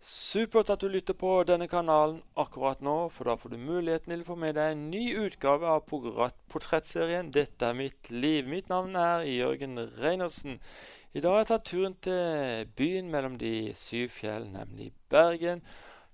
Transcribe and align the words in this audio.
Supert 0.00 0.70
at 0.72 0.80
du 0.80 0.88
lytter 0.88 1.12
på 1.12 1.28
denne 1.44 1.66
kanalen 1.68 2.22
akkurat 2.40 2.80
nå, 2.80 3.10
for 3.12 3.28
da 3.28 3.34
får 3.36 3.52
du 3.52 3.58
muligheten 3.60 4.14
til 4.14 4.22
å 4.22 4.28
få 4.30 4.36
med 4.40 4.56
deg 4.56 4.72
en 4.72 4.86
ny 4.88 5.02
utgave 5.26 5.68
av 5.68 5.82
portrettserien 5.84 7.28
'Dette 7.28 7.68
er 7.68 7.76
mitt 7.76 8.08
liv'. 8.08 8.48
Mitt 8.48 8.72
navn 8.72 8.96
er 8.96 9.28
Jørgen 9.28 9.76
Reinersen. 10.00 10.56
I 11.12 11.20
dag 11.20 11.36
har 11.36 11.44
jeg 11.44 11.50
tatt 11.52 11.68
turen 11.68 11.98
til 12.00 12.72
byen 12.80 13.12
mellom 13.12 13.36
de 13.36 13.74
syv 13.76 14.08
fjell, 14.16 14.48
nemlig 14.48 14.94
Bergen. 15.12 15.60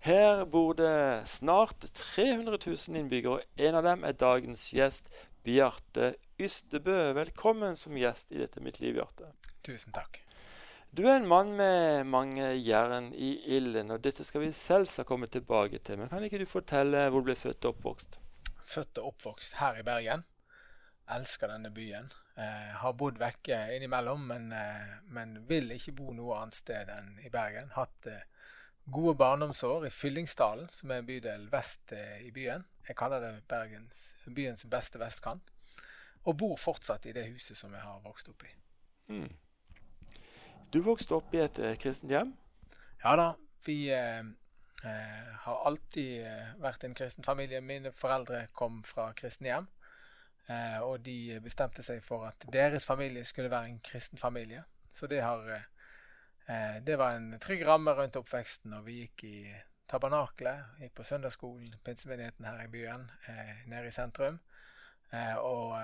Her 0.03 0.45
bor 0.45 0.75
det 0.75 1.29
snart 1.31 1.87
300 1.95 2.59
000 2.67 2.99
innbyggere, 2.99 3.39
og 3.39 3.43
en 3.57 3.75
av 3.79 3.87
dem 3.87 4.03
er 4.03 4.19
dagens 4.19 4.73
gjest, 4.75 5.07
Bjarte 5.47 6.17
Ystebø. 6.43 7.15
Velkommen 7.15 7.79
som 7.79 7.95
gjest 7.95 8.35
i 8.35 8.43
Dette 8.43 8.59
er 8.59 8.67
mitt 8.67 8.83
liv, 8.83 8.99
Bjarte. 8.99 9.31
Tusen 9.63 9.95
takk. 9.95 10.26
Du 10.97 11.03
er 11.05 11.19
en 11.19 11.27
mann 11.29 11.51
med 11.57 12.07
mange 12.09 12.47
jern 12.65 13.11
i 13.13 13.35
ilden, 13.53 13.91
og 13.93 14.01
dette 14.01 14.25
skal 14.25 14.47
vi 14.47 14.47
selvsagt 14.57 15.09
komme 15.11 15.27
tilbake 15.29 15.83
til. 15.85 15.99
Men 16.01 16.09
kan 16.09 16.25
ikke 16.25 16.41
du 16.41 16.47
fortelle 16.49 17.03
hvor 17.13 17.21
du 17.21 17.29
ble 17.29 17.37
født 17.37 17.69
og 17.69 17.75
oppvokst? 17.75 18.17
Født 18.65 19.03
og 19.03 19.11
oppvokst 19.11 19.59
her 19.59 19.77
i 19.77 19.85
Bergen. 19.85 20.25
Elsker 21.19 21.53
denne 21.53 21.75
byen. 21.77 22.09
Eh, 22.41 22.73
har 22.81 22.97
bodd 22.97 23.21
vekke 23.21 23.61
innimellom, 23.77 24.25
men, 24.31 24.49
eh, 24.57 24.97
men, 25.13 25.37
vil 25.51 25.69
ikke 25.77 25.93
bo 26.01 26.17
noe 26.17 26.41
annet 26.41 26.63
sted 26.63 26.89
enn 26.97 27.13
i 27.21 27.29
Bergen. 27.29 27.75
Hatt 27.77 28.09
eh, 28.09 28.25
gode 28.89 29.19
barndomsår 29.21 29.91
i 29.91 29.93
Fyllingsdalen, 29.93 30.71
som 30.73 30.91
er 30.91 31.05
en 31.05 31.13
bydel 31.13 31.49
vest 31.53 31.93
eh, 31.93 32.23
i 32.25 32.33
byen. 32.33 32.65
Jeg 32.89 32.97
kaller 32.97 33.21
det 33.21 33.35
Bergens, 33.53 34.15
byens 34.25 34.65
beste 34.65 35.03
vestkant. 35.03 35.53
Og 36.25 36.41
bor 36.41 36.57
fortsatt 36.57 37.05
i 37.05 37.13
det 37.13 37.29
huset 37.35 37.61
som 37.61 37.77
jeg 37.77 37.85
har 37.85 38.01
vokst 38.01 38.33
opp 38.33 38.49
i. 38.49 38.57
Mm. 39.13 39.35
Du 40.77 40.83
vokste 40.85 41.15
opp 41.17 41.33
i 41.33 41.39
et 41.41 41.57
eh, 41.65 41.77
kristent 41.81 42.11
hjem? 42.13 42.35
Ja 43.01 43.15
da. 43.17 43.31
Vi 43.65 43.87
eh, 43.97 44.19
eh, 44.85 45.29
har 45.47 45.63
alltid 45.71 46.27
eh, 46.29 46.51
vært 46.61 46.83
en 46.85 46.97
kristen 46.99 47.25
familie. 47.25 47.63
Mine 47.65 47.95
foreldre 47.97 48.43
kom 48.53 48.83
fra 48.85 49.07
kristne 49.17 49.49
hjem. 49.49 49.71
Eh, 50.53 50.77
og 50.85 51.01
de 51.07 51.39
bestemte 51.41 51.81
seg 51.87 52.03
for 52.05 52.27
at 52.29 52.45
deres 52.53 52.85
familie 52.85 53.25
skulle 53.25 53.49
være 53.55 53.71
en 53.71 53.81
kristen 53.89 54.21
familie. 54.21 54.67
Så 54.93 55.09
det, 55.09 55.23
har, 55.25 55.49
eh, 55.49 56.77
det 56.85 57.01
var 57.01 57.17
en 57.17 57.33
trygg 57.41 57.65
ramme 57.65 57.97
rundt 57.97 58.21
oppveksten. 58.21 58.77
Og 58.77 58.85
vi 58.91 58.99
gikk 58.99 59.25
i 59.31 59.41
tabernaklet, 59.89 60.77
gikk 60.83 60.93
på 61.01 61.09
søndagsskolen, 61.09 61.73
pinsemenigheten 61.89 62.51
her 62.51 62.67
i 62.67 62.69
byen, 62.69 63.09
nede 63.65 63.89
i 63.89 63.97
sentrum. 63.97 64.43
og 65.41 65.79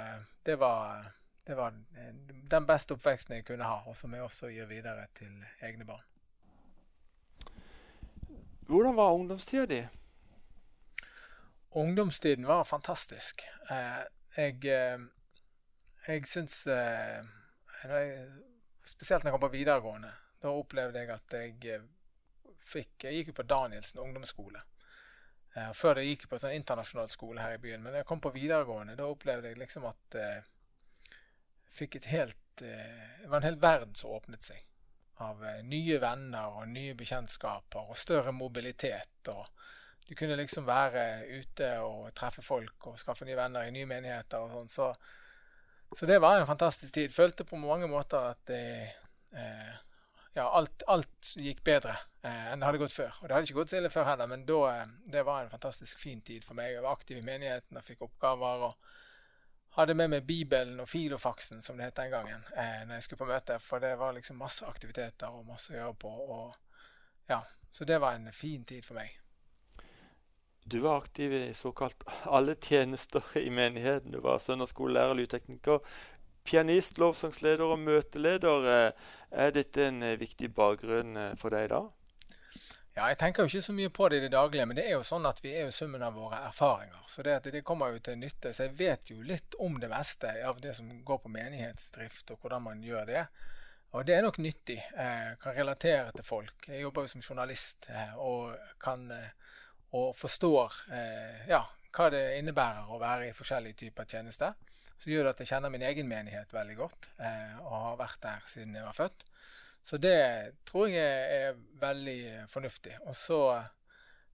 det 0.44 0.58
var 0.58 1.06
det 1.46 1.54
var 1.54 1.68
eh, 1.96 2.14
den 2.50 2.66
beste 2.66 2.94
oppveksten 2.94 3.34
jeg 3.36 3.46
kunne 3.46 3.66
ha, 3.66 3.80
og 3.86 3.96
som 3.98 4.14
jeg 4.14 4.22
også 4.22 4.50
gir 4.52 4.68
videre 4.70 5.08
til 5.14 5.32
egne 5.62 5.86
barn. 5.86 6.04
Hvordan 8.68 8.96
var 8.96 9.16
ungdomstida 9.16 9.66
di? 9.66 9.80
Ungdomstiden 11.70 12.46
var 12.46 12.64
fantastisk. 12.64 13.42
Eh, 13.70 14.04
jeg 14.36 14.64
eh, 14.64 15.00
jeg 16.06 16.26
syns 16.26 16.66
Spesielt 18.84 19.22
når 19.22 19.28
jeg 19.28 19.34
kom 19.34 19.40
på 19.40 19.52
videregående. 19.52 20.10
Da 20.42 20.50
opplevde 20.50 20.98
jeg 20.98 21.10
at 21.10 21.34
jeg 21.36 21.82
fikk 22.62 23.04
Jeg 23.04 23.14
gikk 23.14 23.28
jo 23.30 23.34
på 23.38 23.44
Danielsen 23.46 24.00
ungdomsskole. 24.02 24.58
Før 25.74 25.94
det 25.94 26.06
gikk 26.06 26.26
på 26.28 26.34
en 26.34 26.42
sånn 26.42 26.56
internasjonal 26.56 27.08
skole 27.10 27.42
her 27.42 27.54
i 27.54 27.60
byen. 27.62 27.82
Men 27.82 27.92
når 27.92 28.02
jeg 28.02 28.08
kom 28.08 28.20
på 28.20 28.32
videregående, 28.34 28.96
da 28.98 29.06
opplevde 29.06 29.52
jeg 29.52 29.60
liksom 29.60 29.86
at 29.86 30.16
fikk 31.72 31.96
et 31.98 32.10
helt 32.12 32.62
eh, 32.62 33.22
Det 33.22 33.30
var 33.30 33.40
en 33.40 33.48
hel 33.48 33.60
verden 33.60 33.94
som 33.98 34.14
åpnet 34.16 34.44
seg. 34.44 34.62
Av 35.24 35.42
eh, 35.46 35.62
nye 35.66 35.98
venner 36.02 36.58
og 36.58 36.68
nye 36.72 36.96
bekjentskaper 36.98 37.92
og 37.92 37.98
større 37.98 38.34
mobilitet. 38.36 39.28
og 39.32 39.46
Du 40.08 40.14
kunne 40.18 40.38
liksom 40.40 40.66
være 40.68 41.06
ute 41.38 41.72
og 41.84 42.12
treffe 42.18 42.44
folk 42.44 42.90
og 42.90 42.98
skaffe 43.00 43.28
nye 43.28 43.38
venner 43.38 43.68
i 43.68 43.74
nye 43.74 43.88
menigheter 43.88 44.44
og 44.44 44.56
sånn. 44.56 44.72
Så, 44.72 44.90
så, 45.94 46.08
det 46.08 46.20
var 46.22 46.40
en 46.40 46.50
fantastisk 46.50 46.94
tid. 46.94 47.14
Følte 47.14 47.48
på 47.48 47.60
mange 47.60 47.88
måter 47.90 48.32
at 48.32 48.44
det, 48.50 48.64
eh, 49.36 49.74
ja, 50.34 50.48
alt, 50.48 50.82
alt, 50.88 51.34
gikk 51.36 51.60
bedre 51.64 51.94
eh, 52.24 52.52
enn 52.52 52.60
det 52.62 52.68
hadde 52.68 52.80
gått 52.80 52.96
før. 52.96 53.16
Og 53.20 53.28
det 53.28 53.36
hadde 53.36 53.48
ikke 53.48 53.60
gått 53.60 53.72
så 53.72 53.78
ille 53.80 53.92
før 53.92 54.08
heller, 54.08 54.28
men 54.30 54.44
da, 54.48 54.60
eh, 54.72 54.92
det 55.12 55.24
var 55.28 55.44
en 55.44 55.52
fantastisk 55.52 56.00
fin 56.00 56.20
tid 56.24 56.44
for 56.44 56.58
meg. 56.58 56.72
Jeg 56.72 56.84
var 56.84 56.96
aktiv 56.96 57.20
i 57.20 57.26
menigheten 57.26 57.80
og 57.80 57.86
fikk 57.86 58.04
oppgaver. 58.08 58.68
og 58.70 59.01
hadde 59.76 59.94
med 59.96 60.10
meg 60.12 60.26
Bibelen 60.28 60.80
og 60.80 60.88
filofaksen, 60.88 61.62
som 61.62 61.78
det 61.78 61.90
het 61.90 61.96
den 61.96 62.12
gangen, 62.12 62.44
eh, 62.56 62.84
når 62.86 62.98
jeg 62.98 63.06
skulle 63.06 63.24
på 63.24 63.30
møte. 63.32 63.58
For 63.58 63.80
det 63.80 63.94
var 63.98 64.12
liksom 64.12 64.40
masse 64.40 64.66
aktiviteter 64.68 65.32
og 65.32 65.46
masse 65.48 65.72
å 65.72 65.78
gjøre 65.78 65.98
på. 66.04 66.12
Og, 66.36 66.78
ja, 67.28 67.42
så 67.72 67.88
det 67.88 68.00
var 68.00 68.18
en 68.18 68.32
fin 68.32 68.64
tid 68.64 68.84
for 68.84 69.00
meg. 69.00 69.16
Du 70.64 70.78
var 70.80 71.00
aktiv 71.00 71.32
i 71.32 71.54
såkalt 71.54 72.04
alle 72.24 72.54
tjenester 72.54 73.24
i 73.38 73.50
menigheten. 73.50 74.12
Du 74.12 74.20
var 74.20 74.38
søndagsskolelærer, 74.38 75.14
lydtekniker, 75.18 75.80
pianist, 76.44 76.98
lovsangsleder 76.98 77.64
og 77.64 77.80
møteleder. 77.82 78.68
Eh, 78.74 79.10
er 79.30 79.50
dette 79.56 79.88
en 79.88 80.02
eh, 80.02 80.18
viktig 80.20 80.52
bakgrunn 80.54 81.16
eh, 81.16 81.34
for 81.40 81.54
deg 81.54 81.70
da? 81.72 81.82
Ja, 82.94 83.06
Jeg 83.08 83.16
tenker 83.18 83.42
jo 83.42 83.48
ikke 83.48 83.64
så 83.64 83.72
mye 83.72 83.88
på 83.88 84.08
det 84.12 84.18
i 84.18 84.24
det 84.26 84.34
daglige, 84.34 84.66
men 84.68 84.76
det 84.76 84.84
er 84.84 84.98
jo 84.98 85.04
sånn 85.06 85.24
at 85.24 85.38
vi 85.40 85.54
er 85.56 85.64
jo 85.64 85.72
summen 85.72 86.02
av 86.04 86.12
våre 86.12 86.42
erfaringer. 86.44 87.00
Så 87.08 87.22
det, 87.24 87.38
det 87.54 87.62
kommer 87.64 87.94
jo 87.94 88.02
til 88.04 88.18
nytte. 88.20 88.52
Så 88.52 88.66
jeg 88.66 88.76
vet 88.76 89.08
jo 89.08 89.22
litt 89.24 89.56
om 89.64 89.78
det 89.80 89.88
meste 89.88 90.34
av 90.44 90.60
det 90.60 90.74
som 90.76 90.90
går 91.04 91.22
på 91.22 91.32
menighetsdrift, 91.32 92.34
og 92.34 92.44
hvordan 92.44 92.66
man 92.66 92.82
gjør 92.84 93.08
det. 93.08 93.24
Og 93.92 94.04
det 94.08 94.16
er 94.16 94.24
nok 94.24 94.38
nyttig. 94.44 94.76
Jeg 94.76 95.38
kan 95.40 95.56
relatere 95.56 96.12
til 96.16 96.24
folk. 96.24 96.68
Jeg 96.68 96.84
jobber 96.84 97.06
jo 97.06 97.12
som 97.14 97.24
journalist 97.24 97.88
eh, 97.92 98.12
og 98.20 98.52
kan 98.80 99.08
eh, 99.12 99.56
og 99.96 100.14
forstår 100.16 100.76
eh, 100.92 101.48
ja, 101.48 101.62
hva 101.92 102.06
det 102.12 102.22
innebærer 102.38 102.92
å 102.92 103.00
være 103.00 103.28
i 103.28 103.34
forskjellige 103.36 103.82
typer 103.86 104.08
tjenester. 104.08 104.52
Så 104.96 105.10
gjør 105.12 105.26
det 105.26 105.34
at 105.34 105.42
jeg 105.42 105.50
kjenner 105.54 105.72
min 105.72 105.84
egen 105.84 106.08
menighet 106.08 106.52
veldig 106.54 106.76
godt, 106.78 107.08
og 107.18 107.72
har 107.72 107.96
vært 107.98 108.20
der 108.22 108.44
siden 108.46 108.76
jeg 108.78 108.84
var 108.86 108.94
født. 108.94 109.24
Så 109.82 109.98
det 109.98 110.18
tror 110.68 110.88
jeg 110.88 111.38
er 111.46 111.56
veldig 111.82 112.48
fornuftig. 112.48 112.96
Og 113.06 113.16
så 113.18 113.40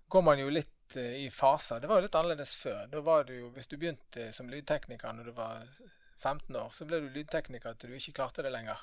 går 0.09 0.25
man 0.25 0.41
jo 0.41 0.51
litt 0.53 0.97
eh, 0.97 1.25
i 1.25 1.31
faser. 1.33 1.81
Det 1.81 1.89
var 1.89 2.01
jo 2.01 2.09
litt 2.09 2.19
annerledes 2.19 2.57
før. 2.57 2.87
Da 2.93 3.01
var 3.05 3.25
det 3.29 3.39
jo, 3.41 3.53
Hvis 3.57 3.71
du 3.71 3.77
begynte 3.77 4.31
som 4.33 4.51
lydtekniker 4.51 5.13
når 5.13 5.31
du 5.31 5.33
var 5.37 5.65
15 6.19 6.57
år, 6.57 6.69
så 6.73 6.85
ble 6.85 7.01
du 7.01 7.09
lydtekniker 7.15 7.79
til 7.79 7.93
du 7.93 7.97
ikke 7.99 8.19
klarte 8.21 8.45
det 8.45 8.53
lenger. 8.53 8.83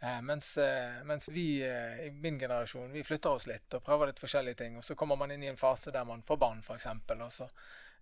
Eh, 0.00 0.22
mens, 0.22 0.56
eh, 0.58 1.04
mens, 1.04 1.28
vi 1.28 1.62
eh, 1.66 2.06
i 2.06 2.10
min 2.10 2.38
generasjon 2.38 2.92
vi 2.92 3.04
flytter 3.04 3.30
oss 3.36 3.46
litt 3.46 3.74
og 3.76 3.84
prøver 3.84 4.10
litt 4.10 4.22
forskjellige 4.22 4.62
ting. 4.62 4.78
Og 4.80 4.84
så 4.84 4.96
kommer 4.96 5.18
man 5.20 5.30
inn 5.34 5.44
i 5.44 5.52
en 5.52 5.60
fase 5.60 5.92
der 5.92 6.08
man 6.08 6.24
får 6.26 6.40
barn, 6.40 6.62
f.eks., 6.64 6.86
og 7.20 7.32
så 7.32 7.48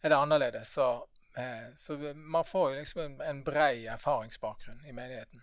er 0.01 0.15
det 0.15 0.17
annerledes. 0.17 0.73
Så, 0.79 0.89
eh, 1.35 1.75
så 1.77 1.99
man 2.15 2.45
får 2.45 2.75
liksom 2.79 3.03
en, 3.03 3.21
en 3.21 3.45
brei 3.45 3.87
erfaringsbakgrunn 3.87 4.87
i 4.87 4.93
menigheten. 4.93 5.43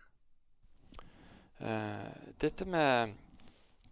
Eh, 1.60 2.32
dette 2.42 2.66
med 2.66 3.14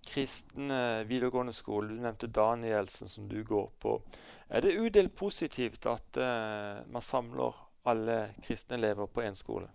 kristen 0.03 0.71
videregående 1.07 1.53
skole, 1.55 1.93
du 1.93 2.01
nevnte 2.03 2.27
Danielsen 2.27 3.07
som 3.09 3.29
du 3.29 3.39
går 3.47 3.69
på. 3.79 4.01
Er 4.49 4.61
det 4.61 4.75
udelt 4.77 5.15
positivt 5.15 5.85
at 5.87 6.17
uh, 6.19 6.83
man 6.91 7.01
samler 7.01 7.55
alle 7.89 8.33
kristne 8.43 8.75
elever 8.75 9.07
på 9.07 9.23
én 9.23 9.35
skole? 9.39 9.69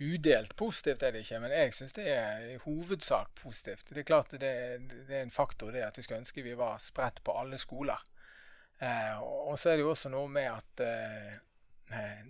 Udelt 0.00 0.56
positivt 0.56 1.02
er 1.02 1.12
det 1.14 1.22
ikke, 1.22 1.38
men 1.44 1.52
jeg 1.54 1.74
syns 1.74 1.92
det 1.94 2.08
er 2.10 2.40
i 2.48 2.56
hovedsak 2.64 3.30
positivt. 3.38 3.88
Det 3.88 4.00
er 4.02 4.08
klart 4.08 4.32
det, 4.32 4.40
det, 4.90 5.04
er 5.08 5.22
en 5.22 5.30
faktor 5.30 5.70
det 5.70 5.84
at 5.86 5.98
vi 5.98 6.02
skulle 6.02 6.24
ønske 6.24 6.42
vi 6.42 6.56
var 6.58 6.80
spredt 6.82 7.22
på 7.24 7.36
alle 7.38 7.58
skoler. 7.62 8.02
Eh, 8.82 9.22
og 9.22 9.58
så 9.58 9.70
er 9.70 9.76
det 9.76 9.84
jo 9.84 9.92
også 9.92 10.10
noe 10.10 10.28
med 10.28 10.50
at 10.50 10.82
eh, 10.82 11.36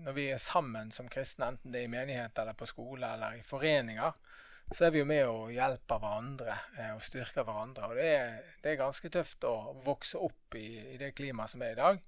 når 0.04 0.12
vi 0.12 0.26
er 0.34 0.42
sammen 0.42 0.92
som 0.92 1.08
kristne, 1.08 1.54
enten 1.54 1.72
det 1.72 1.80
er 1.80 1.88
i 1.88 1.94
menighet 1.94 2.38
eller 2.38 2.52
på 2.52 2.68
skole 2.68 3.14
eller 3.14 3.38
i 3.38 3.42
foreninger, 3.42 4.12
så 4.72 4.86
er 4.86 4.94
vi 4.94 5.02
jo 5.02 5.08
med 5.08 5.26
og 5.28 5.52
hjelper 5.52 6.00
hverandre 6.00 6.54
eh, 6.78 6.92
og 6.94 7.02
styrker 7.04 7.44
hverandre. 7.44 7.90
Og 7.90 7.98
det 8.00 8.10
er, 8.16 8.36
det 8.64 8.72
er 8.72 8.80
ganske 8.80 9.10
tøft 9.12 9.44
å 9.48 9.74
vokse 9.84 10.20
opp 10.20 10.56
i, 10.58 10.68
i, 10.94 10.98
det 11.00 11.12
klimaet 11.18 11.52
som 11.52 11.62
er 11.62 11.74
i 11.74 11.80
dag. 11.80 12.00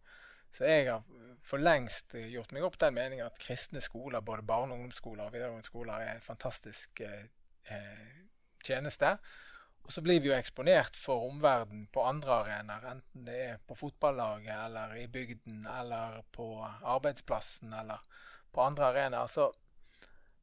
Så 0.54 0.64
jeg 0.64 0.86
har 0.88 1.04
for 1.46 1.62
lengst 1.62 2.16
gjort 2.16 2.54
meg 2.54 2.64
opp 2.66 2.78
den 2.80 2.96
mening 2.96 3.20
at 3.22 3.38
kristne 3.42 3.82
skoler, 3.84 4.24
både 4.24 4.46
barne- 4.46 4.72
og 4.72 4.80
ungdomsskoler 4.80 5.28
og 5.28 5.34
videregående 5.34 5.68
skoler, 5.68 6.00
er 6.00 6.16
en 6.16 6.24
fantastisk 6.24 7.02
eh, 7.04 7.28
eh, 7.70 8.22
tjeneste. 8.64 9.12
Og 9.86 9.92
så 9.94 10.02
blir 10.02 10.18
vi 10.18 10.32
jo 10.32 10.34
eksponert 10.34 10.96
for 10.98 11.28
omverdenen 11.28 11.86
på 11.94 12.02
andre 12.02 12.40
arenaer, 12.40 12.88
enten 12.96 13.26
det 13.28 13.36
er 13.44 13.60
på 13.62 13.76
fotballaget 13.78 14.56
eller 14.56 14.96
i 14.98 15.06
bygden 15.06 15.68
eller 15.70 16.24
på 16.34 16.48
arbeidsplassen 16.64 17.76
eller 17.84 18.02
på 18.50 18.64
andre 18.64 18.88
arenaer. 18.88 19.30
Så 19.30 19.52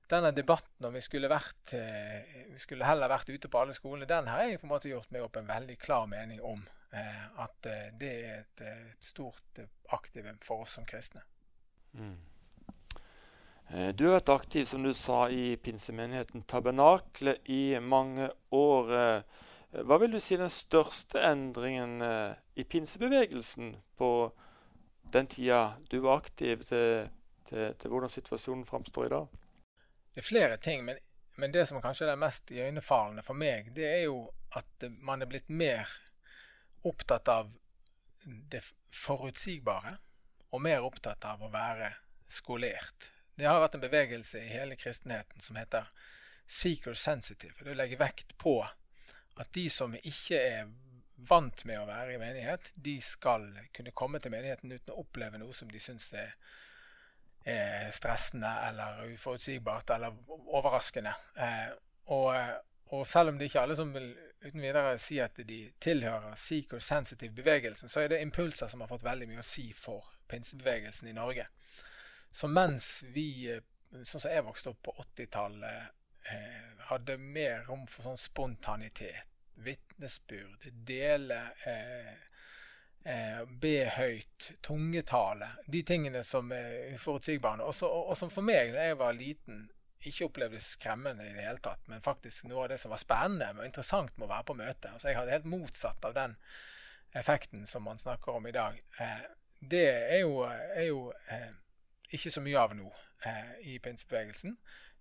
denne 0.10 0.32
debatten 0.32 0.88
om 0.88 0.94
vi 0.94 1.02
skulle, 1.02 1.30
vært, 1.32 1.74
eh, 1.78 2.48
vi 2.52 2.60
skulle 2.60 2.88
heller 2.88 3.12
vært 3.12 3.30
ute 3.30 3.50
på 3.50 3.62
alle 3.62 3.76
skolene, 3.76 4.08
den 4.10 4.28
har 4.28 4.44
jeg 4.44 4.60
på 4.60 4.68
en 4.68 4.74
måte 4.74 4.92
gjort 4.92 5.12
meg 5.12 5.24
opp 5.24 5.40
en 5.40 5.48
veldig 5.48 5.78
klar 5.80 6.08
mening 6.12 6.42
om. 6.44 6.60
Eh, 6.94 7.24
at 7.42 7.70
eh, 7.70 7.90
det 8.00 8.12
er 8.12 8.36
et, 8.42 8.64
et 8.68 9.04
stort 9.04 9.64
aktivum 9.96 10.38
for 10.44 10.66
oss 10.66 10.76
som 10.78 10.86
kristne. 10.86 11.24
Mm. 11.94 12.20
Du 13.98 14.04
har 14.06 14.20
vært 14.20 14.30
aktiv 14.30 14.66
som 14.70 14.84
du 14.84 14.92
sa, 14.94 15.30
i 15.32 15.56
pinsemenigheten 15.58 16.44
Tabernakle 16.46 17.38
i 17.50 17.80
mange 17.82 18.28
år. 18.54 18.92
Hva 19.88 19.98
vil 20.02 20.14
du 20.14 20.20
si 20.22 20.36
den 20.38 20.52
største 20.52 21.24
endringen 21.26 22.04
i 22.60 22.66
pinsebevegelsen 22.70 23.72
på 23.98 24.10
den 25.16 25.32
tida 25.32 25.80
du 25.90 26.04
var 26.04 26.22
aktiv, 26.22 26.68
til, 26.68 27.08
til, 27.50 27.72
til 27.80 27.96
hvordan 27.96 28.14
situasjonen 28.14 28.68
framstår 28.68 29.08
i 29.08 29.14
dag? 29.16 29.43
Det 30.14 30.22
er 30.22 30.28
flere 30.28 30.58
ting, 30.58 30.86
men, 30.86 31.00
men 31.42 31.52
det 31.52 31.66
som 31.66 31.82
kanskje 31.82 32.06
er 32.06 32.14
det 32.14 32.22
mest 32.22 32.54
iøynefallende 32.54 33.26
for 33.26 33.38
meg, 33.38 33.72
det 33.74 33.88
er 33.90 34.02
jo 34.06 34.28
at 34.54 34.88
man 35.02 35.26
er 35.26 35.30
blitt 35.30 35.50
mer 35.50 35.90
opptatt 36.86 37.30
av 37.32 37.52
det 38.24 38.62
forutsigbare 38.94 39.98
og 40.54 40.62
mer 40.62 40.86
opptatt 40.86 41.26
av 41.26 41.42
å 41.42 41.52
være 41.54 41.90
skolert. 42.30 43.10
Det 43.36 43.48
har 43.50 43.62
vært 43.64 43.80
en 43.80 43.86
bevegelse 43.88 44.42
i 44.44 44.52
hele 44.54 44.78
kristenheten 44.78 45.42
som 45.42 45.58
heter 45.58 45.90
seeker 46.46 46.94
sensitive. 46.94 47.66
Det 47.66 47.74
legger 47.76 48.04
vekt 48.04 48.38
på 48.38 48.60
at 48.62 49.54
de 49.58 49.66
som 49.74 49.96
ikke 49.98 50.38
er 50.38 50.70
vant 51.30 51.66
med 51.66 51.80
å 51.80 51.88
være 51.88 52.16
i 52.16 52.20
menighet, 52.22 52.70
de 52.76 52.98
skal 53.02 53.48
kunne 53.74 53.96
komme 53.96 54.20
til 54.22 54.34
menigheten 54.34 54.72
uten 54.74 54.94
å 54.94 55.02
oppleve 55.02 55.40
noe 55.42 55.56
som 55.56 55.72
de 55.72 55.82
syns 55.82 56.12
er, 56.18 56.36
er, 57.46 57.90
stressende 57.92 58.52
eller 58.68 59.04
uforutsigbart 59.14 59.90
eller 59.96 60.16
overraskende. 60.30 61.14
Eh, 61.36 61.74
og, 62.14 62.36
og, 62.92 63.08
selv 63.08 63.30
om 63.30 63.40
det 63.40 63.50
ikke 63.50 63.60
er 63.60 63.68
alle 63.68 63.78
som 63.80 63.94
vil 63.94 64.14
uten 64.44 64.62
videre 64.62 64.98
si 65.00 65.20
at 65.24 65.40
de 65.48 65.60
tilhører 65.82 66.36
seeker 66.40 66.80
sensitive-bevegelsen, 66.84 67.90
så 67.90 68.04
er 68.04 68.12
det 68.12 68.22
impulser 68.24 68.68
som 68.72 68.84
har 68.84 68.92
fått 68.92 69.06
veldig 69.06 69.30
mye 69.30 69.44
å 69.44 69.48
si 69.48 69.70
for 69.76 70.08
pinsebevegelsen 70.32 71.08
i 71.08 71.16
Norge. 71.16 71.48
Så 72.32 72.50
mens 72.50 73.04
vi, 73.14 73.50
eh, 73.52 73.62
sånn 74.02 74.24
som 74.24 74.32
jeg 74.32 74.46
vokste 74.48 74.74
opp 74.74 74.82
på 74.88 74.96
80-tallet, 75.06 75.94
eh, 76.32 76.84
hadde 76.90 77.18
mer 77.18 77.64
rom 77.68 77.86
for 77.88 78.08
sånn 78.08 78.20
spontanitet, 78.20 79.30
vitnesbyrd, 79.64 80.66
dele 80.88 81.40
eh, 81.70 82.16
eh, 83.04 83.44
be 83.46 83.76
høyt, 83.98 84.52
tungetale. 84.66 85.50
De 85.68 85.84
tingene 85.88 86.24
som 86.28 86.52
er 86.56 86.94
uforutsigbare. 86.96 87.64
Og, 87.68 87.84
og, 87.84 88.14
som 88.18 88.32
for 88.34 88.46
meg, 88.46 88.74
da 88.76 88.90
jeg 88.90 89.00
var 89.00 89.16
liten, 89.18 89.66
ikke 90.04 90.28
opplevdes 90.28 90.74
skremmende 90.76 91.26
i 91.30 91.34
det 91.36 91.46
hele 91.46 91.64
tatt, 91.64 91.84
men 91.88 92.04
faktisk 92.04 92.50
noe 92.50 92.66
av 92.66 92.74
det 92.74 92.80
som 92.82 92.92
var 92.92 93.00
spennende 93.00 93.54
og 93.56 93.68
interessant 93.68 94.18
med 94.18 94.28
å 94.28 94.34
være 94.34 94.48
på 94.50 94.58
møte. 94.60 94.92
Altså 94.92 95.10
jeg 95.10 95.20
hadde 95.20 95.36
helt 95.38 95.48
motsatt 95.48 96.08
av 96.10 96.16
den 96.18 96.36
effekten 97.16 97.68
som 97.70 97.86
man 97.88 98.02
snakker 98.02 98.36
om 98.36 98.48
i 98.50 98.56
dag. 98.56 98.80
Eh, 99.00 99.24
det 99.64 99.86
er 99.88 100.24
jo, 100.26 100.42
er 100.44 100.90
jo 100.90 101.06
eh, 101.32 101.52
ikke 102.12 102.34
så 102.34 102.44
mye 102.44 102.60
av 102.60 102.76
nå 102.76 102.90
eh, 103.26 103.54
i 103.72 103.78
pinsebevegelsen. 103.80 104.58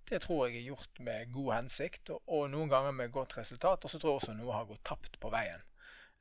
Det 0.09 0.21
tror 0.23 0.47
jeg 0.47 0.61
er 0.61 0.71
gjort 0.71 1.03
med 1.03 1.33
god 1.35 1.51
hensikt, 1.57 2.11
og, 2.15 2.23
og 2.27 2.47
noen 2.53 2.71
ganger 2.71 2.95
med 2.95 3.13
godt 3.15 3.37
resultat. 3.39 3.85
Og 3.85 3.91
så 3.91 3.99
tror 3.99 4.13
jeg 4.13 4.23
også 4.23 4.37
noe 4.39 4.55
har 4.55 4.71
gått 4.71 4.85
tapt 4.87 5.19
på 5.23 5.31
veien. 5.35 5.67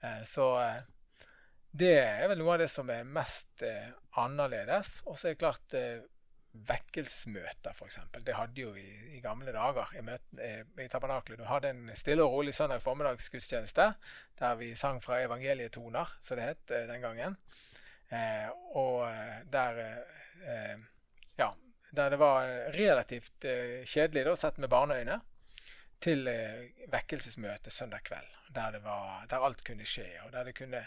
Eh, 0.01 0.21
så 0.27 0.47
eh, 0.63 0.81
det 1.71 1.93
er 1.99 2.27
vel 2.31 2.41
noe 2.41 2.55
av 2.55 2.63
det 2.63 2.71
som 2.71 2.89
er 2.91 3.07
mest 3.07 3.63
eh, 3.63 3.91
annerledes. 4.19 4.99
Og 5.07 5.17
så 5.17 5.29
er 5.29 5.35
det 5.35 5.43
klart 5.43 5.77
vekkelsesmøter, 6.51 7.71
f.eks. 7.71 7.97
Det 8.25 8.35
hadde 8.35 8.63
jo 8.63 8.73
i, 8.75 8.87
i 9.15 9.21
gamle 9.23 9.53
dager 9.55 9.93
i, 9.95 10.03
møten, 10.03 10.41
i, 10.41 10.87
Tabernaklet. 10.91 11.39
Du 11.39 11.47
hadde 11.47 11.71
en 11.71 11.91
stille 11.95 12.25
og 12.25 12.35
rolig 12.35 12.53
søndag 12.55 12.83
formiddagsgudstjeneste 12.83 13.87
der 14.39 14.57
vi 14.59 14.73
sang 14.75 14.99
fra 15.03 15.21
evangelietoner, 15.23 16.17
som 16.19 16.39
det 16.39 16.49
het 16.49 16.75
eh, 16.75 16.87
den 16.91 17.03
gangen. 17.05 17.37
Eh, 18.11 18.49
og 18.75 19.05
eh, 19.07 19.43
der 19.51 19.83
eh, 19.83 20.77
Ja, 21.39 21.53
der 21.95 22.09
det 22.11 22.19
var 22.19 22.49
relativt 22.75 23.45
eh, 23.47 23.85
kjedelig 23.87 24.25
da, 24.27 24.35
sett 24.35 24.59
med 24.59 24.69
barneøyne, 24.69 25.21
til 26.03 26.27
eh, 26.27 26.67
vekkelsesmøte 26.91 27.71
søndag 27.71 28.03
kveld. 28.09 28.35
Der, 28.51 28.75
var, 28.83 29.23
der, 29.29 29.45
alt 29.45 29.63
kunne 29.63 29.87
skje, 29.87 30.09
og 30.25 30.33
der 30.35 30.49
det 30.49 30.57
kunne 30.57 30.83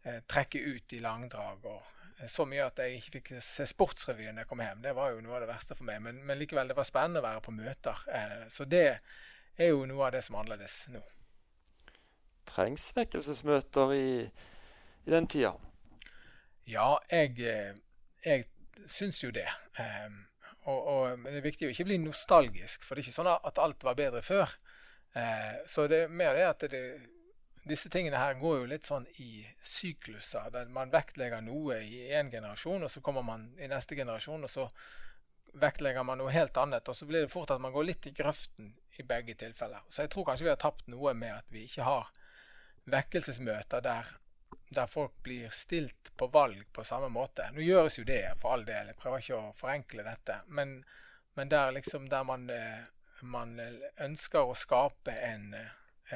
trekke 0.00 0.60
ut 0.64 0.92
i 0.96 1.00
langdrag 1.04 1.66
og 1.68 1.88
så 2.28 2.44
mye 2.48 2.66
at 2.66 2.80
jeg 2.82 2.98
ikke 2.98 3.12
fikk 3.16 3.30
se 3.44 3.64
Sportsrevyen 3.68 4.36
da 4.36 4.42
jeg 4.42 4.50
kom 4.50 4.60
hjem. 4.60 4.82
Det 4.84 4.92
var 4.96 5.14
jo 5.14 5.22
noe 5.24 5.38
av 5.38 5.44
det 5.44 5.48
verste 5.48 5.76
for 5.76 5.88
meg. 5.88 6.02
Men, 6.04 6.20
men, 6.26 6.38
likevel, 6.40 6.68
det 6.68 6.76
var 6.76 6.88
spennende 6.88 7.22
å 7.22 7.24
være 7.24 7.42
på 7.44 7.54
møter. 7.56 8.02
Eh, 8.12 8.42
så 8.52 8.66
det 8.68 8.84
er 9.56 9.70
jo 9.70 9.86
noe 9.88 10.08
av 10.08 10.14
det 10.16 10.22
som 10.26 10.36
er 10.36 10.44
annerledes 10.44 10.76
nå. 10.92 11.00
Trengs 12.50 12.90
vekkelsesmøter 12.96 13.94
i, 13.96 14.08
i 15.06 15.14
den 15.14 15.28
tida? 15.32 15.54
Ja, 16.68 16.98
jeg, 17.08 17.38
eh, 17.40 17.78
jeg 18.26 18.44
syns 18.84 19.22
jo 19.24 19.32
det. 19.34 19.48
Eh, 19.80 20.10
og, 20.68 20.76
og, 20.76 21.16
men 21.22 21.32
det 21.32 21.40
er 21.40 21.48
viktig 21.48 21.70
å 21.70 21.72
ikke 21.72 21.88
bli 21.88 22.02
nostalgisk, 22.02 22.84
for 22.84 22.94
det 22.94 23.06
er 23.06 23.08
ikke 23.08 23.20
sånn 23.22 23.32
at 23.32 23.62
alt 23.62 23.86
var 23.86 23.96
bedre 23.96 24.20
før. 24.24 24.52
Eh, 25.16 25.62
så 25.66 25.88
det 25.90 26.04
er 26.04 26.12
mer 26.20 26.36
det 26.36 26.44
at 26.50 26.68
det 26.70 26.84
disse 27.70 27.90
tingene 27.92 28.18
her 28.20 28.34
går 28.40 28.58
jo 28.58 28.70
litt 28.70 28.88
sånn 28.88 29.06
i 29.22 29.44
sykluser. 29.62 30.50
der 30.52 30.68
Man 30.74 30.92
vektlegger 30.92 31.42
noe 31.44 31.80
i 31.82 32.08
én 32.12 32.30
generasjon, 32.32 32.84
og 32.84 32.90
så 32.90 33.02
kommer 33.04 33.22
man 33.26 33.50
i 33.58 33.68
neste 33.70 33.96
generasjon, 33.98 34.44
og 34.44 34.50
så 34.50 34.66
vektlegger 35.60 36.04
man 36.06 36.20
noe 36.20 36.32
helt 36.34 36.56
annet. 36.60 36.88
Og 36.88 36.96
så 36.96 37.06
blir 37.06 37.24
det 37.24 37.32
fort 37.32 37.50
at 37.50 37.62
man 37.62 37.72
går 37.74 37.88
litt 37.88 38.10
i 38.10 38.14
grøften 38.16 38.72
i 38.98 39.06
begge 39.06 39.34
tilfeller. 39.38 39.82
Så 39.88 40.04
jeg 40.04 40.12
tror 40.12 40.28
kanskje 40.28 40.48
vi 40.48 40.52
har 40.52 40.60
tapt 40.60 40.90
noe 40.92 41.14
med 41.14 41.34
at 41.34 41.48
vi 41.54 41.64
ikke 41.66 41.86
har 41.86 42.10
vekkelsesmøter 42.90 43.82
der, 43.84 44.14
der 44.74 44.90
folk 44.90 45.16
blir 45.24 45.50
stilt 45.54 46.12
på 46.16 46.30
valg 46.32 46.62
på 46.72 46.84
samme 46.84 47.10
måte. 47.12 47.48
Nå 47.54 47.64
gjøres 47.64 48.00
jo 48.00 48.06
det, 48.06 48.24
for 48.42 48.54
all 48.54 48.66
del. 48.66 48.92
Jeg 48.92 49.00
prøver 49.00 49.24
ikke 49.24 49.40
å 49.40 49.52
forenkle 49.58 50.06
dette. 50.06 50.40
Men, 50.48 50.80
men 51.38 51.52
der, 51.52 51.74
liksom, 51.76 52.08
der 52.12 52.26
man, 52.26 52.48
eh, 52.50 52.86
man 53.22 53.58
ønsker 53.98 54.46
å 54.46 54.56
skape 54.58 55.14
en 55.14 55.52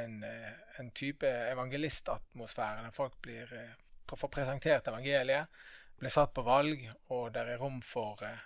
en, 0.00 0.22
eh, 0.22 0.52
en 0.80 0.90
type 0.90 1.26
evangelistatmosfære 1.26 2.82
der 2.86 2.94
folk 2.94 3.20
blir 3.22 3.52
eh, 3.54 3.74
får 4.14 4.30
presentert 4.30 4.88
evangeliet, 4.88 5.48
blir 5.98 6.12
satt 6.12 6.34
på 6.34 6.42
valg, 6.46 6.82
og 7.14 7.32
der 7.34 7.54
er 7.54 7.58
rom 7.58 7.80
for, 7.82 8.20
eh, 8.22 8.42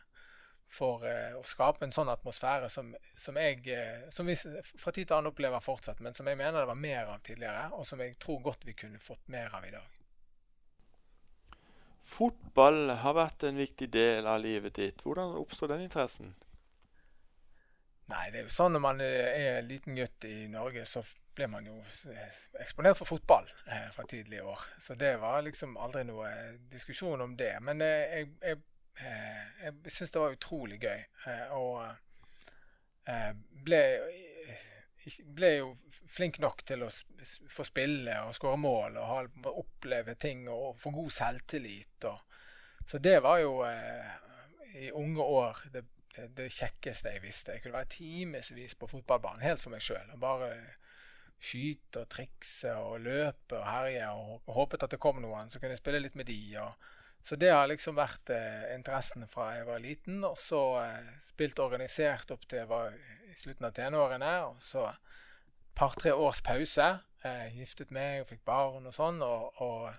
for 0.68 1.04
å 1.36 1.42
skape 1.44 1.84
en 1.84 1.92
sånn 1.92 2.10
atmosfære 2.12 2.68
som, 2.72 2.90
som, 3.16 3.36
jeg, 3.40 3.64
som 4.12 4.28
vi 4.28 4.36
fra 4.36 4.92
tid 4.92 5.08
til 5.08 5.16
annen 5.16 5.32
opplever 5.32 5.64
fortsatt, 5.64 6.00
men 6.04 6.16
som 6.16 6.28
jeg 6.28 6.36
mener 6.36 6.60
det 6.60 6.68
var 6.68 6.80
mer 6.80 7.08
av 7.08 7.22
tidligere, 7.24 7.70
og 7.72 7.86
som 7.88 8.00
jeg 8.04 8.18
tror 8.20 8.42
godt 8.44 8.66
vi 8.68 8.76
kunne 8.76 9.00
fått 9.00 9.28
mer 9.32 9.54
av 9.56 9.64
i 9.64 9.72
dag. 9.72 9.98
Fotball 12.08 12.94
har 13.02 13.16
vært 13.16 13.48
en 13.48 13.60
viktig 13.60 13.88
del 13.92 14.28
av 14.28 14.40
livet 14.40 14.76
ditt. 14.78 15.02
Hvordan 15.04 15.34
oppstod 15.40 15.72
den 15.72 15.84
interessen? 15.84 16.34
Nei, 18.08 18.28
det 18.32 18.40
er 18.40 18.46
jo 18.46 18.52
sånn 18.52 18.72
når 18.76 18.82
man 18.84 19.00
er 19.04 19.64
liten 19.66 19.96
gutt 19.98 20.24
i 20.24 20.46
Norge, 20.48 20.86
så 20.88 21.02
ble 21.38 21.48
man 21.52 21.66
jo 21.68 21.76
eh, 22.10 22.38
eksponert 22.62 22.98
for 22.98 23.12
fotball 23.12 23.46
eh, 23.70 23.88
fra 23.94 24.04
tidlige 24.08 24.42
år. 24.42 24.64
Så 24.82 24.96
det 24.98 25.14
var 25.22 25.44
liksom 25.46 25.76
aldri 25.78 26.04
noe 26.08 26.30
diskusjon 26.72 27.20
om 27.22 27.36
det. 27.38 27.52
Men 27.66 27.82
eh, 27.84 28.16
jeg, 28.16 28.30
jeg, 28.42 28.60
eh, 29.04 29.42
jeg 29.64 29.94
syns 29.94 30.14
det 30.14 30.22
var 30.22 30.34
utrolig 30.34 30.80
gøy. 30.82 31.04
Eh, 31.30 31.52
og 31.54 31.84
eh, 33.12 33.30
ble, 33.68 33.82
ble, 35.36 35.52
jo 35.60 35.70
flink 36.08 36.40
nok 36.42 36.64
til 36.66 36.86
å 36.86 36.90
få 37.52 37.66
spille 37.66 38.18
og 38.24 38.34
skåre 38.36 38.58
mål 38.58 38.98
og 39.02 39.52
oppleve 39.52 40.16
ting 40.18 40.46
og 40.50 40.80
få 40.80 40.94
god 40.96 41.14
selvtillit. 41.20 42.08
Og, 42.10 42.40
så 42.88 42.98
det 43.04 43.18
var 43.22 43.44
jo 43.44 43.60
i 44.78 44.90
unge 44.96 45.22
år 45.22 45.62
det, 45.74 45.84
det, 46.36 46.50
kjekkeste 46.54 47.14
jeg 47.14 47.22
visste. 47.22 47.54
Jeg 47.54 47.64
kunne 47.64 47.78
være 47.78 47.92
timevis 47.94 48.76
på 48.78 48.90
fotballbanen 48.90 49.44
helt 49.44 49.62
for 49.62 49.74
meg 49.74 49.84
sjøl. 49.84 50.14
Bare 50.20 50.52
skyte 51.38 52.02
og 52.02 52.10
trikse 52.10 52.74
og 52.82 53.00
løpe 53.04 53.58
og 53.60 53.66
herje 53.68 54.06
og, 54.10 54.48
håpet 54.56 54.84
at 54.84 54.94
det 54.94 55.00
kom 55.02 55.20
noen 55.22 55.50
så 55.50 55.60
kunne 55.60 55.76
jeg 55.76 55.82
spille 55.82 56.02
litt 56.02 56.18
med 56.18 56.26
de. 56.30 56.40
Og, 56.64 56.88
så 57.22 57.38
det 57.38 57.52
har 57.52 57.68
liksom 57.70 57.98
vært 57.98 58.30
eh, 58.34 58.68
interessen 58.74 59.26
fra 59.30 59.52
jeg 59.56 59.66
var 59.68 59.82
liten. 59.82 60.22
Og 60.26 60.36
så 60.38 60.62
eh, 60.82 61.14
spilt 61.22 61.62
organisert 61.62 62.30
opp 62.34 62.46
til 62.48 62.62
jeg 62.62 62.70
var 62.70 62.94
i 62.94 63.36
slutten 63.38 63.68
av 63.68 63.74
tenårene. 63.76 64.34
Og 64.48 64.62
så 64.64 64.88
par-tre 65.78 66.14
års 66.14 66.42
pause. 66.46 66.88
Eh, 67.26 67.58
giftet 67.58 67.94
meg 67.94 68.22
og 68.22 68.30
fikk 68.32 68.44
barn 68.48 68.86
og 68.88 68.94
sånn. 68.94 69.22
Og, 69.26 69.62
og 69.62 69.90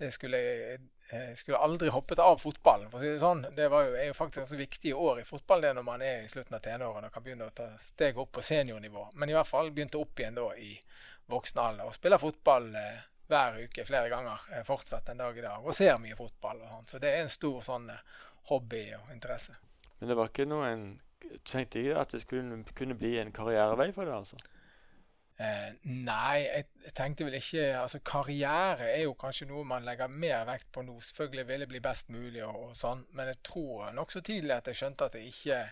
det 0.00 0.10
skulle 0.16 0.40
jeg 0.40 0.80
jeg 1.10 1.38
skulle 1.40 1.58
aldri 1.58 1.90
hoppet 1.90 2.20
av 2.22 2.36
fotballen. 2.38 2.90
for 2.90 3.00
å 3.00 3.02
si 3.02 3.08
Det 3.10 3.18
sånn. 3.18 3.42
Det 3.56 3.64
jo, 3.66 3.78
er 3.98 4.06
jo 4.06 4.14
faktisk 4.14 4.44
ganske 4.44 4.58
viktige 4.60 4.94
år 4.94 5.20
i 5.20 5.24
fotball 5.26 5.60
det 5.64 5.72
når 5.74 5.82
man 5.82 6.02
er 6.06 6.22
i 6.22 6.28
slutten 6.30 6.54
av 6.54 6.62
tenårene 6.62 7.08
og 7.08 7.14
kan 7.14 7.24
begynne 7.24 7.48
å 7.48 7.54
ta 7.54 7.66
steg 7.82 8.18
opp 8.18 8.30
på 8.36 8.44
seniornivå. 8.46 9.08
Men 9.14 9.30
i 9.30 9.34
hvert 9.34 9.48
fall 9.48 9.72
begynte 9.74 9.98
opp 9.98 10.20
igjen 10.20 10.38
da 10.38 10.46
i 10.54 10.76
voksen 11.30 11.62
alder 11.62 11.90
og 11.90 11.96
spiller 11.96 12.22
fotball 12.22 12.70
eh, 12.78 13.02
hver 13.30 13.58
uke 13.64 13.86
flere 13.86 14.10
ganger 14.12 14.46
eh, 14.54 14.62
fortsatt 14.66 15.10
en 15.10 15.22
dag 15.24 15.38
i 15.38 15.44
dag. 15.48 15.66
Og 15.66 15.74
ser 15.74 15.98
mye 15.98 16.18
fotball. 16.18 16.62
og 16.62 16.76
sånn. 16.76 16.88
Så 16.94 17.02
det 17.02 17.10
er 17.10 17.24
en 17.24 17.34
stor 17.34 17.58
sånn 17.66 17.90
eh, 17.90 18.22
hobby 18.52 18.84
og 18.94 19.10
interesse. 19.14 19.58
Men 19.98 20.12
det 20.12 20.18
var 20.20 20.30
ikke 20.30 20.46
noe 20.46 20.70
en 20.70 20.86
tenkte 21.46 21.82
ikke 21.82 21.98
at 22.00 22.14
det 22.14 22.22
skulle 22.22 22.62
kunne 22.74 22.96
bli 22.98 23.16
en 23.18 23.34
karrierevei 23.34 23.90
for 23.96 24.06
deg, 24.06 24.14
altså? 24.22 24.38
Eh, 25.40 25.68
nei, 25.88 26.42
jeg, 26.44 26.66
jeg, 26.84 26.92
tenkte 26.98 27.24
vel 27.24 27.38
ikke 27.38 27.62
altså 27.80 28.02
Karriere 28.04 28.90
er 28.92 29.06
jo 29.06 29.14
kanskje 29.16 29.46
noe 29.48 29.64
man 29.64 29.86
legger 29.86 30.12
mer 30.12 30.44
vekt 30.50 30.68
på 30.74 30.84
nå. 30.84 30.98
Selvfølgelig 31.04 31.46
ville 31.48 31.68
bli 31.70 31.80
best 31.84 32.10
mulig 32.12 32.42
og, 32.44 32.58
og 32.66 32.74
sånn, 32.76 33.06
men 33.16 33.32
jeg 33.32 33.40
tror 33.48 33.94
nokså 33.96 34.20
tidlig 34.26 34.58
at 34.58 34.68
jeg 34.68 34.82
skjønte 34.82 35.08
at 35.08 35.16
jeg 35.16 35.32
ikke 35.32 35.62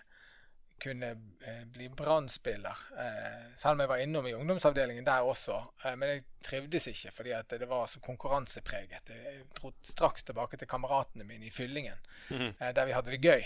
kunne 0.79 1.09
eh, 1.45 1.65
bli 1.65 1.89
brannspiller. 1.89 2.77
Eh, 2.97 3.55
selv 3.57 3.75
om 3.75 3.83
jeg 3.83 3.89
var 3.91 4.01
innom 4.03 4.27
i 4.27 4.33
ungdomsavdelingen 4.33 5.05
der 5.05 5.27
også. 5.27 5.57
Eh, 5.83 5.95
men 5.99 6.13
jeg 6.13 6.23
trivdes 6.45 6.87
ikke 6.89 7.11
fordi 7.13 7.33
at 7.35 7.55
det 7.59 7.67
var 7.69 7.85
så 7.91 7.99
konkurransepreget. 8.03 9.11
Jeg 9.11 9.43
dro 9.59 9.73
straks 9.85 10.23
tilbake 10.23 10.57
til 10.57 10.71
kameratene 10.71 11.27
mine 11.27 11.49
i 11.49 11.53
Fyllingen, 11.53 11.99
mm. 12.29 12.53
der 12.75 12.85
vi 12.85 12.95
hadde 12.95 13.11
det 13.11 13.21
gøy. 13.21 13.43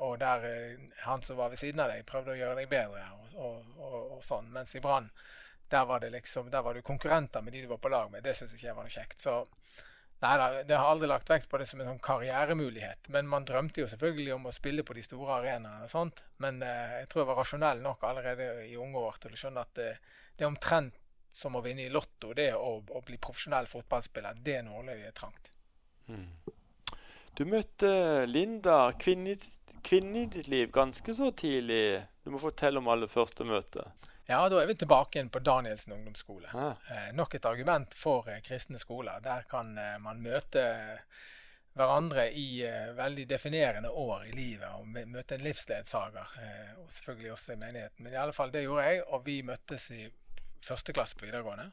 Og 0.00 0.18
der 0.20 0.48
han 1.04 1.22
som 1.22 1.36
var 1.36 1.52
ved 1.52 1.60
siden 1.60 1.84
av 1.84 1.92
deg, 1.92 2.06
prøvde 2.08 2.34
å 2.34 2.40
gjøre 2.40 2.58
deg 2.62 2.72
bedre 2.72 3.04
og, 3.36 3.62
og, 3.76 3.94
og 4.16 4.24
sånn. 4.24 4.48
Mens 4.54 4.74
i 4.76 4.82
Brann, 4.82 5.10
der 5.72 5.88
var 5.88 6.02
det 6.02 6.12
liksom, 6.12 6.50
der 6.52 6.62
var 6.62 6.76
du 6.76 6.84
konkurrenter 6.84 7.42
med 7.42 7.56
de 7.56 7.64
du 7.64 7.70
var 7.70 7.80
på 7.82 7.90
lag 7.92 8.10
med. 8.12 8.24
Det 8.24 8.36
syns 8.36 8.52
ikke 8.54 8.68
jeg 8.68 8.76
var 8.76 8.86
noe 8.88 8.94
kjekt. 8.94 9.24
Så 9.24 9.40
Nei 10.22 10.36
da, 10.38 10.62
det 10.62 10.76
har 10.78 10.86
aldri 10.86 11.08
lagt 11.10 11.30
vekt 11.30 11.48
på 11.50 11.58
det 11.58 11.64
som 11.66 11.80
en 11.82 11.88
sånn 11.90 12.02
karrieremulighet. 12.02 13.08
Men 13.10 13.26
man 13.26 13.42
drømte 13.42 13.82
jo 13.82 13.88
selvfølgelig 13.90 14.34
om 14.36 14.44
å 14.46 14.52
spille 14.54 14.84
på 14.86 14.94
de 14.94 15.02
store 15.02 15.40
arenaene 15.40 15.88
og 15.88 15.90
sånt. 15.90 16.22
Men 16.44 16.60
eh, 16.62 17.00
jeg 17.00 17.08
tror 17.10 17.22
jeg 17.22 17.28
var 17.32 17.40
rasjonell 17.40 17.82
nok 17.82 18.04
allerede 18.06 18.46
i 18.68 18.76
unge 18.78 19.02
år 19.02 19.18
til 19.24 19.34
å 19.34 19.40
skjønne 19.40 19.64
at 19.66 19.72
det, 19.80 19.88
det 20.38 20.46
er 20.46 20.52
omtrent 20.52 21.00
som 21.32 21.56
å 21.58 21.62
vinne 21.64 21.88
i 21.88 21.90
Lotto, 21.90 22.30
det 22.38 22.52
å, 22.54 22.76
å 22.78 23.02
bli 23.02 23.18
profesjonell 23.18 23.66
fotballspiller. 23.66 24.38
Det 24.46 24.60
nåløyet 24.68 25.08
er 25.08 25.16
trangt. 25.16 25.50
Mm. 26.06 26.28
Du 27.34 27.42
møtte 27.48 27.90
Linda, 28.28 28.92
kvinnen 29.00 29.32
i 30.22 30.26
ditt 30.30 30.52
liv, 30.52 30.70
ganske 30.70 31.18
så 31.18 31.32
tidlig. 31.34 32.02
Du 32.22 32.30
må 32.30 32.38
fortelle 32.38 32.78
om 32.78 32.90
aller 32.92 33.10
første 33.10 33.48
møte. 33.48 33.88
Ja, 34.26 34.48
da 34.48 34.60
er 34.62 34.68
vi 34.70 34.78
tilbake 34.78 35.18
igjen 35.18 35.32
på 35.34 35.42
Danielsen 35.42 35.96
ungdomsskole. 35.96 36.48
Eh, 36.94 37.10
nok 37.14 37.34
et 37.34 37.46
argument 37.48 37.94
for 37.98 38.28
eh, 38.30 38.42
kristne 38.44 38.78
skoler. 38.78 39.18
Der 39.24 39.42
kan 39.50 39.74
eh, 39.78 39.98
man 39.98 40.22
møte 40.22 40.62
hverandre 41.74 42.28
i 42.30 42.62
eh, 42.68 42.92
veldig 42.96 43.26
definerende 43.28 43.90
år 43.90 44.28
i 44.28 44.32
livet 44.36 44.68
og 44.78 44.88
møte 45.10 45.36
en 45.36 45.44
livsledsager. 45.46 46.34
Eh, 46.38 46.72
og 46.78 46.90
selvfølgelig 46.92 47.32
også 47.32 47.52
i 47.52 47.60
menigheten. 47.64 48.04
Men 48.04 48.14
i 48.14 48.20
alle 48.22 48.36
fall, 48.36 48.52
det 48.54 48.62
gjorde 48.66 48.88
jeg, 48.88 49.04
og 49.06 49.26
vi 49.26 49.40
møttes 49.42 49.90
i 49.90 50.06
første 50.62 50.94
klasse 50.94 51.18
på 51.18 51.26
videregående. 51.26 51.70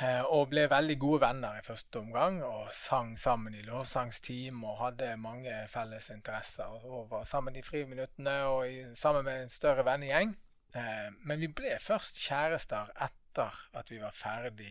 Eh, 0.00 0.24
og 0.32 0.48
ble 0.52 0.66
veldig 0.70 0.96
gode 1.00 1.22
venner 1.24 1.58
i 1.58 1.64
første 1.64 2.00
omgang 2.00 2.42
og 2.44 2.68
sang 2.72 3.16
sammen 3.18 3.56
i 3.56 3.64
lovsangsteam 3.66 4.62
og 4.64 4.78
hadde 4.84 5.16
mange 5.20 5.64
felles 5.68 6.08
interesser. 6.14 6.68
Og 6.88 7.10
var 7.10 7.24
sammen 7.28 7.56
i 7.56 7.64
friminuttene 7.64 8.36
og 8.48 8.68
i, 8.68 8.84
sammen 8.94 9.26
med 9.28 9.42
en 9.42 9.52
større 9.52 9.84
vennegjeng. 9.84 10.36
Eh, 10.72 11.10
men 11.26 11.40
vi 11.40 11.48
ble 11.50 11.74
først 11.82 12.20
kjærester 12.22 12.92
etter 13.02 13.58
at 13.78 13.90
vi 13.90 13.98
var 13.98 14.14
ferdig 14.14 14.70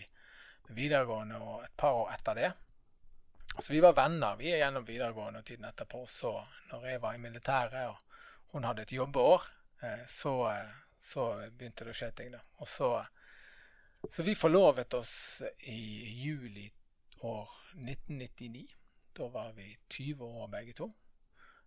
med 0.68 0.76
videregående 0.78 1.40
og 1.44 1.64
et 1.66 1.76
par 1.78 1.98
år 2.04 2.14
etter 2.16 2.40
det. 2.40 2.52
Så 3.60 3.74
vi 3.74 3.82
var 3.84 3.98
venner 3.98 4.38
vi 4.40 4.54
er 4.54 4.62
gjennom 4.62 4.86
videregående 4.88 5.42
og 5.42 5.48
tiden 5.48 5.68
etterpå. 5.68 6.06
Så 6.08 6.32
når 6.72 6.86
jeg 6.88 7.02
var 7.04 7.16
i 7.16 7.24
militæret 7.24 7.90
og 7.90 8.54
hun 8.54 8.64
hadde 8.64 8.86
et 8.88 8.96
jobbeår, 8.96 9.48
eh, 9.84 10.06
så, 10.08 10.36
så 11.00 11.28
begynte 11.52 11.88
det 11.88 11.96
å 11.96 12.00
skje 12.00 12.12
ting. 12.16 12.32
da. 12.38 12.42
Og 12.64 12.68
så, 12.70 12.94
så 14.08 14.24
vi 14.24 14.38
forlovet 14.40 14.96
oss 14.96 15.14
i 15.68 15.82
juli 16.24 16.70
år 17.28 17.52
1999. 17.76 18.66
Da 19.20 19.28
var 19.28 19.52
vi 19.58 19.74
20 19.90 20.24
år 20.24 20.48
begge 20.48 20.80
to. 20.80 20.88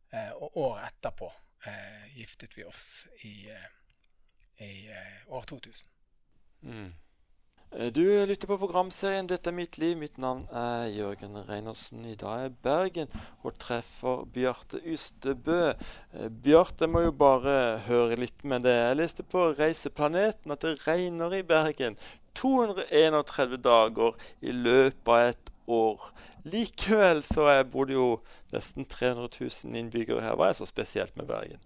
Eh, 0.08 0.32
og 0.32 0.56
året 0.56 0.88
etterpå 0.88 1.32
giftet 2.16 2.56
vi 2.56 2.64
oss 2.66 3.04
i 3.22 3.46
i 4.62 4.88
eh, 4.90 5.34
år 5.34 5.42
2000. 5.50 5.88
Mm. 6.62 6.92
Eh, 7.72 7.92
du 7.92 8.26
lytter 8.26 8.46
på 8.46 8.58
programserien 8.60 9.26
'Dette 9.26 9.50
er 9.50 9.56
mitt 9.56 9.78
liv'. 9.78 9.96
Mitt 9.96 10.18
navn 10.18 10.44
er 10.52 10.90
Jørgen 10.92 11.36
Reinersen. 11.48 12.04
I 12.04 12.14
dag 12.14 12.44
er 12.44 12.56
Bergen 12.62 13.08
og 13.44 13.58
treffer 13.58 14.26
Bjarte 14.34 14.80
Ystebø. 14.84 15.72
Eh, 16.14 16.28
Bjarte 16.28 16.86
må 16.86 17.00
jo 17.00 17.12
bare 17.12 17.78
høre 17.86 18.16
litt 18.20 18.44
med 18.44 18.68
det. 18.68 18.76
Jeg 18.76 18.96
leste 18.96 19.22
på 19.22 19.54
Reiseplaneten 19.58 20.52
at 20.52 20.60
det 20.60 20.86
regner 20.86 21.32
i 21.32 21.42
Bergen 21.42 21.96
231 22.34 23.56
dager 23.56 24.12
i 24.42 24.52
løpet 24.52 25.08
av 25.08 25.32
et 25.32 25.52
år. 25.66 26.12
Likevel 26.44 27.22
så 27.22 27.64
bor 27.64 27.86
det 27.86 27.94
jo 27.94 28.20
nesten 28.52 28.84
300 28.84 29.28
000 29.40 29.76
innbyggere 29.78 30.20
her. 30.20 30.36
Hva 30.36 30.50
er 30.50 30.58
så 30.58 30.66
spesielt 30.66 31.16
med 31.16 31.26
Bergen? 31.26 31.60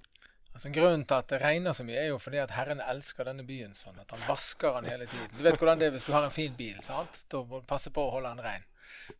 Altså 0.57 0.71
Grunnen 0.73 1.03
til 1.05 1.19
at 1.21 1.27
det 1.29 1.43
regner 1.43 1.75
så 1.77 1.85
mye, 1.85 1.99
er 2.01 2.07
jo 2.09 2.21
fordi 2.23 2.39
at 2.41 2.55
Herren 2.57 2.79
elsker 2.81 3.27
denne 3.29 3.45
byen 3.45 3.75
sånn 3.77 3.99
at 4.01 4.15
han 4.15 4.23
vasker 4.25 4.79
den 4.79 4.87
hele 4.89 5.05
tiden. 5.11 5.35
Du 5.37 5.43
vet 5.45 5.59
hvordan 5.61 5.83
det 5.83 5.91
er 5.91 5.93
hvis 5.93 6.07
du 6.09 6.15
har 6.15 6.25
en 6.25 6.33
fin 6.33 6.55
bil. 6.57 6.79
sant? 6.81 7.19
Da 7.29 7.43
må 7.45 7.61
du 7.61 7.67
passe 7.69 7.93
på 7.93 8.07
å 8.07 8.15
holde 8.15 8.31
den 8.33 8.47
rein. 8.47 8.65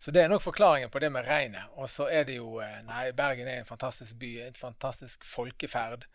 Så 0.01 0.15
det 0.17 0.23
er 0.23 0.31
nok 0.33 0.47
forklaringen 0.47 0.89
på 0.91 1.03
det 1.05 1.11
med 1.13 1.27
regnet. 1.29 1.69
Og 1.77 1.91
så 1.93 2.07
er 2.09 2.25
det 2.25 2.39
jo 2.39 2.57
eh, 2.65 2.79
Nei, 2.89 3.11
Bergen 3.17 3.51
er 3.53 3.61
en 3.61 3.69
fantastisk 3.69 4.17
by. 4.17 4.31
En 4.47 4.57
fantastisk 4.57 5.29
folkeferd. 5.29 6.07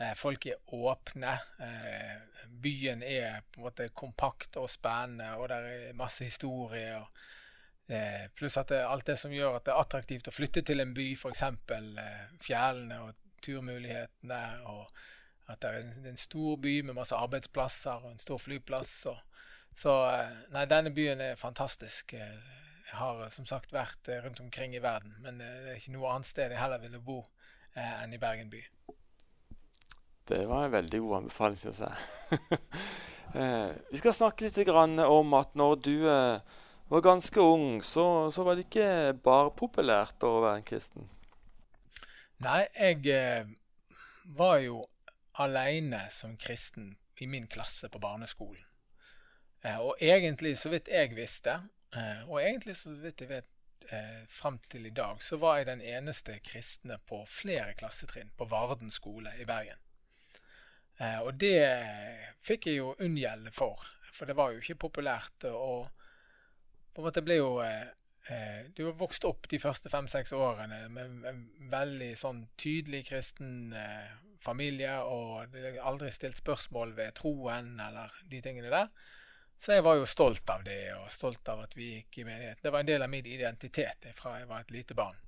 Eh, 0.00 0.14
folk 0.16 0.46
er 0.48 0.72
åpne. 0.72 1.34
Eh, 1.66 2.46
byen 2.64 3.04
er 3.04 3.42
på 3.52 3.60
en 3.60 3.66
måte 3.66 3.90
kompakt 3.92 4.56
og 4.56 4.70
spennende, 4.72 5.34
og 5.36 5.50
det 5.52 5.58
er 5.60 5.98
masse 6.00 6.24
historie. 6.24 6.96
Pluss 8.38 8.56
at 8.56 8.70
det, 8.72 8.78
alt 8.88 9.04
det 9.04 9.18
som 9.20 9.32
gjør 9.34 9.58
at 9.58 9.66
det 9.66 9.72
er 9.74 9.80
attraktivt 9.82 10.30
å 10.30 10.32
flytte 10.32 10.62
til 10.64 10.80
en 10.80 10.94
by, 10.96 11.10
f.eks. 11.12 11.42
Fjellene 12.40 13.00
og 13.04 13.18
turmulighetene, 13.44 14.42
og 14.70 14.86
at 15.50 15.60
det 15.62 15.70
er 15.70 15.82
en, 15.82 16.06
en, 16.12 16.18
stor 16.20 16.56
by 16.62 16.74
med 16.86 16.96
masse 16.96 17.16
arbeidsplasser 17.16 18.04
og 18.04 18.12
en 18.12 18.22
stor 18.22 18.40
flyplass. 18.40 18.94
Og, 19.10 19.18
så 19.76 19.94
eh, 20.12 20.34
nei, 20.54 20.66
denne 20.70 20.92
byen 20.94 21.20
er 21.24 21.40
fantastisk. 21.40 22.14
Eh, 22.14 22.58
jeg 22.92 22.98
har 23.00 23.22
som 23.34 23.48
sagt 23.48 23.72
vært 23.72 24.08
eh, 24.08 24.22
rundt 24.24 24.40
omkring 24.40 24.76
i 24.76 24.82
verden, 24.84 25.14
men 25.24 25.40
det 25.40 25.48
er 25.48 25.78
ikke 25.78 25.94
noe 25.96 26.10
annet 26.12 26.28
sted 26.28 26.52
jeg 26.52 26.60
heller 26.60 26.82
ville 26.82 27.02
bo 27.02 27.22
eh, 27.74 28.02
enn 28.02 28.14
i 28.14 28.20
Bergen 28.22 28.52
by. 28.52 28.62
Det 30.28 30.44
var 30.46 30.66
en 30.66 30.74
veldig 30.76 31.00
god 31.02 31.16
anbefaling, 31.22 31.58
syns 31.58 31.80
jeg. 31.82 32.38
eh, 33.40 33.72
vi 33.90 34.02
skal 34.02 34.14
snakke 34.14 34.46
litt 34.46 34.68
om 34.68 35.34
at 35.34 35.56
når 35.58 35.80
du 35.82 35.96
eh, 36.06 36.60
var 36.92 37.04
ganske 37.04 37.40
ung, 37.40 37.82
så, 37.82 38.30
så 38.30 38.44
var 38.46 38.56
det 38.56 38.68
ikke 38.68 39.16
bare 39.24 39.50
populært 39.56 40.22
å 40.28 40.38
være 40.44 40.60
en 40.60 40.68
kristen. 40.68 41.08
Nei, 42.42 42.64
jeg 42.74 43.04
eh, 43.12 43.46
var 44.34 44.56
jo 44.64 44.80
aleine 45.38 46.00
som 46.10 46.32
kristen 46.40 46.88
i 47.22 47.28
min 47.30 47.46
klasse 47.46 47.86
på 47.92 48.00
barneskolen. 48.02 48.64
Eh, 49.62 49.78
og 49.78 50.00
egentlig, 50.02 50.56
så 50.58 50.72
vidt 50.72 50.90
jeg 50.90 51.12
visste, 51.14 51.54
eh, 51.94 52.24
og 52.26 52.40
egentlig 52.40 52.74
så 52.80 52.96
vidt 52.98 53.22
jeg 53.22 53.30
vet 53.36 53.48
fram 54.30 54.56
til 54.70 54.86
i 54.86 54.92
dag, 54.94 55.18
så 55.20 55.36
var 55.42 55.56
jeg 55.58 55.66
den 55.66 55.80
eneste 55.82 56.36
kristne 56.46 56.96
på 57.04 57.18
flere 57.28 57.74
klassetrinn 57.76 58.30
på 58.38 58.46
Varden 58.48 58.92
skole 58.94 59.32
i 59.42 59.44
Bergen. 59.44 59.80
Og 61.26 61.34
det 61.42 61.66
fikk 62.46 62.68
jeg 62.70 62.78
jo 62.78 62.92
unngjelde 63.02 63.50
for, 63.52 63.82
for 64.14 64.30
det 64.30 64.36
var 64.38 64.54
jo 64.54 64.62
ikke 64.62 64.78
populært. 64.86 65.48
Og 65.50 65.90
på 66.94 67.02
en 67.02 67.08
måte 67.08 67.24
ble 67.26 67.40
jo 67.40 67.50
du 68.74 68.84
har 68.86 68.92
vokst 68.98 69.24
opp 69.26 69.48
de 69.50 69.58
første 69.58 69.90
fem-seks 69.90 70.32
årene 70.36 70.84
med 70.94 71.24
en 71.26 71.40
veldig 71.72 72.12
sånn 72.18 72.44
tydelig 72.60 73.06
kristen 73.08 73.72
eh, 73.74 74.12
familie, 74.42 74.94
og 75.02 75.50
det 75.54 75.64
er 75.72 75.80
aldri 75.82 76.10
stilt 76.14 76.38
spørsmål 76.38 76.94
ved 76.98 77.16
troen 77.18 77.74
eller 77.82 78.14
de 78.30 78.42
tingene 78.44 78.70
der. 78.70 78.92
Så 79.62 79.76
jeg 79.76 79.84
var 79.86 79.98
jo 79.98 80.06
stolt 80.10 80.48
av 80.50 80.64
det, 80.66 80.80
og 80.96 81.10
stolt 81.10 81.46
av 81.50 81.64
at 81.66 81.76
vi 81.78 81.92
gikk 81.96 82.22
i 82.22 82.24
menighet. 82.26 82.62
Det 82.62 82.72
var 82.74 82.82
en 82.82 82.88
del 82.88 83.04
av 83.04 83.10
min 83.10 83.26
identitet 83.30 84.08
fra 84.18 84.38
jeg 84.40 84.48
var 84.50 84.64
et 84.64 84.74
lite 84.74 84.96
barn. 84.98 85.18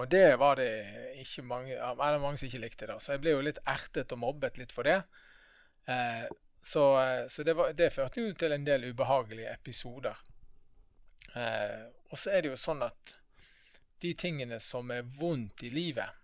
Og 0.00 0.08
det 0.08 0.38
var 0.40 0.56
det 0.60 0.72
ikke 1.20 1.44
mange, 1.44 1.76
eller 1.76 2.20
mange 2.20 2.40
som 2.40 2.48
ikke 2.48 2.60
likte. 2.64 2.88
da, 2.88 2.98
Så 3.00 3.14
jeg 3.14 3.22
ble 3.24 3.36
jo 3.36 3.44
litt 3.44 3.60
ertet 3.68 4.12
og 4.12 4.20
mobbet 4.20 4.60
litt 4.60 4.72
for 4.72 4.88
det. 4.88 4.98
Eh, 5.88 6.28
så, 6.62 6.84
så 7.28 7.44
det, 7.44 7.56
var, 7.56 7.72
det 7.76 7.92
førte 7.92 8.20
jo 8.20 8.34
til 8.36 8.52
en 8.52 8.64
del 8.64 8.84
ubehagelige 8.92 9.52
episoder. 9.52 10.20
Eh, 11.36 11.84
og 12.10 12.18
så 12.18 12.32
er 12.32 12.42
det 12.42 12.52
jo 12.52 12.58
sånn 12.60 12.82
at 12.84 13.16
de 14.02 14.12
tingene 14.18 14.58
som 14.60 14.90
er 14.90 15.06
vondt 15.06 15.62
i 15.66 15.70
livet, 15.72 16.18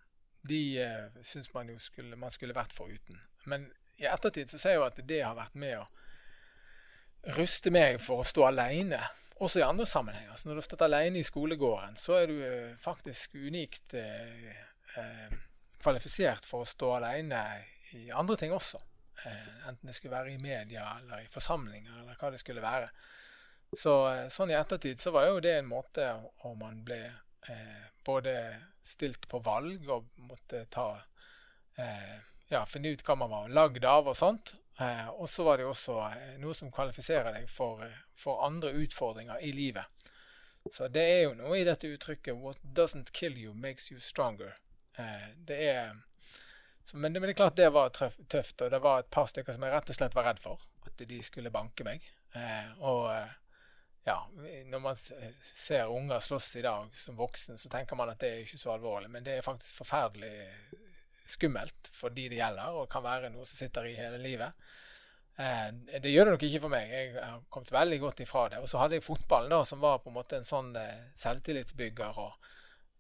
de 0.49 0.63
eh, 0.83 1.23
syns 1.27 1.53
man 1.55 1.71
jo 1.73 1.79
skulle, 1.83 2.19
man 2.19 2.33
skulle 2.35 2.57
vært 2.57 2.75
foruten. 2.77 3.21
Men 3.49 3.69
i 3.99 4.07
ettertid 4.07 4.51
så 4.51 4.59
ser 4.59 4.77
jeg 4.77 4.81
jo 4.81 4.89
at 4.89 5.01
det 5.09 5.23
har 5.25 5.39
vært 5.39 5.57
med 5.59 5.79
å 5.81 5.87
ruste 7.39 7.73
meg 7.75 7.99
for 8.03 8.23
å 8.23 8.27
stå 8.27 8.47
aleine, 8.49 9.01
også 9.39 9.61
i 9.61 9.67
andre 9.67 9.87
sammenhenger. 9.87 10.35
Så 10.37 10.49
når 10.49 10.59
du 10.59 10.61
har 10.63 10.67
stått 10.67 10.87
aleine 10.87 11.21
i 11.21 11.27
skolegården, 11.27 11.99
så 11.99 12.19
er 12.19 12.31
du 12.31 12.37
eh, 12.43 12.77
faktisk 12.83 13.37
unikt 13.39 13.95
eh, 13.99 14.55
eh, 14.99 15.35
kvalifisert 15.79 16.47
for 16.47 16.65
å 16.65 16.69
stå 16.69 16.97
aleine 16.99 17.43
i 17.95 18.09
andre 18.11 18.39
ting 18.39 18.55
også. 18.55 18.81
Eh, 19.25 19.69
enten 19.69 19.91
det 19.91 19.95
skulle 19.97 20.17
være 20.17 20.35
i 20.35 20.43
media 20.43 20.85
eller 21.01 21.23
i 21.23 21.31
forsamlinger 21.31 22.03
eller 22.03 22.19
hva 22.19 22.33
det 22.35 22.43
skulle 22.43 22.65
være. 22.65 22.91
Så 23.77 23.95
eh, 24.13 24.29
sånn 24.33 24.53
i 24.53 24.57
ettertid 24.57 25.01
så 25.01 25.13
var 25.13 25.29
jo 25.29 25.43
det 25.45 25.59
en 25.59 25.69
måte 25.69 26.07
hvor 26.41 26.57
man 26.57 26.81
ble 26.85 27.03
eh, 27.49 27.85
både 28.07 28.35
stilt 28.85 29.29
på 29.29 29.41
valg 29.45 29.91
og 29.93 30.09
måtte 30.31 30.65
ta 30.73 30.95
eh, 31.77 32.17
Ja, 32.49 32.63
finne 32.65 32.95
ut 32.95 33.03
hva 33.05 33.19
man 33.21 33.29
var 33.29 33.51
lagd 33.53 33.85
av 33.85 34.07
og 34.09 34.17
sånt. 34.17 34.55
Eh, 34.81 35.09
og 35.09 35.29
så 35.29 35.45
var 35.45 35.59
det 35.59 35.67
også 35.69 35.99
eh, 36.07 36.37
noe 36.41 36.55
som 36.57 36.71
kvalifiserer 36.73 37.35
deg 37.35 37.49
for, 37.51 37.83
eh, 37.85 38.05
for, 38.17 38.45
andre 38.47 38.71
utfordringer 38.79 39.43
i 39.45 39.51
livet. 39.53 39.85
Så 40.73 40.89
det 40.93 41.03
er 41.03 41.21
jo 41.27 41.35
noe 41.37 41.59
i 41.59 41.67
dette 41.67 41.91
uttrykket 41.91 42.37
'What 42.37 42.63
doesn't 42.63 43.13
kill 43.13 43.37
you 43.39 43.55
makes 43.55 43.91
you 43.93 44.01
stronger'. 44.01 44.55
det 45.47 45.59
er 45.71 45.95
Så, 46.85 46.97
men, 46.97 47.13
det, 47.13 47.21
men, 47.21 47.29
det, 47.29 47.35
er 47.35 47.45
klart 47.45 47.57
det 47.57 47.73
var 47.73 47.89
tøft, 48.29 48.63
og 48.63 48.71
det 48.71 48.83
var 48.83 48.99
et 48.99 49.11
par 49.11 49.27
stykker 49.27 49.53
som 49.53 49.63
jeg 49.63 49.73
rett 49.73 49.91
og 49.91 49.95
slett 49.95 50.15
var 50.15 50.25
redd 50.25 50.39
for. 50.41 50.61
At 50.87 51.09
de 51.09 51.23
skulle 51.23 51.51
banke 51.51 51.85
meg. 51.85 52.03
Eh, 52.35 52.81
og 52.81 53.13
ja, 54.07 54.19
når 54.71 54.81
man 54.81 54.97
ser 54.97 55.91
unger 55.93 56.21
slåss 56.25 56.57
i 56.57 56.65
dag 56.65 56.95
som 56.97 57.17
voksen, 57.19 57.59
så 57.61 57.71
tenker 57.73 57.99
man 57.99 58.13
at 58.13 58.21
det 58.23 58.31
er 58.31 58.45
ikke 58.45 58.61
så 58.61 58.73
alvorlig. 58.73 59.11
Men 59.13 59.27
det 59.27 59.37
er 59.37 59.45
faktisk 59.45 59.83
forferdelig 59.83 60.33
skummelt 61.29 61.91
for 61.93 62.15
de 62.15 62.29
det 62.33 62.39
gjelder, 62.39 62.77
og 62.79 62.89
kan 62.93 63.05
være 63.05 63.33
noe 63.35 63.45
som 63.45 63.59
sitter 63.59 63.91
i 63.91 63.97
hele 63.99 64.21
livet. 64.23 64.69
Eh, 65.39 65.69
det 66.01 66.11
gjør 66.11 66.31
det 66.31 66.37
nok 66.37 66.47
ikke 66.49 66.63
for 66.65 66.73
meg. 66.73 66.93
Jeg 66.95 67.13
har 67.19 67.43
kommet 67.53 67.75
veldig 67.75 67.99
godt 68.07 68.23
ifra 68.25 68.47
det. 68.55 68.63
Og 68.65 68.71
så 68.71 68.81
hadde 68.81 68.97
jeg 68.97 69.07
fotballen, 69.07 69.53
da, 69.53 69.61
som 69.69 69.83
var 69.85 70.01
på 70.03 70.11
en 70.11 70.17
måte 70.17 70.41
en 70.41 70.47
sånn 70.47 70.73
eh, 70.79 71.11
selvtillitsbygger. 71.19 72.23
og 72.25 72.55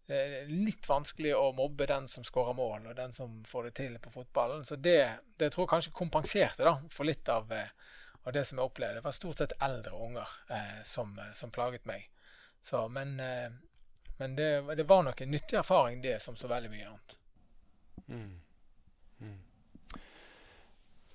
er 0.08 0.46
litt 0.48 0.86
vanskelig 0.88 1.34
å 1.36 1.50
mobbe 1.52 1.86
den 1.88 2.06
som 2.08 2.24
skårer 2.24 2.56
mål, 2.56 2.86
og 2.88 2.96
den 2.96 3.12
som 3.12 3.42
får 3.48 3.68
det 3.68 3.74
til 3.80 3.98
på 4.00 4.12
fotballen. 4.12 4.64
Så 4.64 4.78
det, 4.80 5.00
det 5.36 5.50
tror 5.52 5.66
jeg 5.66 5.72
kanskje 5.74 5.96
kompenserte 5.96 6.64
da, 6.64 6.78
for 6.92 7.08
litt 7.08 7.28
av, 7.32 7.52
eh, 7.52 7.72
av, 8.28 8.32
det 8.32 8.44
som 8.44 8.58
jeg 8.58 8.68
opplevde. 8.70 9.02
Var 9.04 9.16
stort 9.16 9.40
sett 9.40 9.56
eldre 9.64 9.96
unger 9.96 10.28
eh, 10.52 10.82
som, 10.84 11.14
som, 11.34 11.50
plaget 11.54 11.88
meg. 11.88 12.08
Så, 12.62 12.84
men, 12.88 13.18
eh, 13.20 13.50
men 14.18 14.36
det, 14.36 14.50
det, 14.76 14.86
var 14.88 15.02
nok 15.06 15.20
en 15.20 15.30
nyttig 15.30 15.58
erfaring, 15.58 16.02
det, 16.02 16.18
som 16.22 16.36
så 16.36 16.50
veldig 16.50 16.70
mye 16.70 16.88
annet. 16.88 17.18
Mm. 18.08 18.40
Mm. 19.20 19.38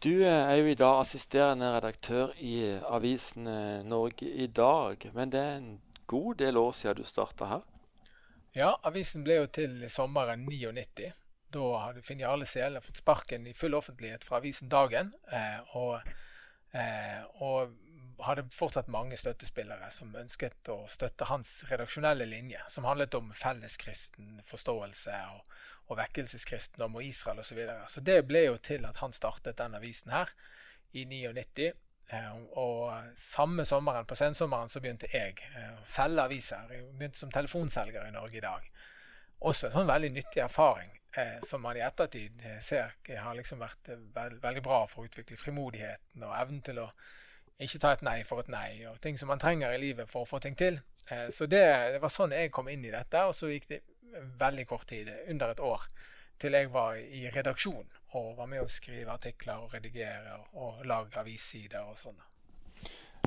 Du 0.04 0.14
er 0.28 0.56
jo 0.60 0.68
i 0.68 0.76
dag 0.76 1.00
assisterende 1.00 1.70
redaktør 1.78 2.34
i 2.38 2.58
avisen 2.84 3.48
Norge 3.88 4.28
i 4.28 4.48
dag. 4.48 5.10
Men 5.14 5.32
det 5.32 5.40
er 5.40 5.60
en 5.62 5.76
god 6.06 6.42
del 6.44 6.60
år 6.60 6.72
siden 6.76 7.00
du 7.00 7.08
starta 7.08 7.48
her? 7.48 7.62
Ja, 8.54 8.76
avisen 8.86 9.24
ble 9.26 9.40
jo 9.40 9.46
til 9.50 9.80
sommeren 9.90 10.44
99. 10.46 11.14
Da 11.54 11.70
hadde 11.82 12.04
Finn 12.06 12.22
Jarle 12.22 12.46
Sele 12.50 12.82
fått 12.82 13.02
sparken 13.02 13.48
i 13.50 13.54
full 13.58 13.74
offentlighet 13.78 14.26
fra 14.26 14.38
avisen 14.38 14.70
Dagen. 14.70 15.14
Eh, 15.32 15.76
og, 15.78 15.96
eh, 15.96 16.14
og, 17.44 17.74
hadde 18.24 18.46
fortsatt 18.54 18.88
mange 18.92 19.18
støttespillere 19.20 19.90
som 19.92 20.14
ønsket 20.16 20.70
å 20.72 20.84
støtte 20.92 21.28
hans 21.30 21.64
redaksjonelle 21.70 22.28
linje, 22.30 22.62
som 22.72 22.88
handlet 22.88 23.16
om 23.18 23.32
felleskristen 23.36 24.38
forståelse 24.48 25.18
og, 25.34 25.56
og 25.90 26.00
vekkelseskristendom 26.00 27.00
og 27.00 27.08
Israel 27.08 27.42
osv. 27.42 27.50
Så, 27.50 27.58
videre. 27.58 27.88
så 27.90 28.04
det 28.06 28.20
ble 28.30 28.46
jo 28.48 28.60
til 28.64 28.86
at 28.88 29.02
han 29.04 29.16
startet 29.16 29.60
den 29.60 29.76
avisen 29.80 30.14
her 30.16 30.32
i 30.94 31.06
99. 31.10 31.72
Eh, 32.14 32.34
og 32.60 33.14
samme 33.18 33.66
sommeren, 33.66 34.06
på 34.06 34.16
sensommeren, 34.20 34.70
så 34.70 34.82
begynte 34.84 35.10
jeg 35.12 35.38
eh, 35.56 35.72
å 35.76 35.86
selge 35.88 36.28
aviser. 36.28 36.72
Jeg 36.72 36.90
begynte 36.94 37.24
som 37.24 37.32
telefonselger 37.34 38.08
i 38.08 38.16
Norge 38.16 38.40
i 38.40 38.44
dag. 38.44 38.68
Også 39.44 39.68
en 39.68 39.78
sånn 39.80 39.90
veldig 39.90 40.14
nyttig 40.16 40.44
erfaring 40.44 40.92
eh, 41.18 41.40
som 41.46 41.62
man 41.62 41.78
i 41.78 41.84
ettertid 41.86 42.42
ser 42.62 42.94
har 43.20 43.36
liksom 43.38 43.62
vært 43.64 43.94
veld, 44.16 44.40
veldig 44.44 44.64
bra 44.66 44.84
for 44.88 45.04
å 45.04 45.10
utvikle 45.10 45.40
frimodigheten 45.40 46.24
og 46.24 46.36
evnen 46.40 46.64
til 46.66 46.82
å 46.84 46.90
ikke 47.62 47.80
ta 47.80 47.94
et 47.94 48.04
nei 48.06 48.18
for 48.28 48.42
et 48.42 48.50
nei, 48.52 48.84
og 48.90 49.00
ting 49.02 49.18
som 49.20 49.30
man 49.32 49.42
trenger 49.42 49.74
i 49.74 49.82
livet 49.82 50.10
for 50.10 50.26
å 50.26 50.30
få 50.30 50.40
ting 50.44 50.56
til. 50.60 50.80
Eh, 51.12 51.30
så 51.30 51.46
det, 51.46 51.64
det, 51.94 52.02
var 52.04 52.12
sånn 52.12 52.36
jeg 52.36 52.52
kom 52.54 52.70
inn 52.72 52.86
i 52.86 52.94
dette, 52.94 53.26
og 53.28 53.36
så 53.38 53.52
gikk 53.52 53.70
det 53.70 53.82
veldig 54.40 54.66
kort 54.70 54.88
tid, 54.90 55.10
under 55.30 55.54
et 55.54 55.64
år, 55.64 55.88
til 56.42 56.58
jeg 56.58 56.70
var 56.74 56.98
i 56.98 57.28
redaksjon 57.32 57.86
og 58.18 58.36
var 58.38 58.50
med 58.50 58.62
å 58.62 58.70
skrive 58.70 59.14
artikler 59.14 59.64
og 59.64 59.74
redigere 59.74 60.36
og, 60.38 60.48
og 60.54 60.86
lage 60.90 61.18
avissider 61.22 61.86
og 61.88 61.98
sånn. 61.98 62.20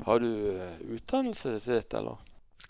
Har 0.05 0.21
du 0.21 0.29
utdannelse 0.93 1.57
til 1.63 1.79
dette, 1.79 1.99
eller? 1.99 2.19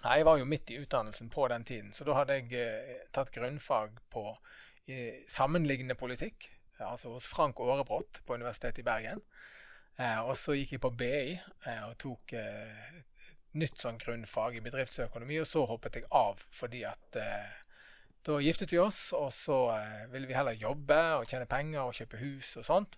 Nei, 0.04 0.20
jeg 0.20 0.28
var 0.30 0.40
jo 0.40 0.48
midt 0.48 0.72
i 0.72 0.78
utdannelsen 0.80 1.30
på 1.34 1.48
den 1.52 1.66
tiden, 1.68 1.92
så 1.94 2.06
da 2.08 2.16
hadde 2.20 2.38
jeg 2.38 2.54
eh, 2.62 3.04
tatt 3.14 3.34
grunnfag 3.34 3.98
på 4.14 4.30
sammenliggende 5.28 5.98
politikk, 6.00 6.48
altså 6.80 7.10
hos 7.12 7.28
Frank 7.28 7.60
Aarebrot 7.60 8.22
på 8.26 8.38
Universitetet 8.38 8.80
i 8.80 8.86
Bergen. 8.88 9.20
og 10.24 10.36
så 10.38 10.54
gikk 10.56 10.72
jeg 10.78 10.82
på 10.82 10.94
BI 10.96 11.36
og 11.88 11.98
tok 12.00 12.36
nytt 13.58 13.82
sånn 13.82 14.00
grunnfag 14.00 14.56
i 14.56 14.64
bedriftsøkonomi, 14.64 15.42
og 15.42 15.50
så 15.50 15.66
hoppet 15.66 16.00
jeg 16.00 16.08
av 16.16 16.46
fordi 16.56 16.86
at 16.88 17.20
da 18.28 18.42
giftet 18.44 18.74
vi 18.74 18.80
oss, 18.82 19.14
og 19.16 19.30
så 19.32 19.58
eh, 19.78 20.08
ville 20.12 20.28
vi 20.28 20.36
heller 20.36 20.58
jobbe 20.60 20.98
og 21.16 21.30
tjene 21.30 21.48
penger 21.48 21.86
og 21.86 21.96
kjøpe 21.96 22.20
hus 22.20 22.58
og 22.60 22.66
sånt. 22.68 22.98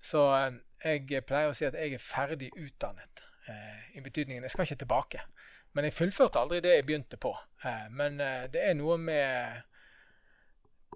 Så 0.00 0.22
eh, 0.38 0.56
jeg 0.80 1.26
pleier 1.28 1.52
å 1.52 1.56
si 1.56 1.66
at 1.68 1.76
jeg 1.76 1.98
er 1.98 2.00
ferdig 2.00 2.48
utdannet. 2.56 3.24
Eh, 3.50 3.98
I 3.98 4.04
betydningen 4.04 4.46
jeg 4.46 4.54
skal 4.54 4.64
ikke 4.64 4.80
tilbake. 4.86 5.20
Men 5.76 5.88
jeg 5.88 5.96
fullførte 5.98 6.40
aldri 6.40 6.62
det 6.64 6.78
jeg 6.78 6.86
begynte 6.88 7.20
på. 7.20 7.34
Eh, 7.66 7.86
men 7.92 8.16
eh, 8.24 8.46
det 8.52 8.62
er 8.70 8.78
noe 8.78 8.96
med 9.00 9.60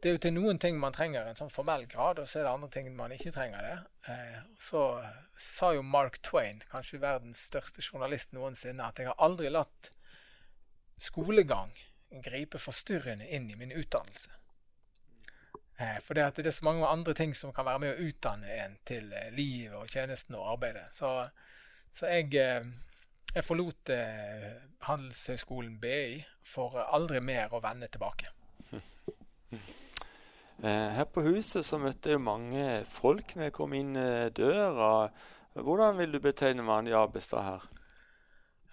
Det 0.03 0.11
er 0.11 0.15
jo 0.17 0.23
til 0.23 0.35
noen 0.37 0.61
ting 0.63 0.79
man 0.79 0.95
trenger 0.95 1.27
en 1.27 1.39
sånn 1.39 1.51
formell 1.51 1.87
grad, 1.91 2.21
og 2.23 2.29
så 2.29 2.41
er 2.41 2.47
det 2.47 2.55
andre 2.55 2.71
ting 2.75 2.91
man 2.97 3.15
ikke 3.15 3.33
trenger 3.35 3.65
det. 3.67 3.77
Eh, 4.13 4.41
så 4.61 4.85
sa 5.39 5.73
jo 5.75 5.83
Mark 5.83 6.21
Twain, 6.23 6.63
kanskje 6.71 7.03
verdens 7.03 7.45
største 7.51 7.83
journalist 7.83 8.35
noensinne, 8.37 8.87
at 8.87 8.99
jeg 8.99 9.11
har 9.11 9.19
aldri 9.23 9.51
latt 9.51 9.93
skolegang 10.99 11.75
gripe 12.25 12.59
forstyrrende 12.59 13.29
inn 13.29 13.51
i 13.51 13.57
min 13.57 13.73
utdannelse. 13.73 14.31
Eh, 15.79 15.99
for 16.03 16.15
det, 16.15 16.37
det, 16.37 16.47
er 16.47 16.51
så 16.51 16.65
mange 16.65 16.87
andre 16.87 17.15
ting 17.15 17.35
som 17.35 17.53
kan 17.55 17.67
være 17.69 17.83
med 17.85 17.95
å 17.95 18.09
utdanne 18.09 18.55
en 18.65 18.77
til 18.89 19.13
eh, 19.15 19.31
livet 19.35 19.77
og 19.79 19.91
tjenesten 19.93 20.35
og 20.39 20.55
arbeidet. 20.57 20.89
Så, 20.95 21.13
så 21.95 22.11
jeg, 22.11 22.33
eh, 22.35 22.65
jeg, 23.35 23.45
forlot 23.47 23.93
Handelshøyskolen 24.89 25.79
BI 25.83 26.19
for 26.43 26.81
aldri 26.83 27.23
mer 27.23 27.55
å 27.55 27.63
vende 27.63 27.91
tilbake. 27.93 28.33
Her 30.59 31.05
på 31.07 31.23
huset 31.23 31.63
så 31.63 31.79
møtte 31.79 32.11
jeg 32.11 32.21
mange 32.23 32.63
folk 32.91 33.37
når 33.37 33.47
jeg 33.47 33.55
kom 33.55 33.75
inn 33.79 33.93
døra. 34.35 35.09
Hvordan 35.55 35.99
vil 36.01 36.17
du 36.17 36.19
betegne 36.23 36.67
vanlig 36.67 36.97
arbeidsdag 36.99 37.45
her? 37.47 37.69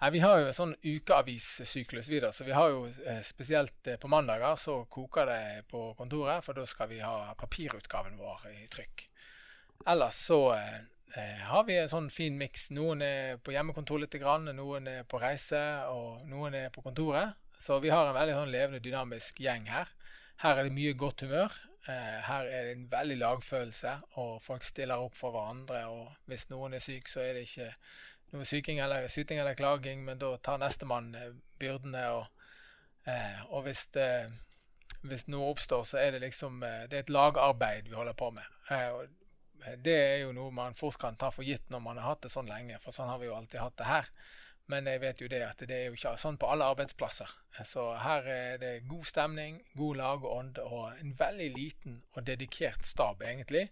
Nei, 0.00 0.10
Vi 0.10 0.20
har 0.20 0.40
jo 0.40 0.48
en 0.50 0.56
sånn 0.56 0.74
ukeavissyklus 0.84 2.10
videre, 2.12 2.32
så 2.32 2.44
vi 2.44 2.52
har 2.52 2.68
jo 2.68 2.84
eh, 2.86 3.22
spesielt 3.24 3.88
eh, 3.88 3.96
på 3.96 4.10
mandager 4.12 4.58
så 4.60 4.82
koker 4.92 5.30
det 5.30 5.62
på 5.70 5.94
kontoret, 5.96 6.44
for 6.44 6.58
da 6.58 6.66
skal 6.68 6.90
vi 6.90 7.00
ha 7.00 7.32
papirutgaven 7.40 8.18
vår 8.20 8.44
i 8.50 8.66
trykk. 8.72 9.06
Ellers 9.88 10.18
så 10.28 10.40
eh, 10.58 10.76
eh 11.16 11.46
har 11.48 11.64
vi 11.64 11.78
en 11.80 11.88
sånn 11.88 12.10
fin 12.12 12.36
miks. 12.36 12.68
Noen 12.76 13.00
er 13.02 13.40
på 13.40 13.54
hjemmekontor 13.56 14.02
litt, 14.02 14.18
noen 14.52 14.86
er 14.86 15.08
på 15.08 15.20
reise, 15.22 15.62
og 15.88 16.20
noen 16.28 16.54
er 16.54 16.68
på 16.70 16.84
kontoret. 16.84 17.32
Så 17.58 17.80
vi 17.80 17.88
har 17.88 18.04
en 18.04 18.18
veldig 18.18 18.36
sånn 18.36 18.52
levende, 18.52 18.84
dynamisk 18.84 19.40
gjeng 19.40 19.64
her. 19.72 19.88
Her 20.44 20.58
er 20.58 20.68
det 20.68 20.76
mye 20.76 20.92
godt 20.92 21.24
humør. 21.24 21.56
Eh, 21.88 22.20
her 22.26 22.48
er 22.50 22.64
det 22.66 22.72
en 22.74 22.86
veldig 22.90 23.16
lagfølelse, 23.20 23.92
og 24.18 24.42
folk 24.42 24.64
stiller 24.66 24.98
opp 24.98 25.14
for 25.14 25.34
hverandre. 25.34 25.84
Og 25.86 26.30
hvis 26.30 26.48
noen 26.50 26.74
er 26.74 26.82
syk, 26.82 27.08
så 27.08 27.22
er 27.22 27.36
det 27.36 27.46
ikke 27.46 27.68
noe 28.34 28.46
syking 28.48 28.80
eller, 28.82 29.06
syting 29.12 29.38
eller 29.38 29.54
klaging, 29.58 30.02
men 30.04 30.18
da 30.18 30.32
tar 30.42 30.58
nestemann 30.62 31.12
eh, 31.14 31.36
byrdene. 31.60 32.02
Og, 32.16 32.48
eh, 33.06 33.44
og 33.52 33.68
hvis, 33.68 33.86
det, 33.94 34.08
hvis, 35.06 35.28
noe 35.30 35.52
oppstår, 35.52 35.86
så 35.86 36.02
er 36.02 36.16
det 36.16 36.24
liksom 36.26 36.58
Det 36.60 36.98
er 36.98 37.04
et 37.04 37.14
lagarbeid 37.14 37.88
vi 37.88 37.94
holder 37.94 38.18
på 38.18 38.32
med. 38.34 39.14
Det 39.82 39.94
er 39.94 40.18
jo 40.24 40.34
noe 40.34 40.50
man 40.54 40.74
fort 40.74 40.98
kan 40.98 41.16
ta 41.16 41.30
for 41.30 41.46
gitt 41.46 41.70
når 41.70 41.80
man 41.82 41.98
har 41.98 42.12
hatt 42.12 42.26
det 42.26 42.34
sånn 42.34 42.50
lenge, 42.50 42.80
for 42.82 42.94
sånn 42.94 43.08
har 43.08 43.22
vi 43.22 43.30
jo 43.30 43.38
alltid 43.38 43.62
hatt 43.62 43.78
det 43.78 43.86
her. 43.86 44.10
Men 44.72 44.88
jeg 44.90 45.00
vet 45.00 45.20
jo 45.22 45.28
det 45.30 45.44
at 45.46 45.60
det 45.62 45.76
er 45.76 45.84
jo 45.86 45.94
ikke 45.94 46.16
sånn 46.18 46.38
på 46.42 46.48
alle 46.50 46.66
arbeidsplasser. 46.72 47.30
Så 47.62 47.84
her 48.02 48.26
er 48.26 48.58
det 48.58 48.72
god 48.90 49.06
stemning, 49.06 49.60
god 49.78 50.00
lag 50.00 50.24
og 50.24 50.32
ånd, 50.32 50.58
og 50.58 50.98
en 50.98 51.14
veldig 51.18 51.48
liten 51.54 52.00
og 52.16 52.26
dedikert 52.26 52.86
stab, 52.86 53.22
egentlig 53.22 53.68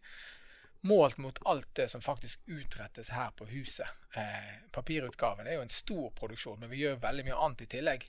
målt 0.84 1.16
mot 1.16 1.38
alt 1.48 1.68
det 1.72 1.88
som 1.88 2.00
faktisk 2.04 2.40
utrettes 2.46 3.08
her 3.16 3.30
på 3.36 3.46
huset. 3.48 3.88
Eh, 4.16 4.68
papirutgaven 4.72 5.46
er 5.46 5.56
jo 5.56 5.62
en 5.64 5.72
stor 5.72 6.10
produksjon, 6.18 6.58
men 6.60 6.68
vi 6.70 6.82
gjør 6.82 7.00
veldig 7.00 7.24
mye 7.24 7.38
annet 7.46 7.64
i 7.64 7.68
tillegg. 7.76 8.04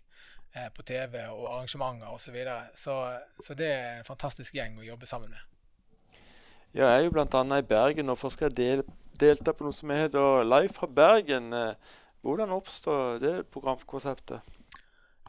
Eh, 0.55 0.67
på 0.75 0.83
TV 0.83 1.21
og 1.27 1.47
arrangementer 1.53 2.07
osv. 2.07 2.25
Så, 2.25 2.31
videre. 2.31 2.61
så 2.75 3.19
Så 3.43 3.53
det 3.53 3.71
er 3.71 3.97
en 3.97 4.07
fantastisk 4.07 4.55
gjeng 4.55 4.79
å 4.79 4.83
jobbe 4.83 5.05
sammen 5.05 5.29
med. 5.29 5.39
Ja, 6.73 6.89
jeg 6.91 6.99
er 6.99 7.03
jo 7.05 7.11
bl.a. 7.15 7.43
i 7.57 7.67
Bergen 7.67 8.11
og 8.11 8.19
forsker 8.19 8.49
del, 8.49 8.83
delta 9.19 9.53
på 9.53 9.63
noe 9.63 9.75
som 9.75 9.91
heter 9.95 10.43
Live 10.43 10.75
fra 10.75 10.87
Bergen. 10.87 11.53
Eh, 11.53 11.95
hvordan 12.25 12.53
oppstår 12.55 13.19
det 13.21 13.33
programkonseptet? 13.53 14.41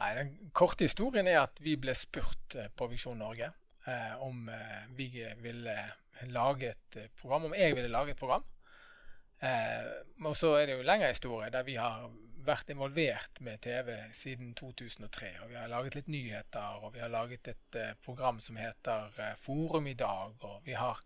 Nei, 0.00 0.10
Den 0.16 0.32
korte 0.56 0.84
historien 0.88 1.28
er 1.28 1.42
at 1.44 1.60
vi 1.64 1.76
ble 1.80 1.94
spurt 1.96 2.56
eh, 2.56 2.68
på 2.76 2.88
Visjon 2.90 3.18
Norge 3.20 3.48
eh, 3.86 4.12
om 4.24 4.48
eh, 4.52 4.84
vi 4.96 5.08
ville 5.44 5.76
lage 6.32 6.72
et 6.72 6.98
eh, 7.00 7.10
program, 7.20 7.48
om 7.48 7.56
jeg 7.56 7.76
ville 7.76 7.92
lage 7.92 8.12
et 8.12 8.20
program. 8.20 8.44
Eh, 9.40 9.88
og 10.24 10.36
så 10.36 10.54
er 10.56 10.66
det 10.68 10.78
jo 10.78 10.86
lengre 10.88 11.12
historie 11.12 11.52
der 11.52 11.66
vi 11.66 11.76
har 11.80 12.08
vært 12.46 12.70
involvert 12.70 13.40
med 13.42 13.60
TV 13.64 13.96
siden 14.14 14.52
2003. 14.54 15.32
og 15.42 15.50
Vi 15.50 15.56
har 15.58 15.72
laget 15.72 15.96
litt 15.98 16.10
nyheter, 16.12 16.82
og 16.84 16.94
vi 16.94 17.02
har 17.02 17.12
laget 17.12 17.48
et 17.52 17.80
eh, 17.80 17.94
program 18.04 18.40
som 18.40 18.60
heter 18.60 19.16
Forum 19.40 19.88
i 19.90 19.96
dag. 19.98 20.36
og 20.44 20.60
vi 20.64 20.76
har 20.76 21.00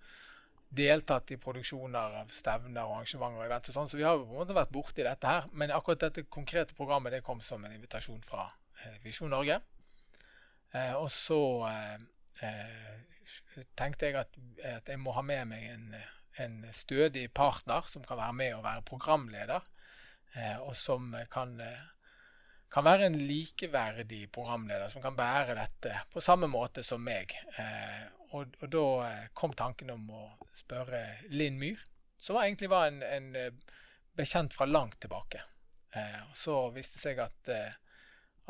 deltatt 0.70 1.32
i 1.34 1.38
produksjoner 1.42 2.20
av 2.20 2.30
stevner 2.34 2.86
og 2.86 3.00
arrangementer 3.00 3.42
og 3.42 3.46
event. 3.48 3.68
og 3.68 3.74
sånn, 3.74 3.88
Så 3.90 3.98
vi 3.98 4.06
har 4.06 4.16
på 4.16 4.28
en 4.28 4.38
måte 4.38 4.54
vært 4.54 4.72
borti 4.72 5.02
dette 5.02 5.26
her. 5.26 5.48
Men 5.52 5.74
akkurat 5.74 6.06
dette 6.06 6.28
konkrete 6.30 6.74
programmet 6.74 7.12
det 7.12 7.24
kom 7.26 7.40
som 7.40 7.64
en 7.64 7.74
invitasjon 7.74 8.22
fra 8.22 8.46
eh, 8.84 8.98
Visjon 9.02 9.30
Norge. 9.30 9.60
Eh, 10.72 10.94
og 10.94 11.10
så 11.10 11.66
tenkte 13.78 14.08
jeg 14.08 14.18
at, 14.20 14.38
at, 14.64 14.88
jeg 14.88 15.00
må 15.00 15.14
ha 15.16 15.22
med 15.26 15.48
meg 15.50 15.66
en, 15.72 15.94
en, 16.44 16.58
stødig 16.74 17.28
partner 17.34 17.86
som 17.90 18.04
kan 18.06 18.18
være 18.20 18.36
med 18.36 18.54
og 18.56 18.64
være 18.64 18.86
programleder, 18.86 19.66
eh, 20.34 20.58
og 20.62 20.74
som 20.78 21.12
kan, 21.32 21.56
kan, 22.70 22.86
være 22.86 23.10
en 23.10 23.18
likeverdig 23.18 24.28
programleder, 24.32 24.88
som 24.88 25.02
kan 25.02 25.18
bære 25.18 25.58
dette 25.58 26.06
på 26.12 26.22
samme 26.24 26.50
måte 26.50 26.86
som 26.86 27.02
meg. 27.02 27.34
Eh, 27.58 28.19
og, 28.30 28.56
og, 28.60 28.66
da 28.70 28.84
kom 29.34 29.54
tanken 29.58 29.90
om 29.94 30.10
å 30.14 30.24
spørre 30.54 31.02
Linn 31.34 31.58
Myhr, 31.58 31.80
som 32.20 32.38
egentlig 32.40 32.70
var 32.70 32.90
en, 32.90 33.02
en 33.02 33.60
bekjent 34.16 34.54
fra 34.54 34.66
langt 34.68 35.00
tilbake. 35.00 35.42
Eh, 35.96 36.20
så 36.36 36.68
viste 36.74 36.98
det 36.98 37.02
seg 37.02 37.22
at, 37.24 37.54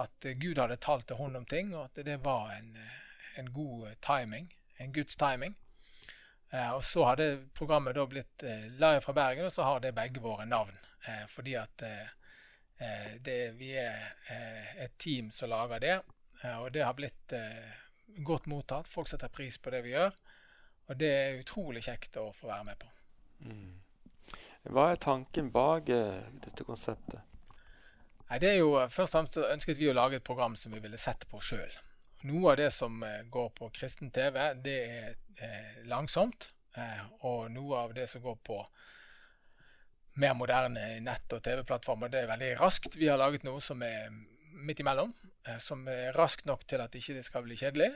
at 0.03 0.31
Gud 0.41 0.59
hadde 0.59 0.81
talt 0.83 1.07
til 1.09 1.21
henne 1.21 1.41
om 1.41 1.47
ting, 1.49 1.75
og 1.75 1.87
at 1.89 2.03
det 2.05 2.19
var 2.25 2.51
en 2.57 2.75
en 3.41 3.53
god 3.53 3.89
eh, 3.89 3.95
timing, 3.95 4.57
en 4.77 4.93
Guds 4.93 5.17
timing. 5.17 5.55
Eh, 6.51 6.71
og 6.71 6.85
så 6.85 7.05
hadde 7.05 7.49
programmet 7.55 7.97
da 7.97 8.07
blitt 8.07 8.43
eh, 8.43 8.67
live 8.81 9.01
fra 9.05 9.15
Bergen, 9.17 9.47
og 9.47 9.53
så 9.53 9.67
har 9.67 9.81
det 9.81 9.95
begge 9.97 10.23
våre 10.23 10.47
navn. 10.47 10.79
Eh, 11.07 11.27
fordi 11.29 11.57
at 11.59 11.83
eh, 11.87 12.09
eh, 12.79 13.13
det, 13.21 13.39
vi 13.61 13.75
er 13.79 14.11
et 14.79 14.99
team 14.99 15.31
som 15.31 15.51
lager 15.51 15.81
det, 15.81 16.01
og 16.57 16.71
det 16.73 16.81
har 16.81 16.95
blitt 16.97 17.35
godt 18.27 18.49
mottatt. 18.51 18.89
Folk 18.89 19.09
setter 19.09 19.33
pris 19.33 19.59
på 19.59 19.73
det 19.75 19.83
vi 19.87 19.95
gjør, 19.95 20.15
og 20.91 20.99
det 21.01 21.11
er 21.11 21.41
utrolig 21.41 21.85
kjekt 21.87 22.19
å 22.21 22.31
få 22.37 22.51
være 22.51 22.67
med 22.71 22.81
på. 22.81 22.91
Mm. 23.47 23.77
Hva 24.71 24.91
er 24.93 25.01
tanken 25.01 25.49
bak 25.55 25.89
dette 25.89 26.67
konseptet? 26.69 27.23
Nei, 28.31 28.39
det 28.39 28.51
er 28.53 28.59
jo 28.61 28.75
Først 28.87 29.15
og 29.15 29.17
fremst 29.17 29.39
ønsket 29.43 29.81
vi 29.81 29.89
å 29.91 29.97
lage 29.97 30.21
et 30.21 30.27
program 30.27 30.55
som 30.59 30.75
vi 30.75 30.83
ville 30.83 31.01
sett 31.01 31.27
på 31.31 31.41
sjøl. 31.43 31.73
Noe 32.29 32.53
av 32.53 32.59
det 32.61 32.69
som 32.77 33.01
eh, 33.03 33.23
går 33.33 33.49
på 33.57 33.71
kristen 33.75 34.11
TV, 34.13 34.37
det 34.61 34.79
er 34.85 35.07
eh, 35.41 35.79
langsomt. 35.89 36.51
Eh, 36.77 37.01
og 37.27 37.49
noe 37.51 37.87
av 37.87 37.95
det 37.97 38.07
som 38.13 38.23
går 38.23 38.37
på 38.45 38.59
mer 40.21 40.35
moderne 40.37 41.01
nett- 41.01 41.33
og 41.33 41.41
TV-plattformer, 41.43 42.13
det 42.13 42.23
er 42.23 42.31
veldig 42.31 42.51
raskt. 42.61 42.99
Vi 43.01 43.09
har 43.09 43.19
laget 43.19 43.47
noe 43.49 43.63
som 43.65 43.81
er 43.83 44.13
midt 44.53 44.81
imellom. 44.83 45.13
Som 45.59 45.87
er 45.89 46.13
raskt 46.13 46.45
nok 46.45 46.67
til 46.69 46.83
at 46.85 46.95
ikke 46.95 47.15
det 47.15 47.23
ikke 47.23 47.29
skal 47.31 47.45
bli 47.47 47.57
kjedelig, 47.57 47.87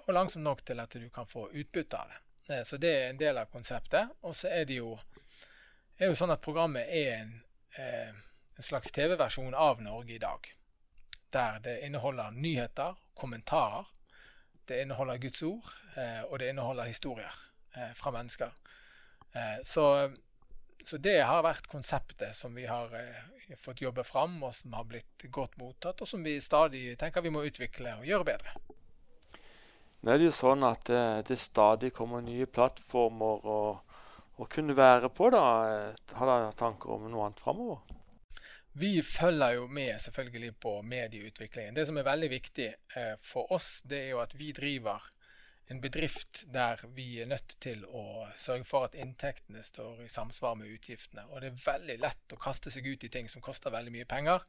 og 0.00 0.08
langsomt 0.16 0.42
nok 0.42 0.64
til 0.66 0.80
at 0.82 0.96
du 0.98 1.04
kan 1.14 1.28
få 1.30 1.44
utbytte 1.52 2.00
av 2.00 2.10
det. 2.10 2.58
Så 2.66 2.76
det 2.82 2.90
er 2.90 3.04
en 3.12 3.20
del 3.20 3.38
av 3.38 3.46
konseptet. 3.52 4.10
Og 4.26 4.34
så 4.34 4.50
er 4.50 4.66
det 4.66 4.80
jo, 4.80 4.96
er 5.96 6.10
jo 6.10 6.18
sånn 6.18 6.34
at 6.34 6.42
programmet 6.42 6.90
er 6.90 7.20
en, 7.20 7.32
en 7.78 8.66
slags 8.66 8.90
TV-versjon 8.90 9.54
av 9.54 9.78
Norge 9.84 10.16
i 10.16 10.22
dag 10.22 10.50
der 11.32 11.58
det 11.58 11.78
inneholder 11.80 12.30
nyheter, 12.30 12.94
kommentarer. 13.14 13.84
Det 14.68 14.80
inneholder 14.80 15.16
Guds 15.16 15.42
ord, 15.42 15.74
eh, 15.96 16.22
og 16.22 16.38
det 16.38 16.48
inneholder 16.48 16.84
historier 16.84 17.34
eh, 17.76 17.92
fra 17.94 18.10
mennesker. 18.10 18.50
Eh, 19.32 19.64
så, 19.64 20.10
så, 20.88 20.98
det 21.04 21.18
har 21.28 21.44
vært 21.44 21.68
konseptet 21.68 22.36
som 22.36 22.54
vi 22.56 22.64
har 22.68 22.92
eh, 22.96 23.56
fått 23.60 23.82
jobbe 23.84 24.04
fram, 24.06 24.38
og 24.46 24.54
som 24.56 24.72
har 24.78 24.86
blitt 24.88 25.26
godt 25.34 25.58
mottatt, 25.60 26.00
og 26.00 26.08
som 26.08 26.24
vi 26.24 26.38
stadig 26.40 26.94
tenker 27.00 27.24
vi 27.24 27.32
må 27.34 27.44
utvikle 27.44 27.98
og 27.98 28.08
gjøre 28.08 28.28
bedre. 28.30 28.54
Nå 30.00 30.14
er 30.14 30.20
det 30.20 30.30
jo 30.30 30.38
sånn 30.38 30.64
at 30.64 30.88
det, 30.88 31.02
eh, 31.02 31.20
det 31.28 31.38
stadig 31.42 31.92
kommer 31.96 32.24
nye 32.24 32.48
plattformer 32.48 33.44
å, 33.44 33.60
å 34.38 34.48
kunne 34.48 34.76
være 34.78 35.12
på. 35.12 35.28
da. 35.34 35.44
Har 36.16 36.32
dere 36.32 36.56
tanker 36.56 36.96
om 36.96 37.08
noe 37.10 37.28
annet 37.28 37.44
framover? 37.44 37.84
Vi 38.78 39.02
følger 39.02 39.56
jo 39.58 39.66
med 39.66 39.96
selvfølgelig 40.00 40.52
på 40.62 40.76
medieutviklingen. 40.86 41.74
Det 41.74 41.84
som 41.88 41.96
er 41.98 42.06
veldig 42.06 42.28
viktig 42.30 42.68
eh, 42.70 43.14
for 43.20 43.50
oss, 43.52 43.80
det 43.84 44.04
er 44.04 44.12
jo 44.12 44.20
at 44.22 44.36
vi 44.38 44.52
driver 44.54 45.02
en 45.68 45.80
bedrift 45.80 46.44
der 46.52 46.80
vi 46.96 47.20
er 47.22 47.28
nødt 47.28 47.56
til 47.60 47.84
å 47.84 48.28
sørge 48.36 48.64
for 48.68 48.86
at 48.88 48.96
inntektene 48.96 49.62
står 49.64 50.02
i 50.04 50.08
samsvar 50.12 50.56
med 50.56 50.72
utgiftene. 50.72 51.26
Og 51.28 51.42
det 51.42 51.50
er 51.50 51.62
veldig 51.64 51.98
lett 52.00 52.34
å 52.34 52.40
kaste 52.40 52.72
seg 52.72 52.88
ut 52.88 53.04
i 53.04 53.10
ting 53.12 53.28
som 53.28 53.44
koster 53.44 53.74
veldig 53.74 53.92
mye 53.92 54.08
penger, 54.08 54.44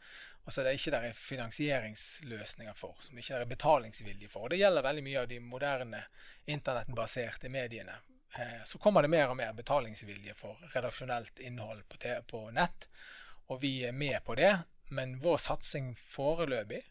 og 0.45 0.51
så 0.53 0.61
er 0.61 0.69
det 0.69 0.77
ikke 0.79 0.95
der 0.95 1.09
er 1.09 1.19
finansieringsløsninger 1.19 2.79
for, 2.79 2.95
som 3.03 3.19
ikke 3.19 3.41
er 3.41 3.51
betalingsvilje 3.51 4.31
for. 4.31 4.47
Og 4.47 4.53
det 4.53 4.61
gjelder 4.61 4.87
veldig 4.87 5.05
mye 5.09 5.23
av 5.23 5.29
de 5.31 5.41
moderne 5.43 6.03
internettbaserte 6.47 7.51
mediene. 7.51 7.99
Eh, 8.39 8.59
så 8.65 8.79
kommer 8.79 9.03
det 9.03 9.11
mer 9.11 9.27
og 9.29 9.39
mer 9.41 9.55
betalingsvilje 9.57 10.37
for 10.39 10.59
redaksjonelt 10.73 11.43
innhold 11.43 11.83
på, 11.91 11.99
på 12.31 12.45
nett 12.55 12.89
og 13.49 13.61
vi 13.61 13.83
er 13.85 13.91
med 13.91 14.23
på 14.23 14.35
det. 14.35 14.57
Men 14.89 15.19
vår 15.21 15.37
satsing 15.37 15.93
foreløpig 15.97 16.81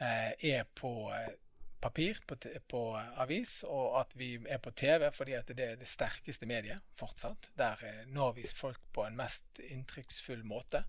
eh, 0.00 0.32
er 0.52 0.64
på 0.74 0.92
eh, 1.12 1.32
papir, 1.80 2.18
på, 2.26 2.36
på, 2.68 2.82
avis, 3.16 3.62
og 3.64 4.00
at 4.02 4.14
vi 4.18 4.34
er 4.48 4.60
på 4.62 4.72
TV 4.76 5.06
fordi 5.14 5.36
at 5.38 5.50
det 5.56 5.66
er 5.66 5.80
det 5.80 5.88
sterkeste 5.88 6.48
mediet 6.48 6.82
fortsatt. 6.96 7.50
Der 7.58 7.80
eh, 7.86 8.02
når 8.12 8.36
vi 8.38 8.46
folk 8.46 8.80
på 8.92 9.06
en 9.06 9.18
mest 9.18 9.62
inntrykksfull 9.64 10.44
måte. 10.44 10.84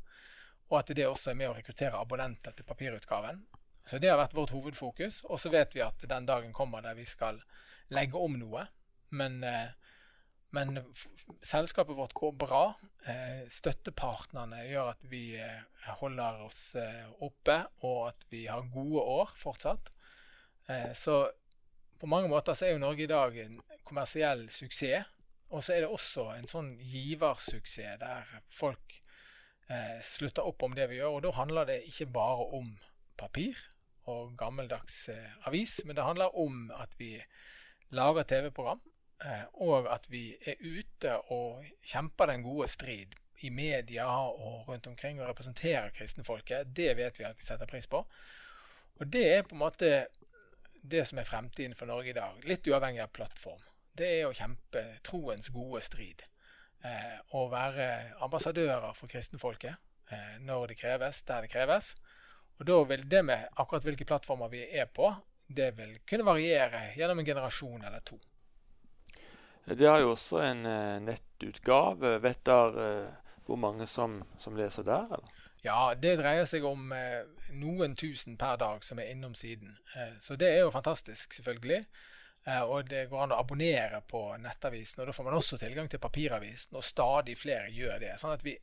Og 0.72 0.80
at 0.80 0.94
det 0.96 1.08
også 1.08 1.32
er 1.32 1.40
med 1.40 1.52
å 1.52 1.56
rekruttere 1.58 2.00
abonnenter 2.00 2.56
til 2.56 2.68
papirutgaven. 2.68 3.44
Så 3.88 4.00
det 4.00 4.12
har 4.12 4.20
vært 4.20 4.36
vårt 4.38 4.54
hovedfokus. 4.56 5.24
Og 5.28 5.40
så 5.42 5.52
vet 5.52 5.76
vi 5.76 5.84
at 5.84 6.04
den 6.08 6.28
dagen 6.28 6.54
kommer 6.56 6.84
der 6.84 6.96
vi 6.96 7.08
skal 7.10 7.42
legge 7.92 8.20
om 8.20 8.38
noe. 8.40 8.68
Men 9.16 9.44
eh, 9.48 9.78
men 10.52 10.82
selskapet 11.48 11.96
vårt 11.96 12.12
går 12.12 12.34
bra. 12.36 12.74
Eh, 13.08 13.46
støttepartnerne 13.48 14.66
gjør 14.68 14.90
at 14.92 15.06
vi 15.08 15.22
holder 16.02 16.42
oss 16.44 16.74
oppe, 17.24 17.56
og 17.88 18.10
at 18.10 18.26
vi 18.34 18.42
har 18.52 18.68
gode 18.74 19.00
år 19.00 19.32
fortsatt. 19.40 19.94
Så 20.96 21.16
på 22.00 22.08
mange 22.08 22.30
måter 22.32 22.56
så 22.56 22.68
er 22.68 22.76
jo 22.76 22.82
Norge 22.82 23.04
i 23.04 23.10
dag 23.10 23.36
en 23.42 23.58
kommersiell 23.84 24.46
suksess. 24.54 25.10
Og 25.52 25.64
så 25.64 25.74
er 25.74 25.84
det 25.84 25.90
også 25.92 26.28
en 26.38 26.48
sånn 26.48 26.70
giversuksess 26.80 27.98
der 28.00 28.30
folk 28.48 28.96
slutter 30.06 30.48
opp 30.48 30.64
om 30.64 30.78
det 30.78 30.88
vi 30.88 31.02
gjør. 31.02 31.18
Og 31.18 31.26
da 31.26 31.34
handler 31.36 31.68
det 31.68 31.82
ikke 31.90 32.08
bare 32.14 32.46
om 32.56 32.70
papir 33.20 33.60
og 34.08 34.38
gammeldags 34.40 35.10
avis, 35.50 35.82
men 35.84 35.98
det 35.98 36.08
handler 36.08 36.38
om 36.40 36.70
at 36.78 36.96
vi 37.02 37.18
lager 37.92 38.30
TV-program 38.30 38.80
Eh, 39.26 39.44
og 39.54 39.86
at 39.94 40.08
vi 40.10 40.32
er 40.50 40.58
ute 40.62 41.18
og 41.30 41.66
kjemper 41.86 42.32
den 42.32 42.42
gode 42.44 42.68
strid 42.72 43.14
i 43.46 43.50
media 43.54 44.08
og 44.08 44.68
rundt 44.70 44.88
omkring 44.88 45.22
og 45.22 45.28
representerer 45.30 45.94
kristenfolket, 45.94 46.76
det 46.78 46.96
vet 46.98 47.20
vi 47.20 47.26
at 47.28 47.38
de 47.38 47.46
setter 47.46 47.70
pris 47.70 47.88
på. 47.88 48.02
Og 49.00 49.14
det 49.14 49.26
er 49.36 49.46
på 49.46 49.56
en 49.56 49.62
måte 49.62 49.92
det 50.82 51.06
som 51.08 51.20
er 51.22 51.28
fremtiden 51.28 51.76
for 51.78 51.90
Norge 51.90 52.12
i 52.12 52.18
dag, 52.18 52.42
litt 52.48 52.68
uavhengig 52.68 53.04
av 53.04 53.14
plattform. 53.16 53.62
Det 53.94 54.08
er 54.20 54.28
å 54.28 54.36
kjempe 54.36 54.84
troens 55.06 55.52
gode 55.54 55.82
strid. 55.86 56.24
Eh, 56.82 57.18
og 57.38 57.52
være 57.52 57.88
ambassadører 58.26 58.96
for 58.98 59.12
kristenfolket 59.12 59.76
eh, 60.10 60.38
når 60.42 60.72
det 60.72 60.80
kreves, 60.80 61.22
der 61.28 61.46
det 61.46 61.52
kreves. 61.54 61.94
Og 62.58 62.66
da 62.70 62.80
vil 62.90 63.06
det 63.10 63.22
med 63.26 63.48
akkurat 63.62 63.86
hvilke 63.86 64.08
plattformer 64.08 64.50
vi 64.50 64.64
er 64.66 64.90
på, 64.90 65.12
det 65.52 65.72
vil 65.78 65.98
kunne 66.08 66.26
variere 66.26 66.92
gjennom 66.98 67.22
en 67.22 67.28
generasjon 67.28 67.84
eller 67.84 68.04
to. 68.06 68.18
Det 69.66 69.88
har 69.88 70.00
jo 70.02 70.14
også 70.16 70.40
en 70.42 70.66
uh, 70.66 71.00
nettutgave. 71.04 72.16
Vet 72.24 72.42
dere 72.48 72.86
uh, 73.06 73.36
hvor 73.46 73.60
mange 73.62 73.86
som, 73.88 74.22
som, 74.42 74.56
leser 74.58 74.86
der? 74.88 75.06
Eller? 75.06 75.41
Ja, 75.62 75.94
det 75.94 76.16
dreier 76.18 76.48
seg 76.50 76.66
om 76.66 76.90
eh, 76.96 77.22
noen 77.54 77.94
tusen 78.00 78.38
per 78.42 78.58
dag 78.58 78.86
som 78.86 79.00
er 79.00 79.12
innom 79.12 79.36
siden. 79.38 79.76
så 80.20 80.36
det 80.36 80.50
er 80.50 80.64
jo 80.64 80.72
fantastisk, 80.74 81.34
selvfølgelig. 81.34 81.86
og 82.66 82.88
det 82.90 83.04
går 83.10 83.24
an 83.24 83.34
å 83.36 83.38
abonnere 83.44 84.00
på 84.10 84.38
nettavisen, 84.42 85.02
og 85.02 85.08
da 85.08 85.14
får 85.14 85.28
man 85.28 85.36
også 85.38 85.60
tilgang 85.62 85.90
til 85.90 86.02
papiravisen. 86.02 86.74
Og 86.76 86.84
stadig 86.84 87.38
flere 87.38 87.70
gjør 87.70 88.00
det. 88.02 88.16
Sånn 88.18 88.34
at 88.34 88.42
vi, 88.42 88.56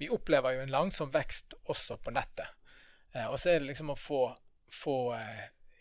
vi 0.00 0.08
opplever 0.08 0.56
jo 0.56 0.62
en 0.64 0.72
langsom 0.72 1.12
vekst 1.12 1.58
også 1.68 1.98
på 2.00 2.14
nettet. 2.16 2.48
og 3.28 3.36
så 3.36 3.50
er 3.50 3.60
det 3.60 3.68
liksom 3.68 3.92
å 3.92 3.98
få, 4.00 4.22
få 4.72 4.96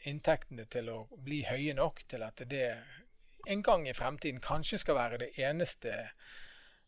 inntektene 0.04 0.66
til 0.66 0.90
å 0.92 1.00
bli 1.16 1.46
høye 1.48 1.74
nok 1.78 2.04
til 2.12 2.24
at 2.28 2.44
det 2.52 2.68
en 3.46 3.62
gang 3.62 3.88
i 3.88 3.94
fremtiden 3.94 4.42
kanskje 4.42 4.80
skal 4.82 4.98
være 4.98 5.22
det 5.22 5.32
eneste 5.42 5.92
eh, 5.94 6.14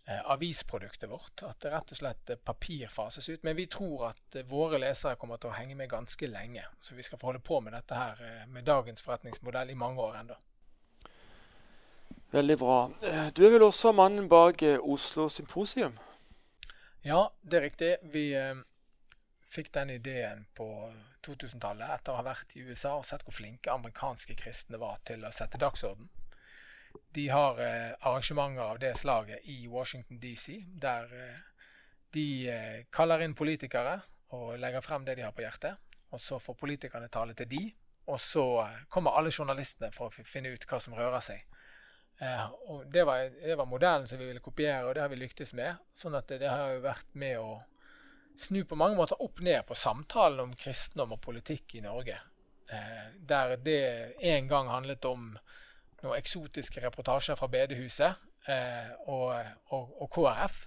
avisproduktet 0.07 1.09
vårt. 1.09 1.43
At 1.43 1.59
det 1.59 1.71
rett 1.71 1.91
og 1.91 1.99
slett 1.99 2.29
eh, 2.29 2.39
papir 2.39 2.87
fases 2.87 3.29
ut. 3.29 3.43
Men 3.43 3.55
vi 3.55 3.67
tror 3.67 4.07
at 4.09 4.35
eh, 4.35 4.45
våre 4.47 4.79
lesere 4.79 5.17
kommer 5.19 5.39
til 5.41 5.51
å 5.51 5.57
henge 5.57 5.75
med 5.75 5.89
ganske 5.91 6.29
lenge. 6.31 6.63
Så 6.79 6.95
vi 6.95 7.03
skal 7.03 7.19
få 7.19 7.31
holde 7.31 7.43
på 7.43 7.59
med 7.61 7.75
dette 7.75 7.97
her 7.97 8.21
eh, 8.23 8.45
med 8.47 8.63
dagens 8.67 9.03
forretningsmodell 9.03 9.73
i 9.73 9.75
mange 9.75 10.01
år 10.01 10.21
ennå. 10.21 10.37
Veldig 12.31 12.57
bra. 12.59 12.77
Eh, 13.03 13.27
du 13.35 13.43
er 13.45 13.51
vel 13.57 13.67
også 13.67 13.91
mannen 13.95 14.29
bak 14.31 14.63
eh, 14.63 14.79
Oslo 14.79 15.27
Symposium? 15.29 15.99
Ja, 17.03 17.27
det 17.41 17.59
er 17.59 17.67
riktig. 17.67 17.91
Vi 18.11 18.31
fikk 19.47 19.69
den 19.75 19.93
ideen 19.93 20.45
på 20.57 20.65
2000-tallet 21.23 21.91
etter 21.93 22.13
å 22.13 22.19
ha 22.19 22.25
vært 22.25 22.55
i 22.57 22.63
USA 22.67 22.97
og 22.97 23.05
sett 23.07 23.23
hvor 23.23 23.35
flinke 23.35 23.71
amerikanske 23.71 24.35
kristne 24.39 24.79
var 24.81 24.99
til 25.07 25.23
å 25.23 25.31
sette 25.35 25.59
dagsorden. 25.61 26.09
De 27.17 27.29
har 27.29 27.61
eh, 27.61 27.93
arrangementer 27.99 28.63
av 28.63 28.79
det 28.79 28.95
slaget 28.95 29.39
i 29.43 29.67
Washington 29.67 30.19
DC, 30.19 30.65
der 30.67 31.03
eh, 31.03 31.39
de 32.13 32.49
eh, 32.49 32.83
kaller 32.93 33.23
inn 33.25 33.33
politikere 33.33 33.95
og 34.37 34.59
legger 34.61 34.85
frem 34.85 35.07
det 35.07 35.15
de 35.17 35.23
har 35.25 35.33
på 35.33 35.41
hjertet. 35.41 35.79
Og 36.13 36.21
så 36.21 36.37
får 36.37 36.59
politikerne 36.59 37.09
tale 37.09 37.33
til 37.33 37.49
de, 37.49 37.63
og 38.05 38.21
så 38.21 38.45
kommer 38.93 39.17
alle 39.17 39.33
journalistene 39.33 39.89
for 39.97 40.13
å 40.13 40.27
finne 40.29 40.53
ut 40.53 40.69
hva 40.69 40.77
som 40.83 40.93
rører 40.93 41.25
seg. 41.25 41.41
Og 42.69 42.85
det 42.93 43.01
var, 43.09 43.25
det 43.33 43.57
var, 43.57 43.65
modellen 43.65 44.05
som 44.07 44.21
vi 44.21 44.29
ville 44.29 44.43
kopiere, 44.45 44.85
og 44.85 44.93
det 44.93 45.01
har 45.01 45.09
vi 45.09 45.17
lyktes 45.17 45.55
med. 45.57 45.81
sånn 45.97 46.15
at 46.21 46.29
det, 46.29 46.43
det 46.45 46.53
har 46.53 46.75
jo 46.75 46.85
vært 46.85 47.09
med 47.17 47.41
å 47.41 47.59
snu 48.37 48.61
på 48.61 48.77
mange 48.77 48.95
måter 48.95 49.19
opp 49.25 49.41
ned 49.41 49.65
på 49.65 49.75
samtalen 49.75 50.45
om 50.45 50.55
kristendom 50.55 51.17
og 51.17 51.25
politikk 51.25 51.79
i 51.81 51.83
Norge. 51.83 52.21
Der 53.17 53.57
det 53.57 53.81
en 54.21 54.47
gang 54.53 54.69
handlet 54.69 55.05
om 55.09 55.31
noen 56.03 56.17
eksotiske 56.17 56.81
reportasjer 56.83 57.37
fra 57.39 57.49
bedehuset 57.51 58.27
eh, 58.49 58.91
og, 59.09 59.33
og, 59.75 59.93
og, 60.01 60.09
KrF, 60.13 60.65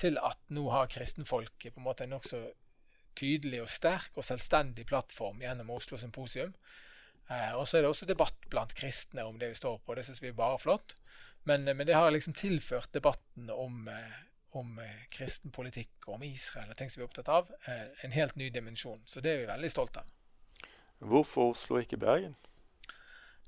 til 0.00 0.18
at 0.20 0.38
nå 0.52 0.68
har 0.72 0.90
kristenfolket 0.92 1.74
på 1.74 1.80
en 1.80 1.86
måte 1.86 2.04
en 2.04 2.14
nokså 2.16 2.42
tydelig 3.16 3.62
og 3.64 3.70
sterk 3.72 4.16
og 4.16 4.26
selvstendig 4.28 4.84
plattform 4.88 5.40
gjennom 5.40 5.72
Oslo 5.72 5.96
Symposium. 6.00 6.52
Eh, 7.30 7.52
og 7.56 7.66
så 7.68 7.78
er 7.78 7.84
det 7.84 7.90
også 7.90 8.08
debatt 8.08 8.48
blant 8.52 8.74
kristne 8.76 9.24
om 9.24 9.38
det 9.40 9.50
vi 9.52 9.58
står 9.60 9.80
på. 9.84 9.96
Det 9.96 10.04
syns 10.06 10.22
vi 10.22 10.30
er 10.32 10.38
bare 10.38 10.60
flott. 10.62 10.96
Men, 11.46 11.64
men, 11.64 11.86
det 11.86 11.94
har 11.94 12.10
liksom 12.10 12.34
tilført 12.34 12.92
debatten 12.92 13.50
om, 13.50 13.88
eh, 13.88 14.14
om 14.58 14.78
eh, 14.82 15.04
kristen 15.10 15.52
politikk 15.54 16.08
og 16.08 16.16
om 16.16 16.24
Israel 16.26 16.72
og 16.72 16.78
ting 16.78 16.90
som 16.90 17.00
vi 17.00 17.04
er 17.04 17.10
opptatt 17.10 17.30
av, 17.30 17.52
eh, 17.70 17.84
en 18.02 18.14
helt 18.16 18.36
ny 18.36 18.48
dimensjon. 18.50 18.98
Så 19.06 19.22
det 19.22 19.32
er 19.32 19.44
vi 19.44 19.52
veldig 19.52 19.70
stolte 19.70 20.02
av. 20.02 20.10
Hvorfor 20.98 21.52
Oslo, 21.52 21.78
ikke 21.78 22.00
Bergen? 22.02 22.34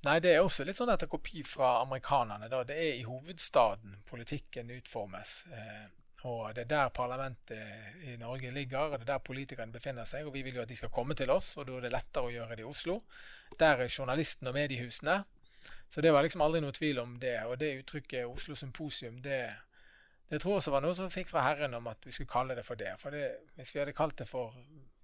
Nei, 0.07 0.21
Det 0.21 0.35
er 0.35 0.45
også 0.45 0.65
litt 0.65 0.79
sånn 0.79 0.93
etter 0.93 1.11
kopi 1.11 1.43
fra 1.43 1.81
amerikanerne. 1.83 2.49
Da. 2.49 2.63
Det 2.65 2.77
er 2.79 2.99
i 3.01 3.07
hovedstaden 3.07 3.97
politikken 4.07 4.71
utformes. 4.71 5.45
Eh, 5.51 5.87
og 6.29 6.55
Det 6.55 6.65
er 6.65 6.71
der 6.71 6.89
parlamentet 6.91 8.03
i 8.07 8.17
Norge 8.17 8.51
ligger, 8.51 8.93
og 8.93 8.99
det 8.99 9.09
er 9.09 9.13
der 9.13 9.19
politikerne 9.19 9.73
befinner 9.73 10.05
seg. 10.05 10.27
og 10.27 10.35
Vi 10.35 10.43
vil 10.43 10.55
jo 10.55 10.63
at 10.63 10.69
de 10.69 10.77
skal 10.77 10.91
komme 10.91 11.15
til 11.15 11.31
oss, 11.31 11.57
og 11.57 11.67
da 11.67 11.77
er 11.77 11.81
det 11.81 11.93
lettere 11.93 12.25
å 12.25 12.31
gjøre 12.31 12.57
det 12.57 12.65
i 12.65 12.71
Oslo. 12.71 13.01
Der 13.59 13.77
er 13.79 13.89
journalistene 13.89 14.51
og 14.51 14.55
mediehusene. 14.55 15.25
Så 15.89 16.01
det 16.01 16.13
var 16.13 16.23
liksom 16.23 16.43
aldri 16.43 16.61
noe 16.61 16.73
tvil 16.73 16.99
om 16.99 17.19
det. 17.19 17.39
Og 17.47 17.59
det 17.59 17.79
uttrykket 17.83 18.27
Oslo 18.27 18.55
Symposium, 18.55 19.23
det, 19.23 19.55
det 20.31 20.41
tror 20.41 20.53
jeg 20.53 20.63
også 20.63 20.75
var 20.75 20.81
noe 20.85 20.95
som 20.95 21.11
fikk 21.11 21.29
fra 21.29 21.43
Herren 21.43 21.75
om 21.75 21.87
at 21.87 22.05
vi 22.05 22.11
skulle 22.11 22.31
kalle 22.31 22.55
det 22.55 22.67
for 22.67 22.75
det. 22.75 22.95
For 22.99 23.11
det, 23.11 23.31
hvis 23.57 23.75
vi 23.75 23.81
hadde 23.81 23.97
kalt 23.97 24.19
det 24.19 24.29
for 24.29 24.55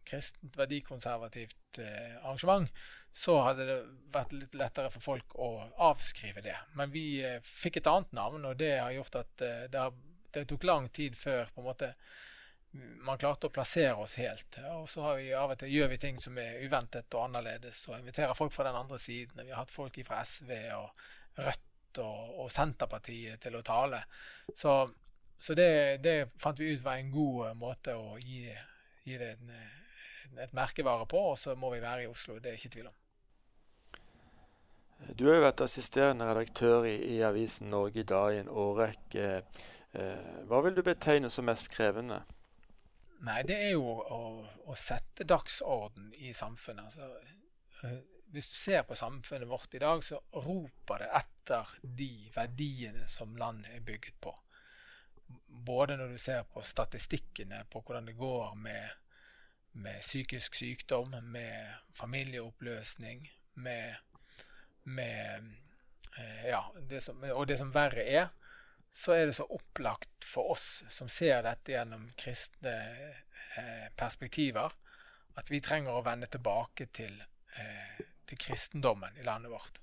kristent 0.09 0.57
verdikonservativt 0.59 1.81
eh, 1.83 2.17
arrangement, 2.23 2.71
så 3.15 3.39
hadde 3.47 3.67
det 3.69 3.79
vært 4.15 4.35
litt 4.35 4.57
lettere 4.59 4.91
for 4.91 5.05
folk 5.05 5.37
å 5.39 5.51
avskrive 5.91 6.43
det. 6.45 6.57
Men 6.79 6.93
vi 6.95 7.07
eh, 7.25 7.41
fikk 7.45 7.81
et 7.81 7.91
annet 7.91 8.15
navn, 8.17 8.47
og 8.49 8.59
det 8.59 8.77
har 8.79 8.95
gjort 8.97 9.23
at 9.23 9.47
eh, 9.47 9.67
det 9.71 9.83
har 9.87 9.95
det 10.35 10.49
tok 10.51 10.65
lang 10.67 10.89
tid 10.89 11.15
før 11.15 11.47
på 11.55 11.63
en 11.63 11.69
måte 11.69 11.93
man 13.07 13.19
klarte 13.19 13.47
å 13.47 13.55
plassere 13.55 13.95
oss 14.03 14.17
helt. 14.19 14.59
Og 14.75 14.89
så 14.91 15.05
har 15.05 15.21
vi 15.21 15.29
av 15.39 15.53
og 15.55 15.61
til 15.61 15.71
gjør 15.71 15.93
vi 15.93 15.99
ting 16.03 16.19
som 16.23 16.39
er 16.43 16.59
uventet 16.65 17.15
og 17.15 17.29
annerledes, 17.29 17.85
og 17.87 18.01
inviterer 18.01 18.35
folk 18.35 18.53
fra 18.53 18.67
den 18.67 18.79
andre 18.79 18.99
siden. 18.99 19.45
Vi 19.45 19.53
har 19.53 19.63
hatt 19.63 19.75
folk 19.75 20.01
fra 20.07 20.25
SV 20.27 20.51
og 20.75 21.05
Rødt 21.39 22.01
og, 22.03 22.35
og 22.43 22.51
Senterpartiet 22.51 23.41
til 23.43 23.55
å 23.59 23.63
tale. 23.67 24.03
Så, 24.55 24.75
så 25.39 25.55
det, 25.59 25.71
det, 26.03 26.17
fant 26.39 26.59
vi 26.59 26.73
ut 26.75 26.83
var 26.83 26.99
en 26.99 27.15
god 27.15 27.59
måte 27.59 27.95
å 27.95 28.19
gi, 28.19 28.49
gi 29.07 29.19
det 29.23 29.33
en, 29.37 29.55
et 30.43 30.55
merkevare 30.57 31.07
på, 31.11 31.21
og 31.33 31.39
så 31.39 31.55
må 31.59 31.73
vi 31.75 31.83
være 31.83 32.05
i 32.05 32.11
Oslo. 32.11 32.39
Det 32.39 32.53
er 32.53 32.61
ikke 32.61 32.75
tvil 32.77 32.91
om. 32.91 33.01
Du 35.13 35.27
har 35.29 35.37
jo 35.37 35.45
vært 35.45 35.65
assisterende 35.65 36.27
redaktør 36.31 36.87
i, 36.89 36.95
i 37.17 37.21
avisen 37.27 37.69
Norge 37.73 38.01
i 38.01 38.09
dag 38.09 38.35
i 38.35 38.41
en 38.41 38.49
årrekke. 38.49 39.27
Eh, 39.95 40.31
hva 40.49 40.63
vil 40.65 40.77
du 40.77 40.83
betegne 40.87 41.31
som 41.31 41.47
mest 41.49 41.69
krevende? 41.75 42.23
Nei, 43.25 43.43
det 43.47 43.59
er 43.69 43.75
jo 43.75 43.85
å, 43.89 44.21
å 44.69 44.77
sette 44.77 45.27
dagsorden 45.29 46.11
i 46.21 46.33
samfunnet. 46.37 46.89
Altså, 46.89 47.85
eh, 47.85 48.01
hvis 48.35 48.51
du 48.51 48.57
ser 48.59 48.83
på 48.89 48.97
samfunnet 48.99 49.49
vårt 49.49 49.77
i 49.77 49.83
dag, 49.83 50.03
så 50.03 50.19
roper 50.45 51.05
det 51.05 51.11
etter 51.21 51.77
de 51.83 52.11
verdiene 52.35 53.07
som 53.11 53.37
landet 53.39 53.77
er 53.77 53.85
bygget 53.87 54.19
på. 54.25 54.35
Både 55.65 55.97
når 55.97 56.17
du 56.17 56.19
ser 56.19 56.43
på 56.51 56.65
statistikkene 56.65 57.63
på 57.71 57.85
hvordan 57.85 58.11
det 58.11 58.17
går 58.19 58.57
med, 58.59 59.04
med 59.75 60.01
psykisk 60.01 60.55
sykdom, 60.55 61.15
med 61.23 61.75
familieoppløsning, 61.99 63.27
med, 63.55 63.97
med 64.83 65.53
eh, 66.19 66.47
ja, 66.49 66.63
det 66.89 67.01
som, 67.01 67.23
og 67.35 67.47
det 67.51 67.59
som 67.59 67.73
verre 67.75 68.07
er, 68.07 68.29
så 68.95 69.17
er 69.17 69.27
det 69.27 69.37
så 69.39 69.47
opplagt 69.51 70.25
for 70.25 70.55
oss 70.55 70.85
som 70.89 71.11
ser 71.11 71.43
dette 71.43 71.75
gjennom 71.75 72.07
kristne 72.19 72.75
eh, 73.59 73.89
perspektiver, 73.99 74.77
at 75.35 75.51
vi 75.51 75.63
trenger 75.63 75.99
å 75.99 76.05
vende 76.07 76.31
tilbake 76.31 76.87
til, 76.95 77.17
eh, 77.59 78.05
til 78.31 78.39
kristendommen 78.39 79.19
i 79.19 79.27
landet 79.27 79.51
vårt. 79.51 79.83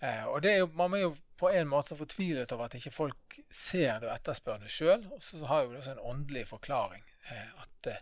Eh, 0.00 0.24
og 0.24 0.42
det 0.42 0.52
er 0.52 0.62
jo, 0.62 0.70
Man 0.78 0.94
er 0.94 1.04
jo 1.08 1.16
på 1.40 1.50
en 1.50 1.68
måte 1.68 1.96
fortvilet 1.96 2.52
over 2.52 2.68
at 2.68 2.76
ikke 2.78 2.92
folk 2.92 3.40
ser 3.50 3.98
det 4.00 4.08
og 4.08 4.14
etterspør 4.14 4.62
det 4.62 4.72
sjøl. 4.72 5.04
Og 5.12 5.22
så 5.24 5.40
har 5.48 5.66
vi 5.66 5.76
også 5.76 5.96
en 5.96 6.04
åndelig 6.12 6.46
forklaring. 6.48 7.04
Eh, 7.30 7.62
at 7.62 7.72
det 7.84 7.96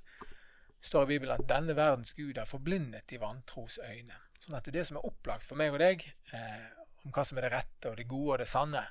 står 0.80 1.04
i 1.04 1.12
Bibelen 1.14 1.34
at 1.34 1.48
denne 1.50 1.74
verdens 1.76 2.14
Gud 2.14 2.38
er 2.38 2.48
forblindet 2.48 3.12
i 3.12 3.20
vantros 3.20 3.78
øyne. 3.82 4.16
Sånn 4.38 4.56
at 4.58 4.70
det 4.72 4.84
som 4.86 4.98
er 4.98 5.06
opplagt 5.06 5.46
for 5.46 5.58
meg 5.58 5.74
og 5.74 5.82
deg 5.82 6.04
eh, 6.34 6.66
om 7.04 7.14
hva 7.14 7.24
som 7.26 7.38
er 7.38 7.48
det 7.48 7.54
rette 7.56 7.90
og 7.90 7.98
det 7.98 8.06
gode 8.10 8.36
og 8.36 8.42
det 8.42 8.48
sanne, 8.50 8.84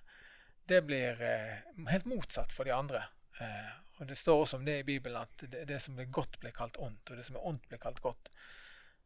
det 0.67 0.81
blir 0.87 1.21
eh, 1.23 1.59
helt 1.91 2.09
motsatt 2.09 2.51
for 2.51 2.67
de 2.67 2.75
andre. 2.75 3.05
Eh, 3.39 3.73
og 3.97 4.07
Det 4.07 4.17
står 4.19 4.41
også 4.41 4.59
om 4.59 4.65
det 4.65 4.79
i 4.79 4.87
Bibelen 4.87 5.21
at 5.21 5.43
det, 5.47 5.65
det, 5.69 5.79
som 5.81 5.95
blir 5.95 6.11
godt, 6.13 6.39
blir 6.39 6.53
kalt 6.55 6.77
ondt, 6.77 7.09
og 7.09 7.17
det 7.17 7.25
som 7.25 7.39
er 7.39 7.47
ondt, 7.49 7.67
blir 7.69 7.81
kalt 7.81 8.01
godt. 8.03 8.31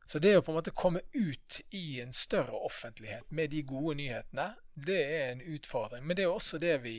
Så 0.06 0.20
det 0.20 0.34
å 0.36 0.41
på 0.44 0.52
en 0.52 0.58
måte 0.58 0.74
komme 0.76 1.04
ut 1.13 1.62
i 1.78 2.02
en 2.04 2.12
større 2.13 2.58
offentlighet 2.67 3.30
med 3.32 3.54
de 3.54 3.62
gode 3.63 3.96
nyhetene, 4.02 4.50
det 4.74 5.00
er 5.00 5.28
en 5.30 5.44
utfordring. 5.54 6.04
Men 6.04 6.17
det 6.17 6.26
er 6.26 6.34
også 6.34 6.60
det 6.60 6.74
vi 6.84 6.98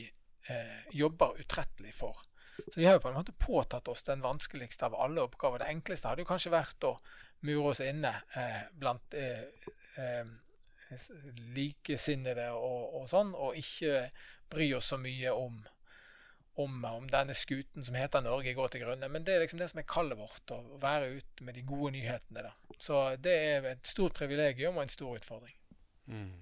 eh, 0.48 0.86
jobber 0.96 1.36
utrettelig 1.42 1.92
for. 1.98 2.22
Så 2.56 2.80
vi 2.80 2.86
har 2.86 2.96
jo 2.96 3.02
på 3.04 3.08
en 3.08 3.16
måte 3.16 3.34
påtatt 3.38 3.88
oss 3.88 4.04
den 4.06 4.20
vanskeligste 4.24 4.86
av 4.86 4.96
alle 5.00 5.24
oppgaver. 5.24 5.62
Det 5.62 5.72
enkleste 5.72 6.10
hadde 6.10 6.24
jo 6.24 6.28
kanskje 6.28 6.52
vært 6.52 6.86
å 6.88 6.96
mure 7.46 7.72
oss 7.72 7.82
inne 7.84 8.14
eh, 8.38 8.64
blant 8.78 9.18
eh, 9.18 9.44
eh 9.98 10.24
likesinnede 11.56 12.50
og, 12.52 12.98
og, 12.98 13.04
sånn, 13.08 13.30
og 13.32 13.56
ikke 13.56 14.10
bry 14.52 14.66
oss 14.76 14.90
så 14.92 14.98
mye 15.00 15.32
om, 15.32 15.54
om, 16.60 16.84
om 16.84 17.06
denne 17.08 17.32
skuten 17.32 17.86
som 17.86 17.96
heter 17.96 18.24
Norge, 18.24 18.52
går 18.52 18.74
til 18.74 18.84
grunne. 18.84 19.08
Men 19.08 19.24
det 19.24 19.32
er 19.34 19.44
liksom 19.46 19.62
det 19.62 19.70
som 19.72 19.80
er 19.80 19.88
kallet 19.88 20.20
vårt, 20.20 20.52
å 20.52 20.78
være 20.82 21.14
ute 21.16 21.46
med 21.46 21.56
de 21.56 21.64
gode 21.64 21.94
nyhetene. 21.96 22.52
Så 22.76 23.00
det 23.24 23.36
er 23.54 23.70
et 23.72 23.88
stort 23.88 24.18
privilegium 24.18 24.76
og 24.76 24.84
en 24.84 24.92
stor 24.92 25.16
utfordring. 25.16 25.56
Mm. 26.12 26.34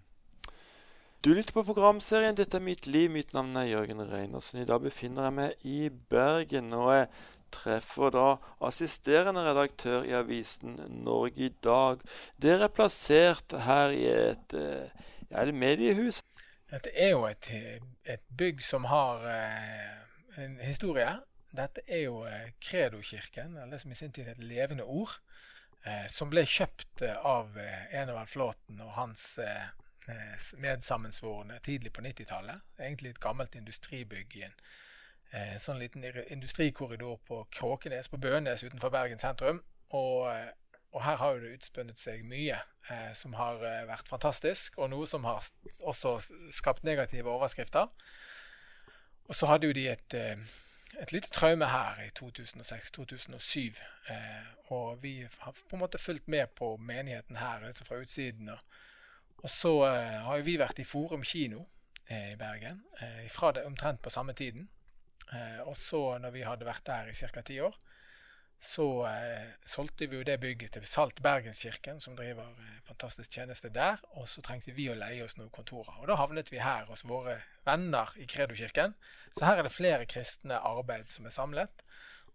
Du 1.24 1.34
lytter 1.34 1.52
på 1.52 1.64
programserien 1.68 2.32
'Dette 2.34 2.56
er 2.56 2.62
mitt 2.64 2.86
liv'. 2.86 3.10
Mitt 3.12 3.34
navn 3.36 3.56
er 3.56 3.66
Jørgen 3.68 3.98
Reinersen. 4.08 4.62
I 4.62 4.64
dag 4.64 4.80
befinner 4.80 5.26
jeg 5.26 5.32
meg 5.36 5.66
i 5.68 5.90
Bergen. 6.08 6.72
og 6.72 6.94
jeg 6.94 7.08
treffer 7.52 8.10
da 8.14 8.28
assisterende 8.64 9.42
redaktør 9.44 10.06
i 10.08 10.14
avisen 10.16 10.78
Norge 10.88 11.44
i 11.44 11.50
dag. 11.64 12.00
Dere 12.40 12.64
er 12.64 12.72
plassert 12.72 13.52
her 13.66 13.92
i 13.92 14.06
et, 14.06 14.54
eh, 14.54 14.88
ja, 15.30 15.44
det 15.44 15.54
mediehus. 15.54 16.22
Dette 16.70 16.88
er 16.96 17.10
jo 17.10 17.26
et, 17.26 17.50
et 18.04 18.24
bygg 18.38 18.62
som 18.62 18.84
har 18.84 19.20
eh, 19.28 20.40
en 20.44 20.56
historie. 20.64 21.18
Dette 21.52 21.84
er 21.86 22.06
jo 22.06 22.24
eh, 22.24 22.54
Kredo-kirken, 22.64 23.58
eller 23.58 23.76
det 23.76 23.80
som 23.80 23.92
i 23.92 23.94
sin 23.94 24.12
tid 24.12 24.24
het 24.24 24.38
Levende 24.38 24.88
Ord, 24.88 25.20
eh, 25.84 26.08
som 26.08 26.32
ble 26.32 26.46
kjøpt 26.48 27.02
eh, 27.02 27.20
av 27.20 27.58
eh, 27.58 27.92
Enevald 27.92 28.32
Flåten 28.32 28.80
og 28.80 28.96
hans 28.96 29.36
eh, 29.38 29.68
medsammensvorne 30.58 31.58
tidlig 31.64 31.92
på 31.92 32.04
90-tallet. 32.04 32.62
Egentlig 32.78 33.14
et 33.14 33.20
gammelt 33.20 33.54
industribygg 33.54 34.36
i 34.36 34.46
en 34.46 34.56
sånn 35.62 35.78
liten 35.78 36.02
industrikorridor 36.04 37.20
på 37.26 37.44
Kråkenes 37.54 38.10
på 38.10 38.18
Bønes 38.18 38.64
utenfor 38.66 38.90
Bergen 38.90 39.22
sentrum. 39.22 39.60
Og 39.94 40.26
og 40.92 41.04
her 41.04 41.16
har 41.16 41.34
jo 41.34 41.42
det 41.44 41.52
utspunnet 41.54 41.98
seg 41.98 42.24
mye 42.26 42.56
eh, 42.90 43.12
som 43.14 43.36
har 43.38 43.62
eh, 43.62 43.84
vært 43.86 44.10
fantastisk, 44.10 44.78
og 44.78 44.90
noe 44.90 45.06
som 45.06 45.26
har 45.28 45.44
også 45.86 46.16
skapt 46.54 46.82
negative 46.86 47.30
overskrifter. 47.30 47.86
Og 49.30 49.36
så 49.38 49.46
hadde 49.46 49.70
jo 49.70 49.76
de 49.76 49.86
et, 49.92 50.16
eh, 50.18 50.40
et 50.98 51.12
lite 51.14 51.30
traume 51.30 51.68
her 51.70 52.02
i 52.02 52.10
2006-2007. 52.18 53.78
Eh, 54.10 54.48
og 54.74 55.02
vi 55.02 55.20
har 55.22 55.54
på 55.54 55.78
en 55.78 55.84
måte 55.84 56.02
fulgt 56.02 56.28
med 56.28 56.50
på 56.58 56.74
menigheten 56.76 57.38
her 57.38 57.62
liksom 57.66 57.86
fra 57.86 58.02
utsiden. 58.02 58.48
Og, 58.48 58.80
og 59.42 59.50
så 59.50 59.74
eh, 59.88 60.18
har 60.26 60.40
jo 60.40 60.46
vi 60.46 60.58
vært 60.60 60.82
i 60.82 60.86
Forum 60.88 61.24
kino 61.26 61.66
eh, 62.06 62.32
i 62.32 62.36
Bergen 62.40 62.82
fra 63.32 63.52
det 63.56 63.64
omtrent 63.66 64.02
på 64.02 64.12
samme 64.12 64.32
tiden. 64.34 64.68
og 65.66 65.76
så, 65.76 66.18
når 66.18 66.30
vi 66.34 66.40
hadde 66.42 66.66
vært 66.66 66.86
der 66.86 67.08
i 67.08 67.14
ca. 67.14 67.42
ti 67.42 67.60
år, 67.60 67.76
så 68.60 69.06
eh, 69.08 69.52
solgte 69.64 70.04
vi 70.06 70.18
jo 70.18 70.24
det 70.24 70.36
bygget 70.40 70.74
til 70.76 70.84
Salt 70.86 71.22
Bergenskirken, 71.24 72.00
som 72.00 72.16
driver 72.16 72.44
eh, 72.60 72.80
fantastisk 72.84 73.32
tjeneste 73.32 73.70
der. 73.72 74.02
Og 74.20 74.28
så 74.28 74.42
trengte 74.44 74.74
vi 74.76 74.90
å 74.92 74.96
leie 74.98 75.24
oss 75.24 75.38
noen 75.38 75.48
kontorer. 75.54 75.96
Og 75.96 76.10
da 76.10 76.18
havnet 76.20 76.52
vi 76.52 76.60
her 76.60 76.84
hos 76.90 77.06
våre 77.08 77.38
venner 77.64 78.12
i 78.20 78.28
Kredokirken. 78.28 78.92
Så 79.32 79.46
her 79.48 79.56
er 79.56 79.64
det 79.64 79.72
flere 79.72 80.08
kristne 80.08 80.60
arbeid 80.60 81.08
som 81.08 81.24
er 81.24 81.32
samlet. 81.32 81.86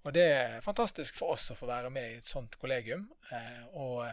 Og 0.02 0.16
det 0.18 0.26
er 0.32 0.66
fantastisk 0.66 1.18
for 1.18 1.36
oss 1.36 1.52
å 1.54 1.60
få 1.60 1.70
være 1.70 1.94
med 1.94 2.10
i 2.10 2.18
et 2.24 2.30
sånt 2.30 2.58
kollegium. 2.62 3.06
Eh, 3.30 3.62
og 3.78 4.10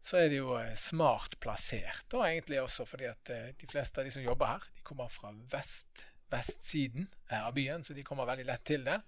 så 0.00 0.20
er 0.20 0.28
det 0.32 0.40
jo 0.40 0.54
eh, 0.58 0.74
smart 0.78 1.38
plassert. 1.42 2.06
Og 2.14 2.26
egentlig 2.26 2.60
også 2.62 2.86
fordi 2.88 3.08
at 3.10 3.32
eh, 3.34 3.50
de 3.58 3.70
fleste 3.70 4.00
av 4.00 4.08
de 4.08 4.14
som 4.14 4.24
jobber 4.24 4.54
her, 4.54 4.66
de 4.76 4.84
kommer 4.86 5.12
fra 5.12 5.32
vest, 5.52 6.06
vestsiden 6.32 7.08
av 7.32 7.52
byen, 7.56 7.84
så 7.84 7.96
de 7.96 8.04
kommer 8.06 8.28
veldig 8.28 8.48
lett 8.48 8.64
til 8.68 8.84
det. 8.88 8.98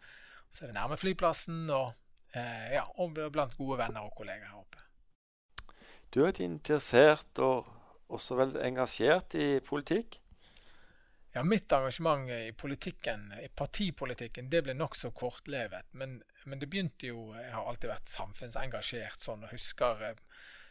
Så 0.50 0.64
er 0.64 0.72
det 0.72 0.78
nærme 0.78 0.96
flyplassen 0.98 1.68
og, 1.70 1.92
ja, 2.34 2.82
og 3.02 3.14
blant 3.30 3.54
gode 3.58 3.76
venner 3.78 4.06
og 4.06 4.16
kollegaer 4.16 4.50
her 4.50 4.62
oppe. 4.62 4.82
Du 6.10 6.24
er 6.26 6.40
interessert 6.42 7.38
og 7.38 7.68
også 8.10 8.38
veldig 8.40 8.64
engasjert 8.66 9.36
i 9.38 9.48
politikk? 9.62 10.18
Ja, 11.32 11.44
mitt 11.46 11.72
engasjement 11.72 12.30
i 12.30 12.52
politikken, 12.58 13.28
i 13.38 13.46
partipolitikken, 13.54 14.48
det 14.50 14.64
ble 14.66 14.74
nokså 14.74 15.12
kortlevet. 15.14 15.86
Men, 15.92 16.16
men, 16.44 16.58
det 16.58 16.66
begynte 16.66 17.12
jo 17.12 17.28
Jeg 17.36 17.52
har 17.54 17.68
alltid 17.70 17.92
vært 17.92 18.10
samfunnsengasjert 18.10 19.22
sånn, 19.22 19.44
og 19.46 19.54
husker 19.54 20.02
eh, 20.08 20.24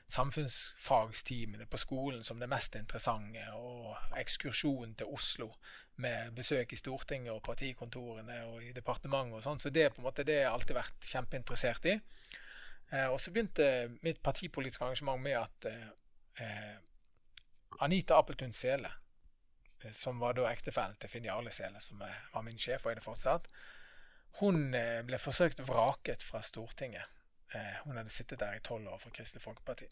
samfunnsfagstimene 0.10 1.68
på 1.70 1.78
skolen 1.78 2.24
som 2.26 2.40
det 2.42 2.50
mest 2.50 2.76
interessante, 2.76 3.44
og 3.54 3.96
ekskursjonen 4.18 4.96
til 4.98 5.12
Oslo 5.14 5.52
med 6.02 6.32
besøk 6.38 6.74
i 6.74 6.80
Stortinget 6.80 7.34
og 7.34 7.44
partikontorene 7.46 8.40
og 8.48 8.64
i 8.64 8.72
departementet 8.76 9.38
og 9.38 9.46
sånn. 9.46 9.62
Så 9.62 9.72
det 9.74 9.92
på 9.94 10.02
en 10.02 10.08
måte 10.08 10.26
det 10.28 10.40
jeg 10.42 10.52
alltid 10.52 10.78
vært 10.78 11.10
kjempeinteressert 11.12 11.90
i. 11.92 11.98
Eh, 12.90 13.08
og 13.08 13.20
så 13.22 13.34
begynte 13.36 13.68
mitt 14.02 14.22
partipolitiske 14.26 14.86
engasjement 14.86 15.22
med 15.22 15.38
at 15.42 15.70
eh, 15.72 15.90
eh 16.46 16.78
Anita 17.80 18.18
Appeltun 18.18 18.52
Sele 18.52 18.90
Eh, 19.84 19.92
som 19.92 20.20
var 20.20 20.34
da 20.34 20.50
ektefellen 20.52 20.98
til 21.00 21.10
Finn 21.10 21.28
Jarle 21.28 21.52
Sele, 21.52 21.80
som 21.80 22.02
var 22.02 22.44
min 22.44 22.60
sjef 22.60 22.86
og 22.86 22.92
er 22.92 23.00
det 23.00 23.06
fortsatt, 23.06 23.48
hun 24.42 24.74
eh, 24.78 25.00
ble 25.06 25.20
forsøkt 25.22 25.64
vraket 25.68 26.24
fra 26.24 26.42
Stortinget. 26.46 27.08
Eh, 27.56 27.78
hun 27.86 27.98
hadde 27.98 28.14
sittet 28.14 28.42
der 28.42 28.58
i 28.58 28.64
tolv 28.66 28.88
år 28.94 29.00
for 29.02 29.16
Kristelig 29.16 29.44
Folkeparti. 29.44 29.88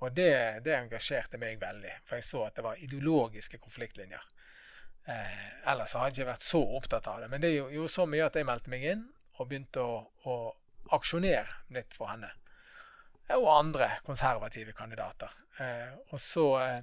Og 0.00 0.12
det, 0.16 0.32
det, 0.64 0.76
engasjerte 0.76 1.38
meg 1.40 1.58
veldig, 1.60 1.98
for 2.08 2.16
jeg 2.20 2.28
så 2.28 2.44
at 2.46 2.56
det 2.56 2.64
var 2.64 2.80
ideologiske 2.80 3.58
konfliktlinjer. 3.60 4.28
Eh, 5.10 5.48
ellers 5.72 5.96
hadde 5.96 6.10
jeg 6.10 6.20
ikke 6.20 6.30
vært 6.32 6.46
så 6.46 6.60
opptatt 6.78 7.10
av 7.10 7.24
det. 7.24 7.32
Men 7.32 7.44
det 7.44 7.54
gjorde 7.56 7.92
så 7.92 8.06
mye 8.08 8.28
at 8.28 8.38
jeg 8.38 8.48
meldte 8.48 8.72
meg 8.72 8.86
inn 8.94 9.08
og 9.36 9.50
begynte 9.50 9.84
å, 9.84 9.98
å 10.30 10.38
aksjonere 10.96 11.74
litt 11.76 11.96
for 11.96 12.12
henne. 12.12 12.32
Og 13.36 13.46
andre 13.52 13.92
konservative 14.06 14.72
kandidater. 14.74 15.34
Eh, 15.62 15.92
og 16.10 16.18
så 16.22 16.46
eh, 16.62 16.80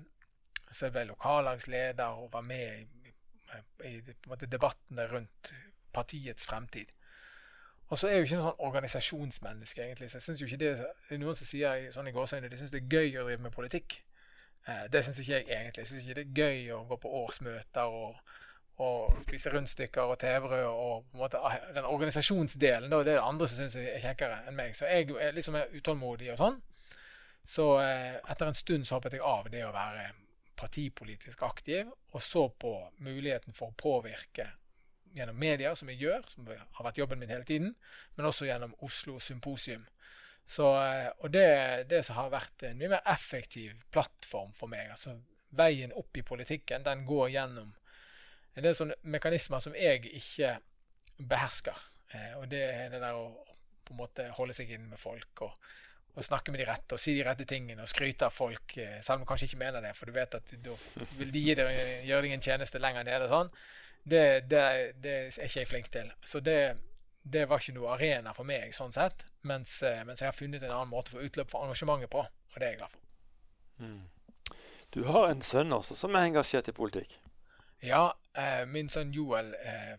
så 0.71 0.87
jeg 0.87 0.95
ble 0.95 1.05
lokallagsleder 1.11 2.19
og 2.19 2.31
var 2.33 2.45
med 2.47 2.81
i, 2.81 3.11
i, 3.87 3.93
i 3.95 4.49
debattene 4.51 5.07
rundt 5.11 5.53
partiets 5.95 6.47
fremtid. 6.49 6.91
Og 7.87 7.97
så 7.97 8.07
er 8.07 8.11
jeg 8.11 8.19
jo 8.19 8.27
ikke 8.27 8.39
noe 8.39 8.47
sånn 8.49 8.65
organisasjonsmenneske, 8.67 9.83
egentlig. 9.83 10.09
Så 10.11 10.19
jeg 10.19 10.25
synes 10.25 10.41
jo 10.41 10.47
ikke 10.49 10.59
det, 10.59 10.71
det 10.81 11.15
er 11.15 11.21
noen 11.21 11.37
som 11.39 11.47
sier 11.47 11.85
sånn 11.95 12.09
i 12.09 12.15
gåseøyne 12.15 12.49
de 12.51 12.59
syns 12.59 12.73
det 12.73 12.81
er 12.81 12.97
gøy 12.97 13.21
å 13.21 13.27
drive 13.29 13.45
med 13.45 13.55
politikk. 13.55 14.01
Eh, 14.67 14.83
det 14.91 15.05
syns 15.05 15.21
ikke 15.23 15.37
jeg 15.37 15.47
egentlig. 15.47 15.85
Jeg 15.85 15.91
syns 15.93 16.07
ikke 16.07 16.17
det 16.19 16.25
er 16.25 16.41
gøy 16.41 16.73
å 16.75 16.81
gå 16.89 16.97
på 17.05 17.13
årsmøter 17.21 17.95
og, 18.01 18.19
og 18.83 19.21
spise 19.23 19.53
rundstykker 19.53 20.11
og 20.11 20.19
tebrød 20.19 20.67
og 20.67 21.07
på 21.07 21.15
en 21.15 21.23
måte 21.23 21.39
ah, 21.39 21.55
den 21.77 21.87
organisasjonsdelen. 21.87 22.91
Da, 22.91 23.01
det 23.07 23.15
er 23.15 23.21
det 23.21 23.25
andre 23.29 23.47
som 23.47 23.63
syns 23.63 23.79
er 23.79 24.03
kjekkere 24.03 24.43
enn 24.49 24.59
meg. 24.59 24.75
Så 24.75 24.91
jeg 24.91 25.07
er 25.15 25.35
litt 25.37 25.47
mer 25.55 25.71
utålmodig 25.71 26.33
og 26.35 26.41
sånn. 26.43 26.59
Så 27.47 27.71
eh, 27.79 28.19
etter 28.19 28.49
en 28.49 28.63
stund 28.65 28.87
så 28.87 28.97
hoppet 28.97 29.15
jeg 29.15 29.23
av 29.23 29.47
det 29.53 29.63
å 29.63 29.71
være 29.71 30.09
partipolitisk 30.57 31.41
aktiv, 31.45 31.87
og 31.87 32.21
så 32.21 32.47
på 32.49 32.73
muligheten 33.05 33.55
for 33.55 33.71
å 33.71 33.77
påvirke 33.77 34.49
gjennom 35.17 35.39
medier, 35.39 35.75
som 35.75 35.89
jeg 35.91 36.01
gjør, 36.05 36.27
som 36.31 36.49
har 36.49 36.87
vært 36.87 36.99
jobben 37.01 37.21
min 37.21 37.31
hele 37.33 37.47
tiden, 37.47 37.73
men 38.15 38.29
også 38.29 38.47
gjennom 38.49 38.75
Oslo 38.85 39.17
Symposium. 39.23 39.85
Så, 40.47 40.69
eh, 40.79 41.09
og 41.19 41.33
det, 41.33 41.47
det 41.91 42.03
som 42.07 42.19
har 42.21 42.31
vært 42.31 42.69
en 42.69 42.77
mye 42.79 42.93
mer 42.95 43.09
effektiv 43.11 43.81
plattform 43.91 44.53
for 44.55 44.71
meg. 44.71 44.93
altså 44.93 45.17
Veien 45.57 45.95
opp 45.95 46.17
i 46.17 46.25
politikken 46.27 46.85
den 46.85 47.05
går 47.07 47.29
gjennom 47.33 47.73
en 48.57 48.65
del 48.65 48.75
sånne 48.75 48.95
mekanismer 49.11 49.61
som 49.63 49.75
jeg 49.77 50.05
ikke 50.07 50.55
behersker. 51.17 51.83
Eh, 52.15 52.37
og 52.39 52.47
det 52.51 52.63
er 52.69 52.87
det 52.93 53.03
der 53.03 53.19
å 53.19 53.27
på 53.87 53.95
en 53.95 54.01
måte 54.01 54.25
holde 54.35 54.55
seg 54.55 54.71
inne 54.71 54.89
med 54.91 54.99
folk 54.99 55.45
og 55.47 55.67
og 56.17 56.25
snakke 56.25 56.51
med 56.51 56.63
de 56.63 56.65
rette 56.65 56.97
og 56.97 57.01
si 57.01 57.13
de 57.13 57.25
rette 57.25 57.45
tingene 57.45 57.83
og 57.83 57.89
skryte 57.89 58.25
av 58.25 58.33
folk, 58.33 58.73
eh, 58.81 58.97
selv 59.05 59.19
om 59.19 59.25
du 59.25 59.29
kanskje 59.29 59.51
ikke 59.51 59.61
mener 59.61 59.83
det, 59.85 59.93
for 59.93 60.09
du 60.09 60.15
vet 60.15 60.37
at 60.39 60.53
da 60.65 60.73
vil 61.19 61.33
de 61.33 61.43
gjøre 61.45 62.21
deg 62.25 62.31
en 62.33 62.45
tjeneste 62.47 62.81
lenger 62.81 63.05
nede. 63.05 63.27
Sånn. 63.29 63.51
Det, 64.07 64.25
det, 64.47 64.61
det, 65.03 65.15
er 65.27 65.47
ikke 65.47 65.59
jeg 65.59 65.67
flink 65.67 65.89
til. 65.91 66.11
Så 66.23 66.39
det, 66.39 66.77
det, 67.23 67.47
var 67.49 67.59
ikke 67.59 67.75
noe 67.75 67.95
arena 67.97 68.31
for 68.35 68.47
meg, 68.47 68.71
sånn 68.75 68.95
sett. 68.95 69.25
Mens, 69.47 69.81
eh, 69.83 70.03
mens, 70.07 70.23
jeg 70.23 70.31
har 70.31 70.37
funnet 70.37 70.63
en 70.63 70.71
annen 70.71 70.93
måte 70.93 71.11
for 71.11 71.23
utløp 71.23 71.51
for 71.51 71.67
engasjementet 71.67 72.11
på, 72.13 72.23
og 72.23 72.55
det 72.55 72.63
er 72.63 72.75
jeg 72.75 72.81
glad 72.81 72.93
for. 72.93 73.03
Mm. 73.83 74.03
Du 74.95 75.01
har 75.11 75.27
en 75.29 75.43
sønn 75.43 75.75
også 75.75 75.97
som 75.99 76.15
er 76.15 76.29
engasjert 76.29 76.71
i 76.71 76.75
politikk? 76.75 77.17
Ja, 77.83 78.05
eh, 78.33 78.63
min 78.69 78.87
sønn 78.89 79.11
Joel 79.13 79.51
eh, 79.59 79.97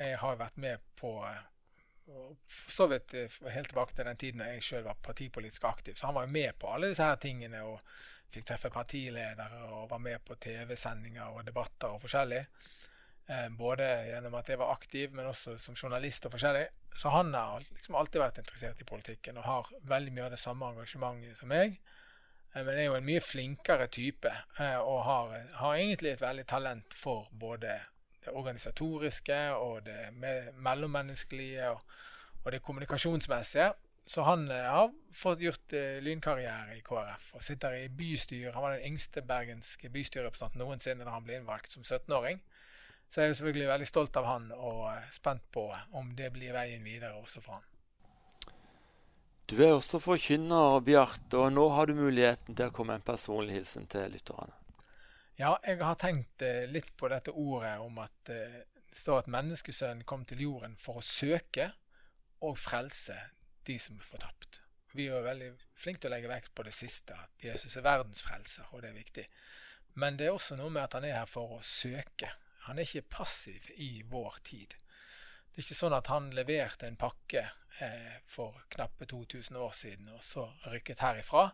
jeg 0.00 0.18
har 0.20 0.40
vært 0.40 0.58
med 0.60 0.82
på 0.98 1.12
eh, 1.24 1.46
for 2.48 2.72
så 2.72 2.86
vidt 2.90 3.14
eh, 3.14 3.38
helt 3.52 3.68
tilbake 3.68 3.94
til 3.94 4.08
den 4.08 4.20
tiden 4.20 4.44
jeg 4.44 4.64
sjøl 4.64 4.86
var 4.86 5.00
partipolitisk 5.02 5.64
aktiv. 5.68 5.94
Så 5.94 6.08
han 6.08 6.16
var 6.16 6.26
jo 6.26 6.32
med 6.32 6.58
på 6.58 6.70
alle 6.72 6.90
disse 6.90 7.04
her 7.04 7.20
tingene 7.20 7.62
og 7.68 7.82
fikk 8.32 8.48
treffe 8.48 8.70
partiledere 8.72 9.62
og 9.72 9.88
var 9.90 10.02
med 10.04 10.24
på 10.24 10.36
TV-sendinger 10.40 11.32
og 11.32 11.46
debatter 11.46 11.94
og 11.94 12.02
forskjellig. 12.02 12.42
Eh, 13.28 13.48
både 13.52 13.86
gjennom 14.08 14.34
at 14.38 14.48
jeg 14.48 14.60
var 14.60 14.72
aktiv, 14.72 15.12
men 15.12 15.28
også 15.28 15.58
som 15.60 15.76
journalist 15.76 16.26
og 16.26 16.32
forskjellig. 16.32 16.66
Så 16.98 17.12
han 17.14 17.34
har 17.34 17.60
liksom 17.60 17.94
alltid 17.94 18.22
vært 18.22 18.40
interessert 18.40 18.80
i 18.80 18.88
politikken 18.88 19.38
og 19.38 19.46
har 19.46 19.70
veldig 19.90 20.14
mye 20.16 20.24
av 20.26 20.34
det 20.34 20.40
samme 20.42 20.72
engasjementet 20.72 21.38
som 21.38 21.52
meg. 21.52 21.76
Eh, 22.54 22.64
men 22.64 22.74
er 22.74 22.88
jo 22.88 22.96
en 22.96 23.06
mye 23.06 23.20
flinkere 23.20 23.86
type 23.92 24.32
og 24.58 25.00
har, 25.04 25.36
har 25.60 25.76
egentlig 25.76 26.16
et 26.16 26.24
veldig 26.24 26.46
talent 26.48 26.96
for 26.96 27.28
både 27.30 27.76
det 28.24 28.32
organisatoriske 28.34 29.38
og 29.52 29.84
det 29.86 30.08
mellommenneskelige 30.56 31.70
og, 31.70 31.82
og, 32.44 32.52
det 32.52 32.62
kommunikasjonsmessige. 32.62 33.72
Så 34.08 34.22
han 34.24 34.50
eh, 34.50 34.64
har 34.64 34.92
fått 35.12 35.42
gjort 35.44 35.72
eh, 35.76 35.98
lynkarriere 36.00 36.78
i 36.78 36.84
KrF 36.84 37.34
og 37.36 37.42
sitter 37.44 37.76
i 37.76 37.88
bystyret. 37.92 38.54
Han 38.54 38.64
var 38.64 38.78
den 38.78 38.86
yngste 38.88 39.22
bergenske 39.22 39.90
bystyrerepresentanten 39.92 40.64
noensinne 40.64 41.04
da 41.04 41.12
han 41.12 41.26
ble 41.26 41.36
innvalgt 41.36 41.76
som 41.76 41.84
17-åring. 41.84 42.40
Så 43.08 43.22
jeg 43.22 43.32
er 43.32 43.38
selvfølgelig 43.38 43.68
veldig 43.70 43.88
stolt 43.88 44.16
av 44.20 44.28
han 44.28 44.50
og 44.52 44.84
eh, 44.92 45.10
spent 45.14 45.44
på 45.54 45.64
om 45.96 46.12
det 46.16 46.30
blir 46.34 46.52
veien 46.56 46.84
videre 46.84 47.16
også 47.16 47.42
for 47.44 47.58
han. 47.58 47.66
Du 49.48 49.56
er 49.64 49.72
også 49.72 49.96
forkynner, 50.04 50.82
Bjart, 50.84 51.32
og 51.32 51.46
nå 51.54 51.62
har 51.72 51.88
du 51.88 51.94
muligheten 51.96 52.52
til 52.52 52.68
å 52.68 52.74
komme 52.74 52.98
en 52.98 53.04
personlig 53.04 53.56
hilsen 53.56 53.86
til 53.88 54.12
lytterne. 54.12 54.52
Ja, 55.40 55.54
jeg 55.64 55.80
har 55.80 55.96
tenkt 55.96 56.42
eh, 56.44 56.66
litt 56.68 56.90
på 57.00 57.08
dette 57.08 57.32
ordet 57.32 57.78
om 57.80 58.00
at 58.02 58.32
eh, 58.34 58.58
det 58.88 58.96
står 58.98 59.22
at 59.22 59.30
menneskesønnen 59.32 60.04
kom 60.08 60.26
til 60.28 60.42
jorden 60.44 60.74
for 60.80 61.00
å 61.00 61.04
søke 61.04 61.70
og 62.44 62.58
frelse 62.60 63.16
de 63.68 63.78
som 63.80 63.96
er 63.96 64.04
fortapt. 64.04 64.60
Vi 64.92 65.06
er 65.06 65.16
jo 65.16 65.24
veldig 65.24 65.50
flinke 65.78 66.02
til 66.02 66.10
å 66.10 66.14
legge 66.16 66.30
vekt 66.30 66.52
på 66.56 66.64
det 66.66 66.74
siste, 66.74 67.16
at 67.16 67.44
Jesus 67.44 67.76
er 67.76 67.86
verdens 67.86 68.24
frelser, 68.24 68.68
og 68.72 68.82
det 68.82 68.90
er 68.90 68.98
viktig. 68.98 69.24
Men 70.00 70.16
det 70.18 70.28
er 70.28 70.36
også 70.36 70.56
noe 70.58 70.72
med 70.72 70.84
at 70.84 70.96
han 70.98 71.06
er 71.08 71.20
her 71.20 71.28
for 71.30 71.58
å 71.58 71.64
søke. 71.64 72.32
Han 72.68 72.78
er 72.78 72.86
ikke 72.86 73.16
passiv 73.18 73.70
i 73.76 74.04
vår 74.06 74.38
tid. 74.46 74.76
Det 75.48 75.58
er 75.58 75.66
ikke 75.66 75.80
sånn 75.80 75.96
at 75.96 76.12
han 76.12 76.30
leverte 76.36 76.86
en 76.86 77.00
pakke 77.00 77.42
eh, 77.82 78.16
for 78.28 78.62
knappe 78.70 79.08
2000 79.10 79.58
år 79.58 79.74
siden, 79.74 80.08
og 80.14 80.22
så 80.22 80.46
rykket 80.68 81.02
herifra 81.02 81.48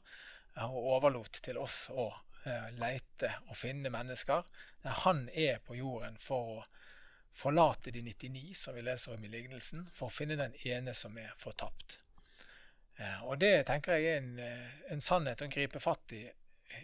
og 0.68 0.90
overlot 0.98 1.40
til 1.42 1.56
oss 1.58 1.88
å 1.90 2.10
Eh, 2.44 2.70
leite 2.76 3.30
og 3.48 3.56
finne 3.56 3.88
mennesker. 3.88 4.42
Han 5.04 5.28
er 5.32 5.62
på 5.64 5.78
jorden 5.78 6.18
for 6.20 6.58
å 6.58 6.64
forlate 7.34 7.92
de 7.94 8.02
99, 8.04 8.50
som 8.58 8.76
vi 8.76 8.82
leser 8.84 9.14
om 9.14 9.24
i 9.24 9.30
lignelsen, 9.32 9.86
for 9.96 10.10
å 10.10 10.12
finne 10.12 10.36
den 10.36 10.52
ene 10.68 10.92
som 10.94 11.16
er 11.18 11.32
fortapt. 11.40 11.96
Eh, 12.98 13.24
og 13.24 13.40
det 13.40 13.64
tenker 13.66 13.96
jeg 13.96 14.10
er 14.10 14.20
en, 14.20 14.38
eh, 14.38 14.76
en 14.92 15.00
sannhet 15.00 15.40
å 15.40 15.48
gripe 15.48 15.80
fatt 15.80 16.12
i. 16.12 16.30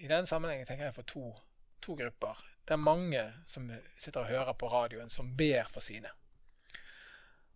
I 0.00 0.08
denne 0.08 0.26
sammenhengen 0.26 0.66
tenker 0.66 0.84
jeg 0.88 0.94
for 0.94 1.02
to, 1.02 1.36
to 1.82 1.94
grupper. 1.94 2.40
Det 2.64 2.76
er 2.76 2.82
mange 2.82 3.22
som 3.46 3.70
sitter 3.98 4.20
og 4.20 4.30
hører 4.30 4.52
på 4.52 4.68
radioen, 4.70 5.10
som 5.10 5.32
ber 5.36 5.66
for 5.68 5.80
sine. 5.80 6.10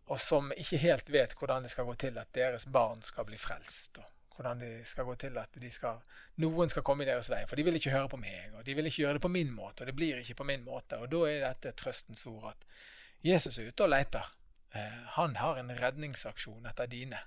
Og 0.06 0.20
som 0.20 0.52
ikke 0.56 0.82
helt 0.82 1.12
vet 1.12 1.32
hvordan 1.38 1.64
det 1.64 1.70
skal 1.72 1.86
gå 1.88 1.94
til 1.94 2.18
at 2.18 2.34
deres 2.34 2.66
barn 2.66 3.02
skal 3.02 3.24
bli 3.24 3.38
frelst. 3.38 3.98
og 3.98 4.14
hvordan 4.34 4.60
det 4.60 4.86
skal 4.86 5.04
gå 5.04 5.14
til 5.14 5.38
at 5.38 5.58
skal, 5.70 6.00
noen 6.36 6.68
skal 6.68 6.82
komme 6.82 7.04
i 7.04 7.06
deres 7.06 7.30
vei. 7.30 7.44
For 7.46 7.56
de 7.56 7.64
vil 7.64 7.78
ikke 7.78 7.92
høre 7.94 8.08
på 8.10 8.18
meg, 8.18 8.54
og 8.54 8.66
de 8.66 8.74
vil 8.74 8.86
ikke 8.86 9.02
gjøre 9.02 9.18
det 9.18 9.22
på 9.22 9.30
min 9.30 9.52
måte, 9.54 9.82
og 9.82 9.86
det 9.86 9.96
blir 9.96 10.18
ikke 10.18 10.34
på 10.34 10.48
min 10.48 10.64
måte. 10.64 10.98
Og 10.98 11.10
da 11.12 11.22
er 11.30 11.44
dette 11.46 11.74
trøstens 11.78 12.26
ord 12.26 12.50
at 12.50 12.66
Jesus 13.24 13.58
er 13.58 13.70
ute 13.70 13.86
og 13.86 13.92
leter. 13.94 14.30
Eh, 14.74 15.00
han 15.16 15.36
har 15.36 15.60
en 15.60 15.70
redningsaksjon 15.78 16.66
etter 16.66 16.90
dine, 16.90 17.20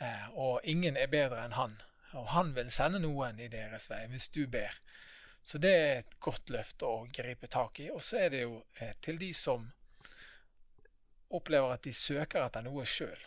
eh, 0.00 0.28
og 0.30 0.60
ingen 0.62 0.96
er 0.96 1.10
bedre 1.10 1.42
enn 1.44 1.58
han. 1.58 1.80
Og 2.14 2.30
han 2.32 2.54
vil 2.56 2.70
sende 2.70 3.02
noen 3.02 3.40
i 3.40 3.50
deres 3.52 3.90
vei 3.90 4.04
hvis 4.08 4.30
du 4.32 4.46
ber. 4.46 4.78
Så 5.48 5.58
det 5.58 5.70
er 5.72 5.98
et 6.02 6.16
godt 6.20 6.50
løft 6.52 6.82
å 6.84 7.06
gripe 7.08 7.48
tak 7.48 7.80
i. 7.80 7.88
Og 7.88 8.02
så 8.04 8.18
er 8.26 8.34
det 8.34 8.42
jo 8.42 8.58
eh, 8.82 8.92
til 9.00 9.16
de 9.16 9.30
som 9.32 9.64
opplever 11.32 11.72
at 11.72 11.86
de 11.86 11.92
søker 11.96 12.44
etter 12.44 12.66
noe 12.66 12.84
sjøl. 12.88 13.22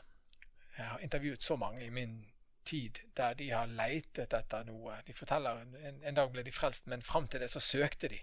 Jeg 0.75 0.85
har 0.85 1.01
intervjuet 1.01 1.41
så 1.41 1.57
mange 1.57 1.81
i 1.85 1.89
min 1.93 2.19
tid 2.65 3.01
der 3.17 3.33
de 3.39 3.49
har 3.49 3.73
leitet 3.73 4.35
etter 4.37 4.69
noe. 4.69 4.99
De 5.07 5.17
forteller 5.17 5.63
en, 5.65 5.97
en 6.05 6.19
dag 6.19 6.29
ble 6.33 6.45
de 6.45 6.53
frelst, 6.53 6.85
men 6.93 7.01
fram 7.05 7.25
til 7.27 7.41
det 7.41 7.49
så 7.53 7.61
søkte 7.63 8.11
de. 8.13 8.21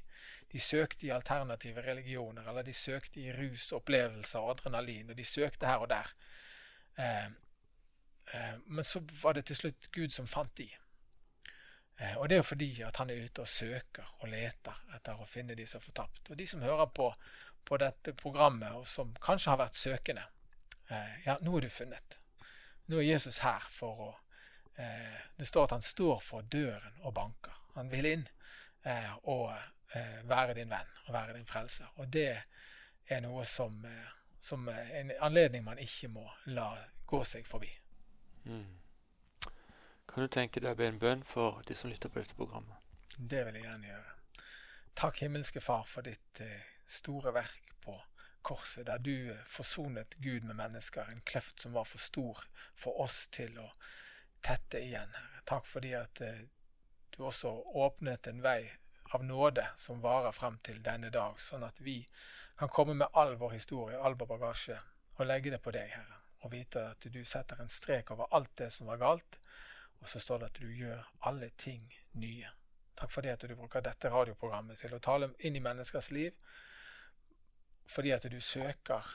De 0.53 0.63
søkte 0.63 1.09
i 1.09 1.13
alternative 1.15 1.83
religioner, 1.83 2.47
eller 2.47 2.67
de 2.67 2.75
søkte 2.75 3.21
i 3.21 3.35
rus, 3.35 3.73
opplevelser 3.75 4.39
og 4.39 4.55
adrenalin, 4.55 5.11
og 5.11 5.19
de 5.19 5.27
søkte 5.27 5.67
her 5.67 5.83
og 5.83 5.91
der. 5.91 6.15
Eh, 7.03 7.27
eh, 8.35 8.55
men 8.67 8.87
så 8.87 9.03
var 9.25 9.35
det 9.35 9.49
til 9.51 9.65
slutt 9.65 9.91
Gud 9.91 10.15
som 10.15 10.31
fant 10.31 10.55
de. 10.59 10.71
Eh, 11.99 12.17
og 12.17 12.29
det 12.29 12.37
er 12.37 12.43
jo 12.43 12.47
fordi 12.47 12.71
at 12.87 12.97
han 12.97 13.11
er 13.11 13.25
ute 13.25 13.43
og 13.43 13.51
søker 13.51 14.07
og 14.21 14.31
leter 14.31 14.77
etter 14.95 15.19
å 15.19 15.27
finne 15.27 15.57
de 15.59 15.67
som 15.67 15.81
er 15.81 15.87
fortapt. 15.89 16.31
Og 16.31 16.39
de 16.39 16.47
som 16.47 16.63
hører 16.63 16.87
på, 16.95 17.09
på 17.67 17.79
dette 17.83 18.15
programmet, 18.15 18.73
og 18.79 18.87
som 18.87 19.11
kanskje 19.23 19.51
har 19.51 19.61
vært 19.65 19.81
søkende, 19.81 20.25
eh, 20.89 21.17
ja, 21.27 21.37
nå 21.43 21.57
er 21.59 21.67
du 21.67 21.73
funnet. 21.75 22.19
Nå 22.89 23.01
er 23.01 23.11
Jesus 23.11 23.43
her 23.45 23.67
for 23.71 24.05
å 24.07 24.11
eh, 24.79 25.19
Det 25.37 25.47
står 25.47 25.65
at 25.65 25.77
han 25.77 25.83
står 25.83 26.21
for 26.23 26.43
døren 26.43 27.03
og 27.03 27.15
banker. 27.15 27.55
Han 27.75 27.91
vil 27.91 28.07
inn 28.07 28.29
og 29.29 29.53
være 30.25 30.55
din 30.57 30.71
venn 30.71 30.91
og 31.07 31.13
være 31.13 31.35
din 31.37 31.47
frelser. 31.47 31.91
Og 32.01 32.09
det 32.13 32.41
er 33.07 33.21
noe 33.21 33.45
som, 33.47 33.75
som 34.41 34.69
en 34.69 35.13
anledning 35.21 35.65
man 35.67 35.79
ikke 35.83 36.09
må 36.09 36.25
la 36.55 36.71
gå 37.07 37.21
seg 37.27 37.47
forbi. 37.47 37.71
Mm. 38.49 38.79
Kan 40.19 40.27
du 40.27 40.35
tenke 40.35 40.59
deg 40.59 40.73
å 40.75 40.79
be 40.81 40.87
en 40.91 40.97
bønn 40.99 41.21
for 41.23 41.61
de 41.69 41.77
som 41.79 41.93
lytter 41.93 42.11
på 42.11 42.19
dette 42.19 42.35
programmet? 42.35 42.75
Det 43.15 43.39
vil 43.47 43.55
jeg 43.55 43.69
gjerne 43.69 43.87
gjøre. 43.87 44.15
Takk, 44.99 45.21
himmelske 45.23 45.61
Far, 45.63 45.85
for 45.87 46.03
ditt 46.03 46.41
eh, 46.43 46.65
store 46.91 47.31
verk 47.37 47.69
på 47.85 47.95
korset, 48.43 48.89
der 48.89 48.99
du 48.99 49.13
eh, 49.31 49.45
forsonet 49.47 50.17
Gud 50.19 50.49
med 50.49 50.59
mennesker, 50.59 51.07
en 51.07 51.23
kløft 51.23 51.63
som 51.63 51.79
var 51.79 51.87
for 51.87 52.03
stor 52.03 52.43
for 52.75 52.99
oss 53.05 53.21
til 53.31 53.63
å 53.63 53.69
tette 54.43 54.83
igjen. 54.89 55.15
Takk 55.47 55.71
fordi 55.71 55.95
at 56.01 56.25
eh, 56.27 56.43
du 57.15 57.23
også 57.31 57.55
åpnet 57.87 58.27
en 58.33 58.43
vei 58.43 58.65
av 59.15 59.23
nåde 59.23 59.69
som 59.79 60.03
varer 60.03 60.35
frem 60.35 60.59
til 60.67 60.83
denne 60.83 61.15
dag, 61.15 61.39
sånn 61.39 61.63
at 61.71 61.79
vi 61.79 62.01
kan 62.59 62.75
komme 62.75 62.99
med 62.99 63.15
all 63.15 63.37
vår 63.39 63.55
historie, 63.55 64.03
all 64.03 64.19
vår 64.19 64.35
bagasje, 64.35 64.83
og 65.15 65.31
legge 65.31 65.55
det 65.55 65.63
på 65.63 65.79
deg, 65.79 65.95
Herre, 65.95 66.21
og 66.43 66.57
vite 66.59 66.89
at 66.97 67.07
du 67.07 67.23
setter 67.23 67.63
en 67.63 67.71
strek 67.71 68.11
over 68.19 68.35
alt 68.35 68.57
det 68.59 68.73
som 68.75 68.91
var 68.91 69.05
galt, 69.07 69.45
og 70.01 70.09
så 70.09 70.21
står 70.23 70.39
det 70.39 70.51
at 70.51 70.61
du 70.63 70.73
gjør 70.73 71.05
alle 71.29 71.51
ting 71.59 71.83
nye. 72.21 72.51
Takk 72.99 73.13
for 73.15 73.23
det 73.23 73.37
at 73.37 73.47
du 73.47 73.55
bruker 73.55 73.83
dette 73.85 74.11
radioprogrammet 74.11 74.81
til 74.81 74.95
å 74.95 75.03
tale 75.03 75.31
inn 75.47 75.57
i 75.59 75.63
menneskers 75.63 76.11
liv, 76.15 76.35
fordi 77.89 78.13
at 78.15 78.27
du 78.31 78.41
søker 78.41 79.07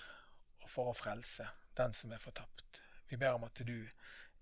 for 0.67 0.89
å 0.89 0.95
frelse 0.97 1.47
den 1.77 1.93
som 1.93 2.13
er 2.13 2.21
fortapt. 2.23 2.81
Vi 3.09 3.19
ber 3.19 3.35
om 3.35 3.43
at 3.47 3.59
du 3.65 3.75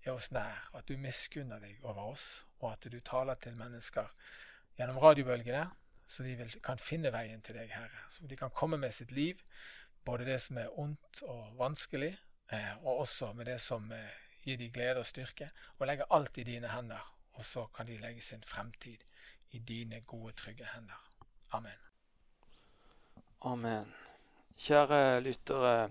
er 0.02 0.12
oss 0.14 0.30
nær, 0.34 0.68
at 0.74 0.88
du 0.88 0.96
miskunner 0.98 1.60
deg 1.62 1.82
over 1.82 2.12
oss, 2.14 2.44
og 2.60 2.72
at 2.72 2.86
du 2.90 2.98
taler 3.00 3.38
til 3.42 3.58
mennesker 3.58 4.10
gjennom 4.78 4.98
radiobølgene, 5.02 5.66
så 6.06 6.24
de 6.26 6.34
vil, 6.38 6.54
kan 6.64 6.80
finne 6.82 7.12
veien 7.14 7.42
til 7.44 7.56
deg, 7.56 7.70
Herre. 7.72 8.06
Så 8.10 8.26
de 8.28 8.38
kan 8.38 8.50
komme 8.54 8.78
med 8.80 8.94
sitt 8.94 9.12
liv, 9.14 9.40
både 10.04 10.26
det 10.28 10.40
som 10.42 10.58
er 10.58 10.72
ondt 10.78 11.22
og 11.26 11.54
vanskelig, 11.58 12.12
eh, 12.52 12.72
og 12.82 13.04
også 13.04 13.32
med 13.38 13.48
det 13.48 13.60
som 13.62 13.86
eh, 13.94 14.21
gir 14.44 14.58
de 14.58 14.70
glede 14.70 15.02
og 15.02 15.06
styrke, 15.06 15.50
og 15.78 15.86
legge 15.86 16.08
alt 16.10 16.38
i 16.38 16.46
dine 16.46 16.68
hender. 16.68 17.12
Og 17.32 17.44
så 17.44 17.66
kan 17.76 17.86
de 17.86 17.96
legge 17.96 18.20
sin 18.20 18.42
fremtid 18.46 18.98
i 19.50 19.58
dine 19.58 20.00
gode, 20.00 20.32
trygge 20.32 20.68
hender. 20.74 21.00
Amen. 21.52 21.80
Amen. 23.44 23.94
Kjære 24.58 25.20
lyttere. 25.20 25.90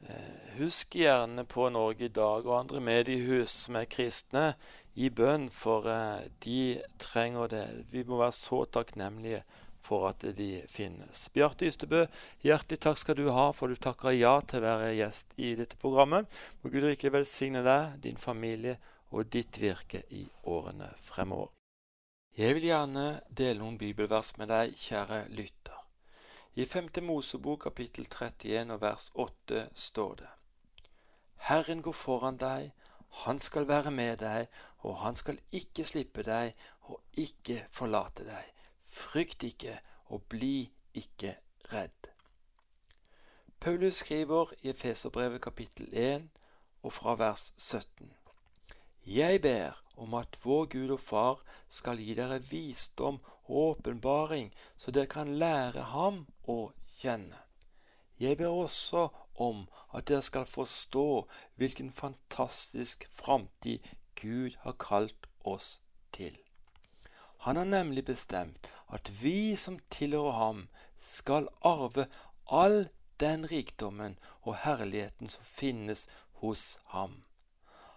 Eh, 0.00 0.56
husk 0.58 0.96
gjerne 0.98 1.44
på 1.44 1.68
Norge 1.68 2.04
i 2.04 2.12
dag 2.12 2.46
og 2.46 2.58
andre 2.58 2.80
mediehus 2.80 3.50
som 3.50 3.78
er 3.80 3.88
kristne, 3.88 4.54
i 4.96 5.08
bønn, 5.12 5.50
for 5.52 5.88
eh, 5.92 6.26
de 6.44 6.82
trenger 6.98 7.46
det. 7.52 7.64
Vi 7.92 8.02
må 8.08 8.18
være 8.20 8.32
så 8.32 8.64
takknemlige 8.64 9.42
for 9.86 10.08
at 10.10 10.24
de 10.36 10.50
finnes. 10.70 11.26
Bjarte 11.34 11.68
Ystebø, 11.68 12.04
hjertelig 12.44 12.80
takk 12.82 13.00
skal 13.00 13.18
du 13.18 13.30
ha 13.34 13.48
for 13.54 13.70
du 13.70 13.78
takker 13.78 14.16
ja 14.16 14.34
til 14.42 14.60
å 14.60 14.66
være 14.66 14.94
gjest 14.98 15.36
i 15.38 15.54
dette 15.58 15.78
programmet. 15.80 16.26
Må 16.60 16.72
Gud 16.74 16.88
rikelig 16.88 17.14
velsigne 17.20 17.62
deg, 17.66 18.00
din 18.02 18.18
familie 18.20 18.78
og 19.14 19.30
ditt 19.32 19.60
virke 19.62 20.02
i 20.10 20.26
årene 20.50 20.90
fremover. 21.00 21.52
Jeg 22.36 22.56
vil 22.58 22.66
gjerne 22.68 23.06
dele 23.30 23.62
noen 23.62 23.78
bibelvers 23.80 24.34
med 24.36 24.50
deg, 24.52 24.74
kjære 24.76 25.22
lytter. 25.32 25.78
I 26.56 26.64
5. 26.68 26.90
Mosebok 27.04 27.62
kapittel 27.68 28.08
31 28.08 28.74
og 28.74 28.82
vers 28.82 29.10
8 29.14 29.68
står 29.74 30.14
det:" 30.20 30.32
Herren 31.48 31.82
går 31.82 31.92
foran 31.92 32.36
deg, 32.40 32.72
han 33.24 33.38
skal 33.40 33.68
være 33.68 33.90
med 33.90 34.18
deg, 34.20 34.48
og 34.84 34.96
han 35.04 35.16
skal 35.16 35.38
ikke 35.52 35.84
slippe 35.84 36.22
deg 36.22 36.52
og 36.90 37.00
ikke 37.16 37.62
forlate 37.72 38.24
deg. 38.28 38.55
Frykt 38.86 39.42
ikke, 39.42 39.78
og 40.06 40.22
bli 40.22 40.70
ikke 40.94 41.36
redd. 41.72 42.10
Paulus 43.60 43.94
skriver 43.94 44.52
i 44.62 44.68
Efeserbrevet 44.70 45.42
kapittel 45.42 45.88
1 45.92 46.28
og 46.82 46.92
fra 46.92 47.14
vers 47.14 47.52
17. 47.56 48.12
Jeg 49.06 49.40
ber 49.42 49.82
om 49.96 50.14
at 50.14 50.38
vår 50.44 50.64
Gud 50.64 50.90
og 50.90 51.00
Far 51.00 51.42
skal 51.68 51.98
gi 51.98 52.14
dere 52.14 52.38
visdom 52.50 53.18
og 53.44 53.56
åpenbaring, 53.56 54.54
så 54.76 54.90
dere 54.90 55.06
kan 55.06 55.34
lære 55.38 55.82
ham 55.94 56.26
å 56.46 56.72
kjenne. 56.98 57.38
Jeg 58.20 58.38
ber 58.38 58.54
også 58.54 59.08
om 59.34 59.66
at 59.94 60.08
dere 60.08 60.22
skal 60.22 60.46
forstå 60.46 61.26
hvilken 61.54 61.92
fantastisk 61.92 63.08
framtid 63.12 63.78
Gud 64.14 64.56
har 64.62 64.78
kalt 64.78 65.26
oss 65.44 65.80
til. 66.12 66.38
Han 67.46 67.56
har 67.56 67.64
nemlig 67.64 68.04
bestemt 68.04 68.66
at 68.92 69.10
vi 69.22 69.56
som 69.56 69.78
tilhører 69.90 70.32
ham, 70.32 70.68
skal 70.96 71.48
arve 71.62 72.06
all 72.46 72.88
den 73.20 73.50
rikdommen 73.50 74.18
og 74.42 74.56
herligheten 74.64 75.28
som 75.28 75.44
finnes 75.44 76.08
hos 76.42 76.78
ham. 76.92 77.22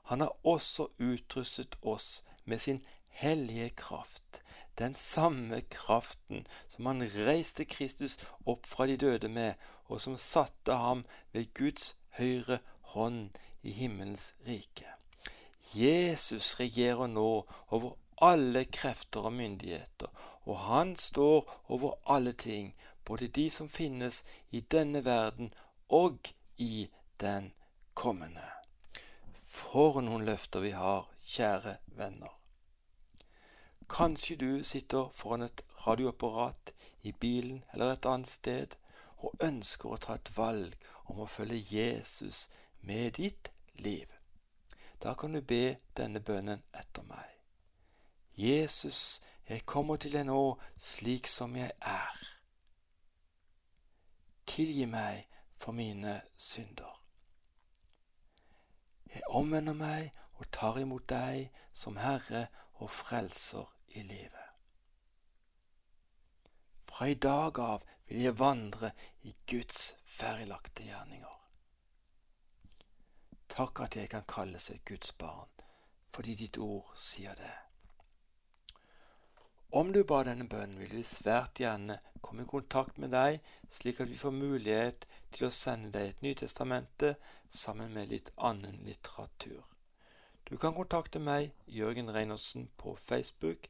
Han 0.03 0.19
har 0.19 0.35
også 0.43 0.87
utrustet 0.99 1.75
oss 1.81 2.23
med 2.45 2.59
sin 2.59 2.83
hellige 3.07 3.69
kraft, 3.69 4.41
den 4.77 4.95
samme 4.95 5.61
kraften 5.61 6.47
som 6.69 6.85
han 6.85 7.03
reiste 7.15 7.65
Kristus 7.65 8.17
opp 8.45 8.65
fra 8.65 8.87
de 8.87 8.97
døde 8.97 9.27
med, 9.27 9.53
og 9.85 10.01
som 10.01 10.17
satte 10.17 10.73
ham 10.73 11.05
ved 11.31 11.53
Guds 11.53 11.95
høyre 12.17 12.59
hånd 12.95 13.29
i 13.61 13.71
himmelens 13.71 14.33
rike. 14.47 14.87
Jesus 15.75 16.55
regjerer 16.59 17.07
nå 17.07 17.45
over 17.69 17.97
alle 18.21 18.65
krefter 18.65 19.27
og 19.29 19.33
myndigheter, 19.33 20.07
og 20.45 20.59
han 20.59 20.95
står 20.95 21.63
over 21.67 21.93
alle 22.05 22.33
ting, 22.33 22.75
både 23.05 23.27
de 23.27 23.49
som 23.49 23.69
finnes 23.69 24.23
i 24.51 24.59
denne 24.59 25.05
verden 25.05 25.53
og 25.89 26.33
i 26.57 26.89
den 27.21 27.53
kommende. 27.93 28.45
For 29.33 30.01
noen 30.01 30.25
løfter 30.25 30.63
vi 30.63 30.71
har, 30.71 31.07
kjære 31.25 31.77
venner. 31.97 32.35
Kanskje 33.89 34.35
du 34.35 34.63
sitter 34.63 35.09
foran 35.15 35.41
et 35.41 35.63
radioapparat 35.87 36.73
i 37.01 37.11
bilen 37.11 37.63
eller 37.73 37.93
et 37.93 38.05
annet 38.05 38.29
sted 38.29 38.75
og 39.17 39.33
ønsker 39.43 39.89
å 39.89 39.97
ta 39.97 40.19
et 40.19 40.31
valg 40.37 40.77
om 41.09 41.23
å 41.23 41.27
følge 41.27 41.63
Jesus 41.73 42.47
med 42.81 43.17
ditt 43.17 43.49
liv. 43.81 44.05
Da 45.01 45.15
kan 45.15 45.33
du 45.33 45.41
be 45.41 45.79
denne 45.97 46.21
bønnen 46.21 46.63
etter 46.75 47.03
meg. 47.07 47.38
Jesus, 48.39 49.21
jeg 49.49 49.65
kommer 49.65 49.97
til 49.99 50.13
deg 50.15 50.29
nå 50.29 50.55
slik 50.79 51.27
som 51.27 51.57
jeg 51.59 51.73
er. 51.83 52.19
Tilgi 54.47 54.85
meg 54.87 55.25
for 55.59 55.75
mine 55.75 56.21
synder. 56.39 56.95
Jeg 59.11 59.27
omvender 59.27 59.75
meg 59.75 60.13
og 60.39 60.47
tar 60.55 60.79
imot 60.79 61.09
deg 61.11 61.51
som 61.75 61.99
Herre 61.99 62.47
og 62.79 62.87
Frelser 62.95 63.67
i 63.99 64.07
livet. 64.07 64.49
Fra 66.87 67.11
i 67.11 67.19
dag 67.19 67.59
av 67.59 67.83
vil 68.07 68.23
jeg 68.23 68.39
vandre 68.39 68.95
i 69.27 69.35
Guds 69.51 69.97
ferdiglagte 70.07 70.87
gjerninger. 70.87 71.39
Takk 73.51 73.83
at 73.83 73.99
jeg 73.99 74.09
kan 74.15 74.23
kalles 74.23 74.71
et 74.71 74.85
Guds 74.85 75.11
barn, 75.11 75.51
fordi 76.15 76.39
ditt 76.39 76.57
ord 76.57 76.93
sier 76.95 77.35
det. 77.35 77.68
Om 79.71 79.93
du 79.93 80.03
ba 80.03 80.23
denne 80.25 80.47
bønnen, 80.49 80.79
vil 80.81 80.95
vi 80.97 81.03
svært 81.05 81.59
gjerne 81.61 81.99
komme 82.25 82.41
i 82.41 82.49
kontakt 82.49 82.97
med 82.97 83.13
deg, 83.13 83.37
slik 83.69 84.01
at 84.01 84.09
vi 84.09 84.17
får 84.17 84.33
mulighet 84.33 85.05
til 85.35 85.45
å 85.45 85.51
sende 85.53 85.93
deg 85.93 86.09
et 86.09 86.23
Nytestamente 86.25 87.21
sammen 87.53 87.93
med 87.93 88.09
litt 88.09 88.33
annen 88.37 88.81
litteratur. 88.87 89.61
Du 90.49 90.57
kan 90.57 90.73
kontakte 90.73 91.19
meg, 91.21 91.51
Jørgen 91.67 92.09
Reinersen, 92.09 92.69
på 92.77 92.97
Facebook 92.97 93.69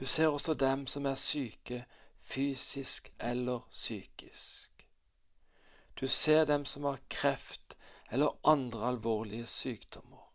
Du 0.01 0.05
ser 0.05 0.33
også 0.33 0.55
dem 0.55 0.87
som 0.87 1.07
er 1.07 1.21
syke, 1.21 1.85
fysisk 2.25 3.13
eller 3.21 3.61
psykisk. 3.71 4.89
Du 6.01 6.09
ser 6.09 6.45
dem 6.45 6.65
som 6.65 6.85
har 6.85 6.99
kreft 7.09 7.77
eller 8.11 8.37
andre 8.45 8.87
alvorlige 8.89 9.47
sykdommer. 9.47 10.33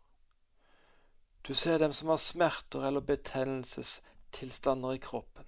Du 1.48 1.54
ser 1.54 1.78
dem 1.78 1.92
som 1.92 2.08
har 2.08 2.16
smerter 2.16 2.86
eller 2.86 3.00
betennelsestilstander 3.00 4.92
i 4.92 4.98
kroppen. 4.98 5.44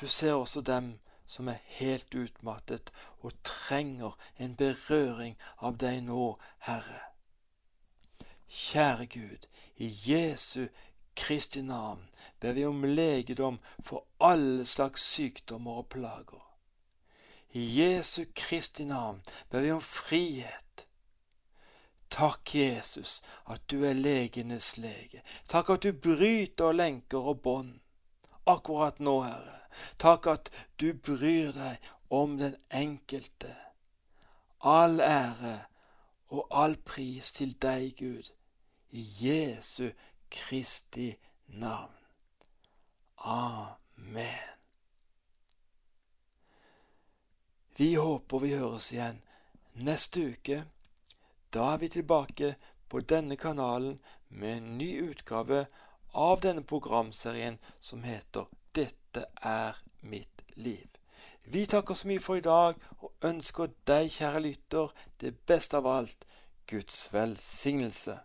Du 0.00 0.06
ser 0.06 0.32
også 0.32 0.60
dem 0.60 0.98
som 1.26 1.48
er 1.48 1.58
helt 1.64 2.14
utmattet 2.14 2.92
og 3.20 3.32
trenger 3.44 4.16
en 4.38 4.56
berøring 4.56 5.36
av 5.58 5.76
deg 5.76 6.00
nå, 6.06 6.38
Herre. 6.58 7.00
Kjære 8.48 9.06
Gud, 9.06 9.48
i 9.76 9.88
Jesu 10.06 10.68
Kristi 11.18 11.62
navn 11.66 12.04
ber 12.40 12.54
vi 12.56 12.64
om 12.64 12.84
legedom 12.84 13.58
for 13.84 14.06
alle 14.20 14.66
slags 14.66 15.02
sykdommer 15.02 15.82
og 15.82 15.88
plager. 15.94 16.44
I 17.52 17.64
Jesu 17.80 18.24
Kristi 18.34 18.84
navn 18.84 19.22
ber 19.50 19.60
vi 19.60 19.72
om 19.72 19.82
frihet. 19.82 20.86
Takk, 22.10 22.54
Jesus, 22.54 23.22
at 23.46 23.62
du 23.70 23.84
er 23.84 23.92
legenes 23.92 24.76
lege. 24.78 25.22
Takk 25.48 25.70
at 25.70 25.84
du 25.84 25.92
bryter 25.92 26.72
lenker 26.72 27.32
og 27.32 27.42
bånd. 27.44 27.80
Akkurat 28.48 29.00
nå, 29.00 29.20
Herre. 29.26 29.58
Takk 30.00 30.26
at 30.26 30.50
du 30.80 30.92
bryr 30.94 31.52
deg 31.52 31.90
om 32.10 32.38
den 32.40 32.56
enkelte. 32.72 33.52
All 34.64 35.00
ære 35.00 35.58
og 36.32 36.48
all 36.50 36.76
pris 36.76 37.32
til 37.32 37.52
deg, 37.62 37.92
Gud, 37.98 38.32
i 38.90 39.04
Jesu 39.20 39.90
Kristi 40.28 41.16
navn. 41.46 41.94
Amen. 43.16 44.58
Vi 47.76 47.94
håper 47.94 48.38
vi 48.38 48.54
høres 48.58 48.92
igjen 48.92 49.20
neste 49.78 50.24
uke. 50.32 50.62
Da 51.54 51.72
er 51.72 51.78
vi 51.78 51.88
tilbake 51.88 52.54
på 52.88 53.00
denne 53.00 53.36
kanalen 53.36 54.00
med 54.28 54.56
en 54.56 54.78
ny 54.78 54.88
utgave 55.10 55.66
av 56.12 56.40
denne 56.40 56.62
programserien 56.62 57.58
som 57.80 58.02
heter 58.02 58.48
Dette 58.74 59.24
er 59.42 59.78
mitt 60.00 60.42
liv. 60.54 60.88
Vi 61.44 61.66
takker 61.66 61.94
så 61.94 62.08
mye 62.08 62.20
for 62.20 62.36
i 62.36 62.44
dag 62.44 62.76
og 62.98 63.12
ønsker 63.24 63.70
deg, 63.88 64.10
kjære 64.12 64.42
lytter, 64.44 64.90
det 65.20 65.32
beste 65.48 65.78
av 65.78 65.86
alt 65.86 66.26
Guds 66.68 67.06
velsignelse. 67.12 68.18